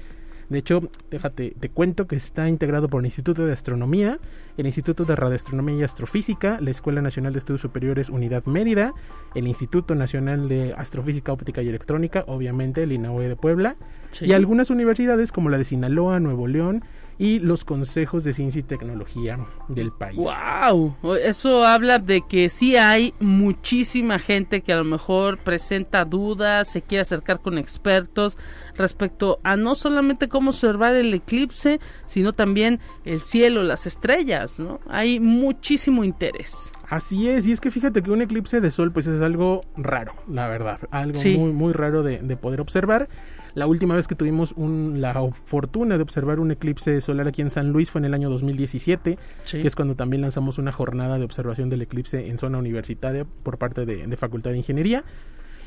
de 0.50 0.60
hecho, 0.60 0.90
déjate, 1.12 1.56
te 1.60 1.70
cuento 1.70 2.08
que 2.08 2.16
está 2.16 2.50
integrado 2.50 2.90
por 2.90 3.02
el 3.02 3.06
Instituto 3.06 3.46
de 3.46 3.54
Astronomía, 3.54 4.20
el 4.58 4.66
Instituto 4.66 5.06
de 5.06 5.16
Radioastronomía 5.16 5.76
y 5.78 5.84
Astrofísica, 5.84 6.60
la 6.60 6.72
Escuela 6.72 7.02
Nacional 7.02 7.34
de 7.34 7.40
Estudios 7.40 7.62
Superiores 7.62 8.10
Unidad 8.10 8.44
Mérida, 8.46 8.94
el 9.36 9.48
Instituto 9.48 9.94
Nacional 9.94 10.50
de 10.50 10.74
Astrofísica 10.76 11.32
Óptica 11.32 11.62
y 11.62 11.70
Electrónica, 11.70 12.24
obviamente 12.28 12.82
el 12.82 12.92
INAOE 12.92 13.30
de 13.30 13.36
Puebla, 13.36 13.76
y 14.22 14.34
algunas 14.34 14.72
universidades 14.72 15.32
como 15.32 15.50
la 15.50 15.60
de 15.60 15.66
Sinaloa, 15.66 16.20
Nuevo 16.20 16.48
León, 16.48 16.84
y 17.20 17.40
los 17.40 17.66
consejos 17.66 18.24
de 18.24 18.34
ciencia 18.34 18.62
y 18.62 18.64
tecnología 18.64 19.38
del 19.68 19.92
país. 19.92 20.18
¡Wow! 20.18 20.96
Eso 21.22 21.66
habla 21.66 22.00
de 22.00 22.22
que 22.28 22.48
sí 22.48 22.78
hay 22.78 23.14
muchísima 23.20 24.18
gente 24.20 24.62
que 24.62 24.72
a 24.72 24.78
lo 24.78 24.86
mejor 24.86 25.38
presenta 25.38 26.06
dudas, 26.06 26.72
se 26.72 26.82
quiere 26.82 27.02
acercar 27.02 27.42
con 27.42 27.58
expertos 27.58 28.38
respecto 28.78 29.40
a 29.44 29.58
no 29.58 29.76
solamente 29.76 30.30
cómo 30.30 30.52
observar 30.52 30.96
el 30.96 31.14
eclipse, 31.14 31.82
sino 32.06 32.32
también 32.32 32.80
el 33.04 33.20
cielo, 33.20 33.64
las 33.64 33.86
estrellas, 33.86 34.58
¿no? 34.58 34.80
Hay 34.88 35.20
muchísimo 35.20 36.06
interés. 36.06 36.72
Así 36.88 37.28
es, 37.28 37.46
y 37.48 37.52
es 37.52 37.60
que 37.60 37.70
fíjate 37.70 38.02
que 38.02 38.12
un 38.12 38.22
eclipse 38.22 38.62
de 38.62 38.72
sol 38.72 38.94
pues 38.94 39.08
es 39.08 39.22
algo 39.22 39.66
raro, 39.76 40.14
la 40.30 40.48
verdad, 40.48 40.80
algo 40.90 41.20
muy 41.22 41.52
muy 41.52 41.74
raro 41.74 42.02
de, 42.02 42.20
de 42.20 42.38
poder 42.38 42.62
observar. 42.62 43.10
La 43.56 43.68
última 43.68 43.96
vez 43.96 44.08
que 44.08 44.16
tuvimos 44.16 44.54
la 44.58 45.14
fortuna 45.46 45.98
de 45.98 46.04
observar 46.04 46.40
un 46.40 46.52
eclipse 46.52 47.02
solar 47.02 47.28
aquí 47.28 47.42
en 47.42 47.50
San 47.50 47.72
Luis 47.72 47.90
fue 47.90 48.00
en 48.00 48.06
el 48.06 48.14
año 48.14 48.30
2017, 48.30 49.18
que 49.52 49.68
es 49.68 49.76
cuando 49.76 49.96
también 49.96 50.22
lanzamos 50.22 50.58
una 50.58 50.72
jornada 50.72 51.18
de 51.18 51.26
observación 51.26 51.70
del 51.70 51.82
eclipse 51.82 52.30
en 52.30 52.38
zona 52.38 52.58
universitaria 52.58 53.26
por 53.44 53.58
parte 53.58 53.86
de, 53.86 54.06
de 54.06 54.18
Facultad 54.18 54.52
de 54.52 54.58
Ingeniería. 54.58 55.04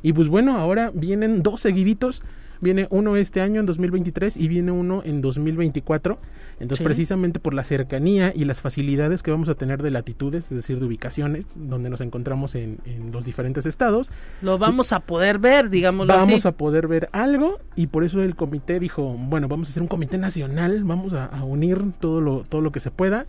Y 0.02 0.12
pues 0.12 0.28
bueno, 0.28 0.56
ahora 0.56 0.90
vienen 0.94 1.42
dos 1.42 1.60
seguiditos 1.60 2.22
Viene 2.62 2.86
uno 2.90 3.16
este 3.16 3.40
año 3.40 3.58
en 3.58 3.66
2023 3.66 4.36
y 4.36 4.46
viene 4.46 4.70
uno 4.70 5.02
en 5.04 5.20
2024. 5.20 6.18
Entonces, 6.60 6.84
precisamente 6.84 7.40
por 7.40 7.54
la 7.54 7.64
cercanía 7.64 8.32
y 8.34 8.44
las 8.44 8.60
facilidades 8.60 9.24
que 9.24 9.32
vamos 9.32 9.48
a 9.48 9.56
tener 9.56 9.82
de 9.82 9.90
latitudes, 9.90 10.44
es 10.44 10.56
decir, 10.56 10.78
de 10.78 10.86
ubicaciones 10.86 11.46
donde 11.56 11.90
nos 11.90 12.00
encontramos 12.00 12.54
en, 12.54 12.78
los 13.12 13.24
diferentes 13.24 13.66
estados. 13.66 14.12
Lo 14.42 14.58
vamos 14.58 14.92
a 14.92 15.00
poder 15.00 15.40
ver, 15.40 15.70
digamos 15.70 16.06
Vamos 16.06 16.46
a 16.46 16.52
poder 16.52 16.86
ver 16.86 17.08
algo 17.10 17.58
y 17.74 17.88
por 17.88 18.04
eso 18.04 18.22
el 18.22 18.36
comité 18.36 18.78
dijo, 18.78 19.16
bueno, 19.18 19.48
vamos 19.48 19.68
a 19.68 19.70
hacer 19.72 19.82
un 19.82 19.88
comité 19.88 20.16
nacional, 20.16 20.84
vamos 20.84 21.12
a, 21.14 21.26
a 21.26 21.44
unir 21.44 21.82
todo 21.98 22.20
lo, 22.20 22.44
todo 22.48 22.60
lo 22.60 22.70
que 22.70 22.78
se 22.78 22.92
pueda 22.92 23.26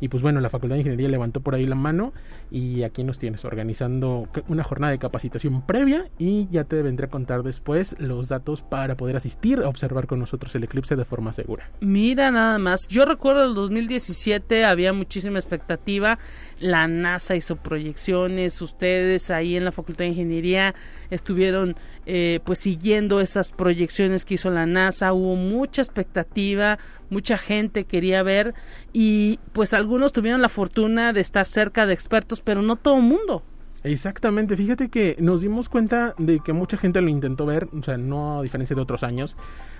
y 0.00 0.08
pues 0.08 0.22
bueno, 0.22 0.40
la 0.40 0.50
Facultad 0.50 0.76
de 0.76 0.80
Ingeniería 0.80 1.08
levantó 1.08 1.40
por 1.40 1.54
ahí 1.54 1.66
la 1.66 1.74
mano 1.74 2.12
y 2.50 2.82
aquí 2.82 3.04
nos 3.04 3.18
tienes 3.18 3.44
organizando 3.44 4.28
una 4.48 4.64
jornada 4.64 4.92
de 4.92 4.98
capacitación 4.98 5.62
previa 5.62 6.08
y 6.18 6.48
ya 6.50 6.64
te 6.64 6.82
vendré 6.82 7.06
a 7.06 7.10
contar 7.10 7.42
después 7.42 7.96
los 7.98 8.28
datos 8.28 8.62
para 8.62 8.96
poder 8.96 9.16
asistir 9.16 9.60
a 9.60 9.68
observar 9.68 10.06
con 10.06 10.18
nosotros 10.18 10.54
el 10.54 10.64
eclipse 10.64 10.96
de 10.96 11.04
forma 11.04 11.32
segura. 11.32 11.70
Mira 11.80 12.30
nada 12.30 12.58
más, 12.58 12.88
yo 12.88 13.04
recuerdo 13.04 13.44
el 13.44 13.54
2017 13.54 14.64
había 14.64 14.92
muchísima 14.92 15.38
expectativa, 15.38 16.18
la 16.60 16.86
NASA 16.86 17.36
hizo 17.36 17.56
proyecciones, 17.56 18.60
ustedes 18.60 19.30
ahí 19.30 19.56
en 19.56 19.64
la 19.64 19.72
Facultad 19.72 20.04
de 20.04 20.10
Ingeniería 20.10 20.74
estuvieron 21.10 21.74
eh, 22.06 22.40
pues 22.44 22.60
siguiendo 22.60 23.20
esas 23.20 23.50
proyecciones 23.50 24.24
que 24.24 24.34
hizo 24.34 24.48
la 24.50 24.64
NASA, 24.64 25.12
hubo 25.12 25.34
mucha 25.34 25.82
expectativa, 25.82 26.78
mucha 27.10 27.36
gente 27.36 27.84
quería 27.84 28.22
ver 28.22 28.54
y 28.92 29.40
pues 29.52 29.74
algunos 29.74 30.12
tuvieron 30.12 30.40
la 30.40 30.48
fortuna 30.48 31.12
de 31.12 31.20
estar 31.20 31.44
cerca 31.44 31.84
de 31.84 31.94
expertos, 31.94 32.40
pero 32.40 32.62
no 32.62 32.76
todo 32.76 32.96
el 32.96 33.02
mundo. 33.02 33.42
Exactamente, 33.82 34.56
fíjate 34.56 34.88
que 34.88 35.16
nos 35.20 35.42
dimos 35.42 35.68
cuenta 35.68 36.14
de 36.18 36.40
que 36.40 36.52
mucha 36.52 36.76
gente 36.76 37.00
lo 37.00 37.08
intentó 37.08 37.46
ver, 37.46 37.68
o 37.72 37.82
sea, 37.84 37.96
no 37.96 38.40
a 38.40 38.42
diferencia 38.42 38.74
de 38.74 38.82
otros 38.82 39.04
años. 39.04 39.36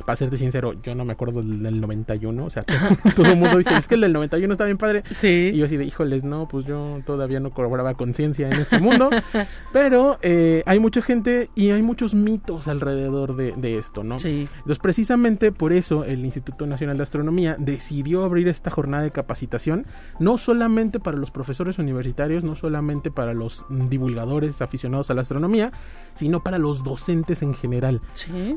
Para 0.07 0.16
serte 0.16 0.36
sincero, 0.36 0.74
yo 0.82 0.94
no 0.94 1.04
me 1.04 1.12
acuerdo 1.12 1.42
del, 1.42 1.80
91, 1.80 2.44
o 2.44 2.50
sea, 2.50 2.62
todo, 3.16 3.26
el 3.26 3.36
mundo 3.36 3.59
dice, 3.59 3.74
es 3.74 3.88
que 3.88 3.96
el 3.96 4.02
del 4.02 4.12
91 4.12 4.54
está 4.54 4.64
bien 4.64 4.78
padre. 4.78 5.02
Sí. 5.11 5.50
Y 5.52 5.59
yo 5.59 5.66
así 5.66 5.76
de, 5.76 5.84
híjoles, 5.84 6.24
no, 6.24 6.48
pues 6.48 6.64
yo 6.64 7.00
todavía 7.04 7.40
no 7.40 7.50
colaboraba 7.50 7.94
conciencia 7.94 8.46
en 8.46 8.54
este 8.54 8.78
mundo. 8.78 9.11
pero 9.72 10.18
eh, 10.22 10.62
hay 10.64 10.78
mucha 10.78 11.02
gente 11.02 11.50
y 11.54 11.70
hay 11.70 11.82
muchos 11.82 12.14
mitos 12.14 12.68
alrededor 12.68 13.36
de, 13.36 13.52
de 13.57 13.78
esto, 13.78 14.04
¿no? 14.04 14.18
Sí. 14.18 14.44
Entonces, 14.59 14.78
precisamente 14.78 15.52
por 15.52 15.72
eso 15.72 16.04
el 16.04 16.24
Instituto 16.24 16.66
Nacional 16.66 16.96
de 16.96 17.02
Astronomía 17.02 17.57
decidió 17.59 18.24
abrir 18.24 18.48
esta 18.48 18.70
jornada 18.70 19.02
de 19.02 19.11
capacitación, 19.11 19.86
no 20.20 20.38
solamente 20.38 21.00
para 21.00 21.18
los 21.18 21.30
profesores 21.30 21.78
universitarios, 21.78 22.44
no 22.44 22.54
solamente 22.54 23.11
para 23.11 23.34
los 23.34 23.66
divulgadores 23.68 24.62
aficionados 24.62 25.11
a 25.11 25.14
la 25.14 25.22
astronomía, 25.22 25.72
sino 26.14 26.42
para 26.42 26.59
los 26.59 26.84
docentes 26.84 27.42
en 27.42 27.54
general. 27.54 28.00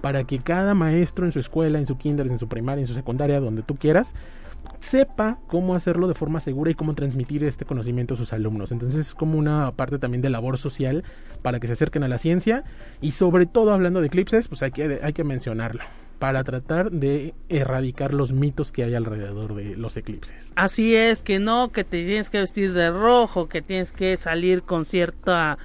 Para 0.01 0.23
que 0.23 0.39
cada 0.39 0.73
maestro 0.73 1.25
en 1.25 1.31
su 1.31 1.38
escuela, 1.41 1.79
en 1.79 1.87
su 1.87 1.97
kinder, 1.97 2.27
en 2.27 2.37
su 2.37 2.47
primaria, 2.47 2.81
en 2.81 2.87
su 2.87 2.93
secundaria, 2.93 3.39
donde 3.39 3.63
tú 3.63 3.75
quieras, 3.75 4.13
sepa 4.79 5.39
cómo 5.47 5.75
hacerlo 5.75 6.07
de 6.07 6.13
forma 6.13 6.39
segura 6.39 6.71
y 6.71 6.75
cómo 6.75 6.93
transmitir 6.93 7.43
este 7.43 7.65
conocimiento 7.65 8.13
a 8.13 8.17
sus 8.17 8.33
alumnos. 8.33 8.71
Entonces 8.71 9.07
es 9.07 9.15
como 9.15 9.37
una 9.37 9.71
parte 9.71 9.99
también 9.99 10.21
de 10.21 10.29
labor 10.29 10.57
social 10.57 11.03
para 11.41 11.59
que 11.59 11.67
se 11.67 11.73
acerquen 11.73 12.03
a 12.03 12.07
la 12.07 12.17
ciencia 12.17 12.63
y 13.01 13.11
sobre 13.11 13.45
todo 13.45 13.73
hablando 13.73 14.01
de 14.01 14.07
eclipses, 14.07 14.47
pues 14.47 14.61
hay 14.63 14.71
que, 14.71 14.99
hay 15.01 15.13
que 15.13 15.23
mencionarlo 15.23 15.83
para 16.19 16.43
tratar 16.43 16.91
de 16.91 17.33
erradicar 17.47 18.13
los 18.13 18.33
mitos 18.33 18.71
que 18.71 18.83
hay 18.83 18.93
alrededor 18.93 19.55
de 19.55 19.77
los 19.77 19.95
eclipses. 19.95 20.51
Así 20.55 20.93
es, 20.93 21.23
que 21.23 21.39
no, 21.39 21.71
que 21.71 21.85
te 21.85 22.05
tienes 22.05 22.29
que 22.29 22.39
vestir 22.39 22.73
de 22.73 22.91
rojo, 22.91 23.47
que 23.47 23.61
tienes 23.61 23.93
que 23.93 24.17
salir 24.17 24.63
con 24.63 24.83
cierta 24.83 25.57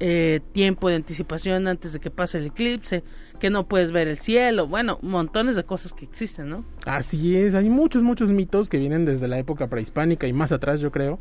eh, 0.00 0.40
tiempo 0.52 0.88
de 0.88 0.96
anticipación 0.96 1.68
antes 1.68 1.92
de 1.92 2.00
que 2.00 2.10
pase 2.10 2.38
el 2.38 2.46
eclipse, 2.46 3.04
que 3.42 3.50
no 3.50 3.66
puedes 3.66 3.90
ver 3.90 4.06
el 4.06 4.18
cielo, 4.18 4.68
bueno, 4.68 5.00
montones 5.02 5.56
de 5.56 5.64
cosas 5.64 5.92
que 5.92 6.04
existen, 6.04 6.48
¿no? 6.48 6.64
Así 6.86 7.36
es, 7.36 7.56
hay 7.56 7.68
muchos, 7.68 8.04
muchos 8.04 8.30
mitos 8.30 8.68
que 8.68 8.78
vienen 8.78 9.04
desde 9.04 9.26
la 9.26 9.36
época 9.36 9.66
prehispánica 9.66 10.28
y 10.28 10.32
más 10.32 10.52
atrás, 10.52 10.80
yo 10.80 10.92
creo. 10.92 11.18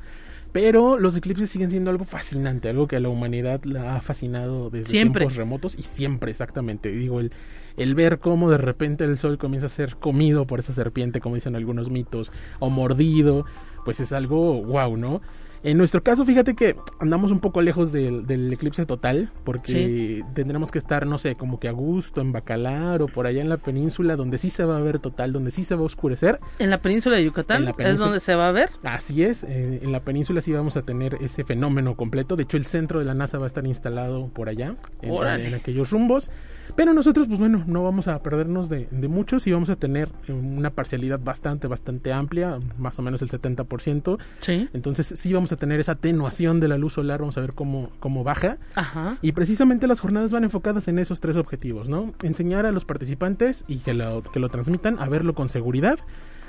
Pero 0.52 1.00
los 1.00 1.18
eclipses 1.18 1.50
siguen 1.50 1.72
siendo 1.72 1.90
algo 1.90 2.06
fascinante, 2.06 2.70
algo 2.70 2.88
que 2.88 2.98
a 2.98 3.00
la 3.00 3.10
humanidad 3.10 3.64
la 3.64 3.96
ha 3.96 4.02
fascinado 4.02 4.70
desde 4.70 4.92
tiempos 4.92 5.36
remotos 5.36 5.76
y 5.76 5.82
siempre, 5.82 6.30
exactamente. 6.30 6.92
Digo, 6.92 7.22
el, 7.22 7.32
el 7.76 7.96
ver 7.96 8.20
cómo 8.20 8.52
de 8.52 8.60
repente 8.60 9.04
el 9.04 9.18
sol 9.18 9.40
comienza 9.40 9.66
a 9.66 9.70
ser 9.72 9.96
comido 9.96 10.46
por 10.46 10.60
esa 10.60 10.74
serpiente, 10.74 11.22
como 11.22 11.34
dicen 11.34 11.56
algunos 11.56 11.90
mitos, 11.90 12.32
o 12.60 12.70
mordido, 12.70 13.48
pues 13.84 14.00
es 14.00 14.12
algo 14.12 14.62
wow, 14.62 14.96
¿no? 14.96 15.22
En 15.64 15.78
nuestro 15.78 16.02
caso, 16.02 16.26
fíjate 16.26 16.56
que 16.56 16.76
andamos 17.00 17.32
un 17.32 17.40
poco 17.40 17.62
lejos 17.62 17.92
del, 17.92 18.52
eclipse 18.52 18.86
total, 18.86 19.32
porque 19.44 20.24
tendremos 20.34 20.72
que 20.72 20.80
estar, 20.80 21.06
no 21.06 21.20
sé, 21.20 21.36
como 21.36 21.60
que 21.60 21.68
a 21.68 21.72
gusto, 21.72 22.20
en 22.20 22.32
Bacalar 22.32 23.02
o 23.04 23.08
por 23.08 23.28
allá 23.28 23.42
en 23.42 23.50
la 23.50 23.58
península, 23.58 24.16
donde 24.16 24.40
sí 24.40 24.50
se 24.50 24.66
va 24.66 24.78
a 24.78 24.80
ver 24.80 25.00
total, 25.00 25.34
donde 25.34 25.52
sí 25.52 25.64
se 25.64 25.76
va 25.76 25.82
a 25.82 25.86
oscurecer. 25.86 26.40
¿En 26.58 26.72
la 26.72 26.82
península 26.82 27.18
de 27.18 27.26
Yucatán? 27.26 27.72
¿Es 27.78 28.00
donde 28.00 28.20
se 28.20 28.34
va 28.34 28.48
a 28.48 28.52
ver? 28.52 28.70
Así 28.84 29.24
es, 29.24 29.44
eh, 29.44 29.82
en 29.84 29.92
la 29.92 30.00
península 30.00 30.42
sí 30.42 30.52
vamos 30.52 30.78
a 30.78 30.82
tener 30.82 31.18
ese 31.22 31.44
fenómeno 31.44 31.96
completo. 31.96 32.36
De 32.36 32.44
hecho, 32.44 32.58
el 32.58 32.66
centro 32.66 33.00
de 33.00 33.06
la 33.06 33.14
NASA 33.14 33.38
va 33.38 33.46
a 33.46 33.48
estar 33.48 33.66
instalado 33.68 34.30
por 34.30 34.50
allá, 34.50 34.76
en, 35.02 35.54
aquellos 35.54 35.92
rumbos. 35.92 36.32
Pero 36.76 36.94
nosotros, 36.94 37.28
pues 37.28 37.40
bueno, 37.40 37.64
no 37.68 37.84
vamos 37.84 38.08
a 38.08 38.22
perdernos 38.22 38.70
de, 38.70 38.88
de 38.92 39.08
muchos 39.08 39.46
y 39.48 39.52
vamos 39.52 39.70
a 39.70 39.76
tener 39.76 40.10
una 40.30 40.70
parcialidad 40.70 41.20
bastante, 41.20 41.68
bastante 41.68 42.14
amplia, 42.14 42.60
más 42.78 42.98
o 43.00 43.02
menos 43.02 43.22
el 43.22 43.30
70%. 43.30 44.18
Sí. 44.40 44.70
Entonces 44.74 45.14
sí 45.16 45.34
vamos 45.34 45.52
a 45.52 45.58
tener 45.58 45.80
esa 45.80 45.94
atenuación 45.94 46.60
de 46.60 46.68
la 46.68 46.78
luz 46.78 46.94
solar, 46.94 47.20
vamos 47.20 47.38
a 47.38 47.42
ver 47.42 47.54
cómo, 47.54 47.90
cómo 48.00 48.24
baja. 48.24 48.58
Ajá. 48.76 49.18
Y 49.22 49.32
precisamente 49.34 49.88
las 49.88 50.00
jornadas 50.00 50.32
van 50.32 50.44
enfocadas 50.44 50.88
en 50.88 51.00
esos 51.00 51.22
tres 51.22 51.38
objetivos, 51.38 51.90
¿no? 51.90 52.14
Enseñar 52.24 52.66
a 52.66 52.72
los 52.72 52.86
participantes 52.86 53.66
y 53.68 53.78
que 53.78 53.94
lo, 53.94 54.24
que 54.24 54.40
lo 54.40 54.50
transmitan 54.50 55.00
a 55.00 55.08
verlo 55.08 55.34
con 55.34 55.50
seguridad 55.50 56.00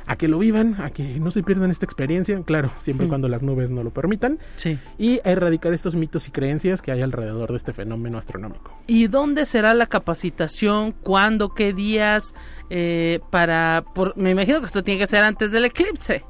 a 0.07 0.17
que 0.17 0.29
lo 0.29 0.39
vivan, 0.39 0.77
a 0.81 0.91
que 0.91 1.21
no 1.21 1.31
se 1.31 1.43
pierdan 1.43 1.71
esta 1.71 1.85
experiencia, 1.85 2.41
claro, 2.45 2.71
siempre 2.79 3.07
y 3.07 3.09
cuando 3.09 3.29
las 3.29 3.43
nubes 3.43 3.71
no 3.71 3.83
lo 3.83 3.91
permitan, 3.91 4.39
sí. 4.57 4.79
y 4.99 5.21
a 5.25 5.31
erradicar 5.31 5.73
estos 5.73 5.97
mitos 5.97 6.29
y 6.29 6.31
creencias 6.31 6.83
que 6.83 6.93
hay 6.93 7.03
alrededor 7.03 7.51
de 7.51 7.57
este 7.57 7.73
fenómeno 7.73 8.19
astronómico. 8.19 8.73
¿Y 8.87 9.07
dónde 9.09 9.47
será 9.47 9.75
la 9.75 9.87
capacitación? 9.87 10.93
¿Cuándo? 10.93 11.51
¿Qué 11.51 11.73
días? 11.73 12.35
Eh, 12.71 13.21
para, 13.31 13.85
por, 13.95 14.17
me 14.17 14.31
imagino 14.31 14.61
que 14.61 14.67
esto 14.67 14.83
tiene 14.83 15.01
que 15.01 15.07
ser 15.07 15.23
antes 15.23 15.51
del 15.53 15.65
eclipse 15.65 16.25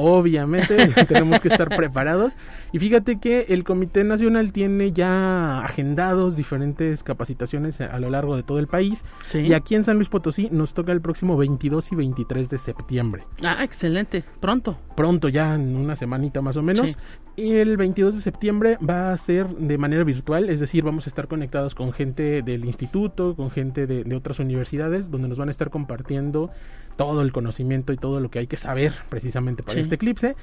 obviamente 0.00 0.76
tenemos 1.08 1.40
que 1.40 1.48
estar 1.48 1.68
preparados. 1.68 2.38
Y 2.72 2.78
fíjate 2.78 3.18
que 3.18 3.46
el 3.48 3.64
Comité 3.64 4.04
Nacional 4.04 4.52
tiene 4.52 4.92
ya 4.92 5.64
agendados 5.64 6.36
diferentes 6.36 7.02
capacitaciones 7.02 7.80
a, 7.80 7.98
lo 7.98 8.08
largo 8.08 8.36
de 8.36 8.44
todo 8.44 8.60
el 8.60 8.68
país. 8.68 9.04
Y 9.34 9.52
aquí 9.54 9.74
en 9.74 9.82
San 9.82 9.96
Luis 9.96 10.08
Potosí 10.08 10.48
nos 10.52 10.72
toca 10.72 10.92
el 10.92 11.00
próximo 11.00 11.36
22 11.36 11.92
y 11.92 11.96
23 11.96 12.48
de 12.48 12.58
septiembre. 12.58 13.24
Ah, 13.42 13.64
excelente. 13.64 14.24
Pronto. 14.40 14.78
Pronto, 14.94 15.28
ya 15.28 15.56
en 15.56 15.74
una 15.74 15.96
semanita 15.96 16.40
más 16.42 16.56
o 16.56 16.62
menos. 16.62 16.96
Y 17.34 17.54
el 17.54 17.76
22 17.76 18.14
de 18.14 18.20
septiembre 18.20 18.78
va 18.88 19.12
a 19.12 19.16
ser 19.16 19.48
de 19.48 19.78
manera 19.78 20.04
virtual, 20.04 20.48
es 20.48 20.60
decir, 20.60 20.84
vamos 20.84 21.06
a 21.06 21.10
estar 21.10 21.28
conectados 21.28 21.74
con 21.74 21.92
gente 21.92 22.42
del 22.42 22.64
instituto, 22.64 23.34
con 23.36 23.50
gente 23.50 23.86
de, 23.86 24.04
de 24.04 24.16
otras 24.16 24.38
universidades, 24.38 25.10
donde 25.10 25.28
nos 25.28 25.38
van 25.38 25.48
a 25.48 25.50
estar 25.50 25.70
compartiendo 25.70 26.50
todo 26.98 27.22
el 27.22 27.30
conocimiento 27.30 27.92
y 27.92 27.96
todo 27.96 28.18
lo 28.18 28.28
que 28.28 28.40
hay 28.40 28.48
que 28.48 28.56
saber 28.56 28.92
precisamente 29.08 29.62
para 29.62 29.80
este 29.80 29.94
eclipse. 29.94 30.34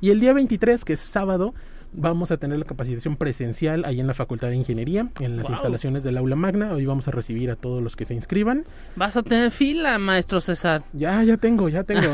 Y 0.00 0.10
el 0.10 0.18
día 0.18 0.32
23, 0.32 0.84
que 0.84 0.94
es 0.94 1.00
sábado, 1.00 1.54
vamos 1.92 2.30
a 2.30 2.36
tener 2.36 2.58
la 2.58 2.64
capacitación 2.64 3.16
presencial 3.16 3.84
ahí 3.84 4.00
en 4.00 4.06
la 4.06 4.14
Facultad 4.14 4.48
de 4.48 4.56
Ingeniería, 4.56 5.08
en 5.18 5.36
las 5.36 5.48
instalaciones 5.48 6.02
del 6.04 6.16
aula 6.16 6.36
magna. 6.36 6.72
Hoy 6.72 6.86
vamos 6.86 7.08
a 7.08 7.10
recibir 7.10 7.50
a 7.50 7.56
todos 7.56 7.82
los 7.82 7.96
que 7.96 8.04
se 8.04 8.14
inscriban. 8.14 8.64
¿Vas 8.96 9.16
a 9.16 9.22
tener 9.22 9.50
fila, 9.50 9.98
maestro 9.98 10.40
César? 10.40 10.82
Ya, 10.92 11.22
ya 11.22 11.36
tengo, 11.36 11.68
ya 11.68 11.84
tengo. 11.84 12.00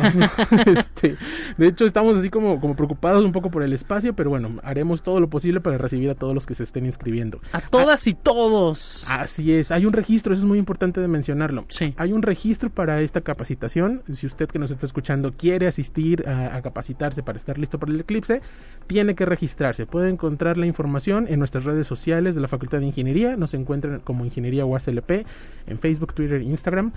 este, 0.67 1.17
de 1.57 1.67
hecho, 1.67 1.87
estamos 1.87 2.17
así 2.17 2.31
como, 2.31 2.61
como 2.61 2.75
preocupados 2.77 3.25
un 3.25 3.33
poco 3.33 3.51
por 3.51 3.63
el 3.63 3.73
espacio, 3.73 4.15
pero 4.15 4.31
bueno, 4.31 4.61
haremos 4.63 5.03
todo 5.03 5.21
lo 5.21 5.29
posible 5.29 5.61
para 5.61 5.79
recibir 5.79 6.11
a 6.11 6.15
todos 6.15 6.35
los 6.35 6.47
que 6.47 6.55
se 6.55 6.63
estén 6.63 6.87
inscribiendo. 6.87 7.41
A 7.53 7.61
todas 7.61 8.07
y 8.07 8.15
todos. 8.15 9.07
Así 9.11 9.53
es, 9.53 9.71
hay 9.71 9.87
un 9.87 9.93
registro, 9.93 10.33
eso 10.33 10.43
es 10.43 10.47
muy 10.47 10.59
importante 10.59 11.01
de 11.01 11.09
mencionarlo. 11.09 11.67
Sí. 11.69 11.95
Hay 11.97 12.13
un 12.13 12.23
registro 12.23 12.71
para 12.71 13.01
esta 13.01 13.21
capacitación. 13.21 14.03
Si 14.13 14.27
usted 14.27 14.49
que 14.49 14.59
nos 14.59 14.71
está 14.71 14.87
escuchando 14.87 15.33
quiere 15.33 15.67
asistir 15.67 16.27
a 16.29 16.61
capacitarse 16.63 17.23
para 17.23 17.39
estar 17.39 17.59
listo 17.59 17.79
para 17.79 17.93
el 17.93 18.01
eclipse, 18.01 18.41
tiene 18.87 19.15
que 19.15 19.25
registrar 19.25 19.66
se 19.73 19.87
Puede 19.87 20.11
encontrar 20.11 20.59
la 20.59 20.67
información 20.67 21.27
en 21.29 21.39
nuestras 21.39 21.65
redes 21.65 21.87
sociales 21.87 22.35
de 22.35 22.41
la 22.41 22.49
Facultad 22.49 22.81
de 22.81 22.87
Ingeniería. 22.87 23.37
Nos 23.37 23.55
encuentran 23.55 24.01
como 24.01 24.25
Ingeniería 24.25 24.67
UASLP 24.67 25.27
en 25.67 25.79
Facebook, 25.79 26.15
Twitter, 26.15 26.43
Instagram. 26.43 26.93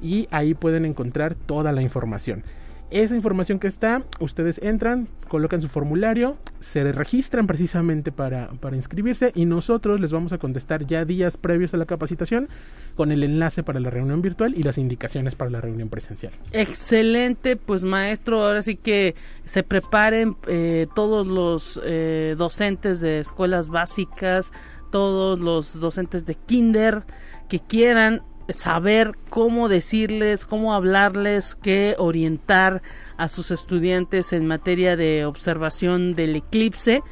Y 0.00 0.28
ahí 0.30 0.54
pueden 0.54 0.84
encontrar 0.84 1.34
toda 1.34 1.72
la 1.72 1.82
información. 1.82 2.44
Esa 2.90 3.14
información 3.14 3.58
que 3.58 3.66
está, 3.66 4.02
ustedes 4.18 4.58
entran, 4.62 5.08
colocan 5.28 5.60
su 5.60 5.68
formulario, 5.68 6.38
se 6.58 6.90
registran 6.90 7.46
precisamente 7.46 8.12
para, 8.12 8.48
para, 8.60 8.76
inscribirse 8.76 9.30
y 9.34 9.44
nosotros 9.44 10.00
les 10.00 10.10
vamos 10.10 10.32
a 10.32 10.38
contestar 10.38 10.86
ya 10.86 11.04
días 11.04 11.36
previos 11.36 11.74
a 11.74 11.76
la 11.76 11.84
capacitación 11.84 12.48
con 12.96 13.12
el 13.12 13.24
enlace 13.24 13.62
para 13.62 13.78
la 13.78 13.90
reunión 13.90 14.22
virtual 14.22 14.54
y 14.56 14.62
las 14.62 14.78
indicaciones 14.78 15.34
para 15.34 15.50
la 15.50 15.60
reunión 15.60 15.90
presencial. 15.90 16.32
Excelente, 16.52 17.56
pues 17.56 17.84
maestro, 17.84 18.42
ahora 18.42 18.62
sí 18.62 18.76
que 18.76 19.14
se 19.44 19.62
preparen 19.62 20.36
eh, 20.46 20.86
todos 20.94 21.26
los 21.26 21.78
eh, 21.84 22.36
docentes 22.38 23.00
de 23.00 23.20
escuelas 23.20 23.68
básicas, 23.68 24.50
todos 24.90 25.38
los 25.40 25.78
docentes 25.78 26.24
de 26.24 26.34
kinder 26.34 27.04
que 27.48 27.60
quieran 27.60 28.22
saber 28.50 29.16
cómo 29.30 29.68
decirles, 29.68 30.46
cómo 30.46 30.74
hablarles, 30.74 31.54
qué 31.54 31.94
orientar 31.98 32.82
a 33.16 33.28
sus 33.28 33.50
estudiantes 33.50 34.32
en 34.32 34.46
materia 34.46 34.96
de 34.96 35.24
observación 35.24 36.14
del 36.14 36.36
eclipse. 36.36 37.02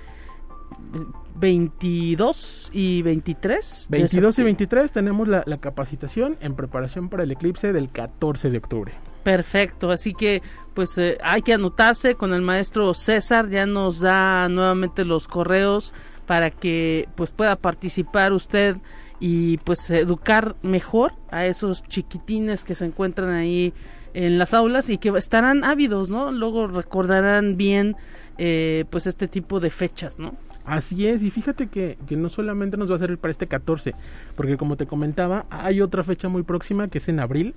22 1.39 2.71
y 2.73 3.03
23. 3.03 3.89
22 3.91 4.39
y 4.39 4.43
23 4.43 4.93
tenemos 4.93 5.29
la, 5.29 5.45
capacitación 5.59 6.37
en 6.41 6.55
preparación 6.55 7.09
para 7.09 7.25
el 7.25 7.33
eclipse 7.33 7.73
del 7.73 7.91
14 7.91 8.51
de 8.51 8.59
octubre. 8.59 8.93
Perfecto, 9.23 9.91
así 9.91 10.15
que 10.15 10.41
pues 10.75 10.97
eh, 10.99 11.19
hay 11.23 11.43
que 11.43 11.53
anotarse 11.53 12.15
con 12.15 12.33
el 12.33 12.43
maestro 12.43 12.95
César, 12.95 13.51
ya 13.51 13.67
nos 13.67 14.01
da 14.01 14.49
nuevamente 14.49 15.05
los 15.05 15.27
correos 15.27 15.93
para 16.27 16.51
que 16.51 17.09
pues 17.15 17.31
pueda 17.31 17.57
participar 17.57 18.33
usted 18.33 18.77
y 19.21 19.59
pues 19.59 19.91
educar 19.91 20.57
mejor 20.63 21.15
a 21.31 21.47
esos 21.47 21.83
chiquitines 21.85 22.65
que 22.65 22.75
se 22.75 22.85
encuentran 22.85 23.31
ahí 23.31 23.73
en 24.13 24.39
las 24.39 24.55
aulas 24.55 24.91
y 24.91 24.99
que 24.99 25.11
estarán 25.11 25.65
ávidos, 25.65 26.11
¿no? 26.11 26.33
Luego 26.33 26.67
recordarán 26.67 27.57
bien 27.57 27.97
eh, 28.39 28.85
pues 28.91 29.07
este 29.07 29.29
tipo 29.29 29.61
de 29.61 29.71
fechas, 29.71 30.19
¿no? 30.19 30.35
Así 30.65 31.07
es, 31.07 31.23
y 31.23 31.31
fíjate 31.31 31.69
que, 31.69 31.97
que, 32.09 32.17
no 32.17 32.29
solamente 32.29 32.77
nos 32.77 32.91
va 32.91 32.97
a 32.97 32.99
servir 32.99 33.19
para 33.19 33.31
este 33.31 33.47
14, 33.47 33.95
porque 34.35 34.57
como 34.57 34.77
te 34.77 34.87
comentaba, 34.87 35.47
hay 35.49 35.81
otra 35.81 36.03
fecha 36.03 36.29
muy 36.29 36.43
próxima 36.43 36.89
que 36.89 36.99
es 36.99 37.09
en 37.09 37.21
abril, 37.21 37.55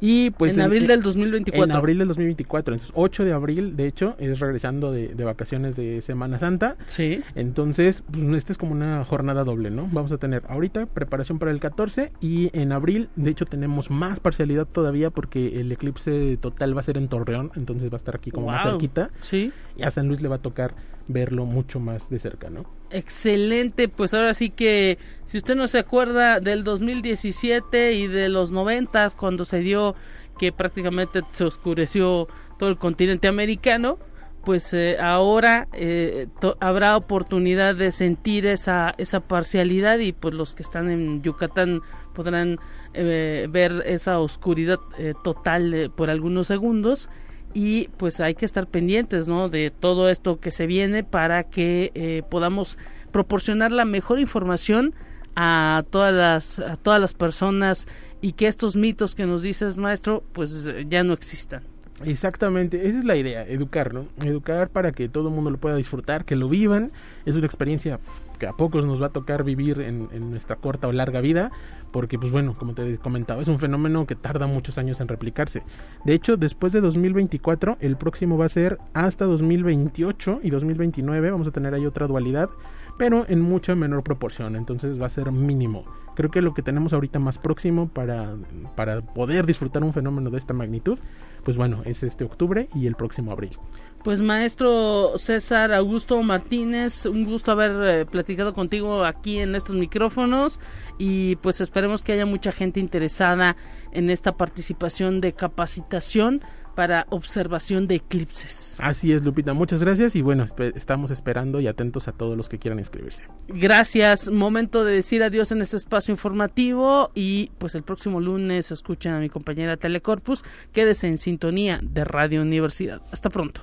y 0.00 0.30
pues 0.30 0.56
en, 0.56 0.62
abril 0.62 0.86
del 0.86 1.02
2024. 1.02 1.64
En 1.64 1.76
abril 1.76 1.98
del 1.98 2.08
2024. 2.08 2.74
Entonces, 2.74 2.92
8 2.96 3.24
de 3.24 3.32
abril, 3.32 3.76
de 3.76 3.86
hecho, 3.86 4.16
es 4.18 4.40
regresando 4.40 4.92
de, 4.92 5.14
vacaciones 5.24 5.76
de 5.76 6.02
Semana 6.02 6.38
Santa. 6.38 6.76
Sí. 6.86 7.22
Entonces, 7.34 8.02
pues 8.10 8.24
esta 8.36 8.52
es 8.52 8.58
como 8.58 8.72
una 8.72 9.04
jornada 9.04 9.44
doble, 9.44 9.70
¿no? 9.70 9.88
Vamos 9.90 10.12
a 10.12 10.18
tener 10.18 10.42
ahorita 10.48 10.86
preparación 10.86 11.38
para 11.38 11.50
el 11.50 11.60
14 11.60 12.12
y 12.20 12.50
en 12.58 12.72
abril, 12.72 13.08
de 13.16 13.30
hecho, 13.30 13.46
tenemos 13.46 13.90
más 13.90 14.20
parcialidad 14.20 14.66
todavía 14.66 15.10
porque 15.10 15.60
el 15.60 15.72
eclipse 15.72 16.36
total 16.36 16.76
va 16.76 16.80
a 16.80 16.84
ser 16.84 16.96
en 16.96 17.08
Torreón, 17.08 17.50
entonces 17.56 17.90
va 17.90 17.94
a 17.94 17.98
estar 17.98 18.14
aquí 18.16 18.30
como 18.30 18.48
más 18.48 18.62
cerquita. 18.62 19.10
Sí. 19.22 19.52
Y 19.76 19.82
a 19.82 19.90
San 19.90 20.08
Luis 20.08 20.22
le 20.22 20.28
va 20.28 20.36
a 20.36 20.42
tocar 20.42 20.74
verlo 21.08 21.44
mucho 21.44 21.80
más 21.80 22.08
de 22.10 22.18
cerca, 22.18 22.50
¿no? 22.50 22.64
Excelente, 22.90 23.88
pues 23.88 24.14
ahora 24.14 24.34
sí 24.34 24.50
que 24.50 24.98
si 25.24 25.38
usted 25.38 25.56
no 25.56 25.66
se 25.66 25.78
acuerda 25.78 26.40
del 26.40 26.64
2017 26.64 27.92
y 27.94 28.06
de 28.06 28.28
los 28.28 28.50
90 28.50 29.10
cuando 29.16 29.44
se 29.44 29.58
dio 29.58 29.94
que 30.38 30.52
prácticamente 30.52 31.22
se 31.32 31.44
oscureció 31.44 32.28
todo 32.58 32.68
el 32.68 32.78
continente 32.78 33.28
americano, 33.28 33.98
pues 34.44 34.72
eh, 34.74 34.96
ahora 35.00 35.66
eh, 35.72 36.28
habrá 36.60 36.96
oportunidad 36.96 37.74
de 37.74 37.90
sentir 37.90 38.46
esa, 38.46 38.94
esa 38.96 39.18
parcialidad 39.18 39.98
y 39.98 40.12
pues 40.12 40.34
los 40.34 40.54
que 40.54 40.62
están 40.62 40.88
en 40.88 41.20
Yucatán 41.22 41.80
podrán 42.14 42.58
eh, 42.94 43.48
ver 43.50 43.82
esa 43.86 44.20
oscuridad 44.20 44.78
total 45.24 45.92
por 45.96 46.10
algunos 46.10 46.46
segundos 46.46 47.08
y 47.56 47.88
pues 47.96 48.20
hay 48.20 48.34
que 48.34 48.44
estar 48.44 48.66
pendientes 48.66 49.28
¿no? 49.28 49.48
de 49.48 49.70
todo 49.70 50.10
esto 50.10 50.38
que 50.38 50.50
se 50.50 50.66
viene 50.66 51.04
para 51.04 51.44
que 51.44 51.90
eh, 51.94 52.22
podamos 52.28 52.76
proporcionar 53.12 53.72
la 53.72 53.86
mejor 53.86 54.20
información 54.20 54.94
a 55.36 55.82
todas 55.88 56.12
las 56.12 56.58
a 56.58 56.76
todas 56.76 57.00
las 57.00 57.14
personas 57.14 57.88
y 58.20 58.32
que 58.32 58.46
estos 58.46 58.76
mitos 58.76 59.14
que 59.14 59.24
nos 59.24 59.40
dices 59.40 59.78
maestro 59.78 60.22
pues 60.34 60.68
ya 60.90 61.02
no 61.02 61.14
existan 61.14 61.62
Exactamente, 62.04 62.88
esa 62.88 62.98
es 62.98 63.04
la 63.06 63.16
idea, 63.16 63.42
educar, 63.48 63.94
¿no? 63.94 64.06
Educar 64.22 64.68
para 64.68 64.92
que 64.92 65.08
todo 65.08 65.28
el 65.28 65.34
mundo 65.34 65.50
lo 65.50 65.56
pueda 65.56 65.76
disfrutar, 65.76 66.26
que 66.26 66.36
lo 66.36 66.46
vivan. 66.46 66.92
Es 67.24 67.36
una 67.36 67.46
experiencia 67.46 68.00
que 68.36 68.46
a 68.46 68.52
pocos 68.52 68.84
nos 68.86 69.00
va 69.00 69.06
a 69.06 69.12
tocar 69.12 69.44
vivir 69.44 69.80
en, 69.80 70.30
nuestra 70.30 70.56
corta 70.56 70.88
o 70.88 70.92
larga 70.92 71.20
vida, 71.20 71.50
porque 71.90 72.18
pues 72.18 72.32
bueno, 72.32 72.56
como 72.58 72.74
te 72.74 72.98
comentaba, 72.98 73.42
es 73.42 73.48
un 73.48 73.58
fenómeno 73.58 74.06
que 74.06 74.14
tarda 74.14 74.46
muchos 74.46 74.78
años 74.78 75.00
en 75.00 75.08
replicarse. 75.08 75.62
De 76.04 76.14
hecho, 76.14 76.36
después 76.36 76.72
de 76.72 76.80
2024, 76.80 77.78
el 77.80 77.96
próximo 77.96 78.36
va 78.38 78.46
a 78.46 78.48
ser 78.48 78.78
hasta 78.94 79.24
2028 79.24 80.40
y 80.42 80.50
2029, 80.50 81.30
vamos 81.30 81.48
a 81.48 81.52
tener 81.52 81.74
ahí 81.74 81.86
otra 81.86 82.06
dualidad, 82.06 82.50
pero 82.98 83.24
en 83.28 83.40
mucha 83.40 83.74
menor 83.74 84.02
proporción, 84.02 84.56
entonces 84.56 85.00
va 85.00 85.06
a 85.06 85.10
ser 85.10 85.32
mínimo. 85.32 85.84
Creo 86.14 86.30
que 86.30 86.40
lo 86.40 86.54
que 86.54 86.62
tenemos 86.62 86.94
ahorita 86.94 87.18
más 87.18 87.38
próximo 87.38 87.88
para, 87.88 88.36
para 88.74 89.02
poder 89.02 89.44
disfrutar 89.44 89.84
un 89.84 89.92
fenómeno 89.92 90.30
de 90.30 90.38
esta 90.38 90.54
magnitud, 90.54 90.98
pues 91.44 91.58
bueno, 91.58 91.82
es 91.84 92.02
este 92.02 92.24
octubre 92.24 92.68
y 92.74 92.86
el 92.86 92.94
próximo 92.94 93.32
abril. 93.32 93.58
Pues 94.06 94.20
maestro 94.20 95.18
César 95.18 95.72
Augusto 95.72 96.22
Martínez, 96.22 97.06
un 97.06 97.24
gusto 97.24 97.50
haber 97.50 97.72
eh, 97.88 98.06
platicado 98.06 98.54
contigo 98.54 99.04
aquí 99.04 99.40
en 99.40 99.56
estos 99.56 99.74
micrófonos 99.74 100.60
y 100.96 101.34
pues 101.34 101.60
esperemos 101.60 102.04
que 102.04 102.12
haya 102.12 102.24
mucha 102.24 102.52
gente 102.52 102.78
interesada 102.78 103.56
en 103.90 104.08
esta 104.08 104.36
participación 104.36 105.20
de 105.20 105.32
capacitación 105.32 106.40
para 106.76 107.08
observación 107.10 107.88
de 107.88 107.96
eclipses. 107.96 108.76
Así 108.78 109.12
es, 109.12 109.24
Lupita, 109.24 109.54
muchas 109.54 109.80
gracias 109.80 110.14
y 110.14 110.22
bueno, 110.22 110.46
estamos 110.76 111.10
esperando 111.10 111.58
y 111.58 111.66
atentos 111.66 112.06
a 112.06 112.12
todos 112.12 112.36
los 112.36 112.48
que 112.48 112.60
quieran 112.60 112.78
inscribirse. 112.78 113.24
Gracias, 113.48 114.30
momento 114.30 114.84
de 114.84 114.92
decir 114.92 115.24
adiós 115.24 115.50
en 115.50 115.62
este 115.62 115.78
espacio 115.78 116.12
informativo 116.12 117.10
y 117.16 117.50
pues 117.58 117.74
el 117.74 117.82
próximo 117.82 118.20
lunes 118.20 118.70
escuchen 118.70 119.14
a 119.14 119.18
mi 119.18 119.28
compañera 119.30 119.76
Telecorpus, 119.76 120.44
quédese 120.70 121.08
en 121.08 121.18
sintonía 121.18 121.80
de 121.82 122.04
Radio 122.04 122.40
Universidad. 122.42 123.02
Hasta 123.10 123.30
pronto. 123.30 123.62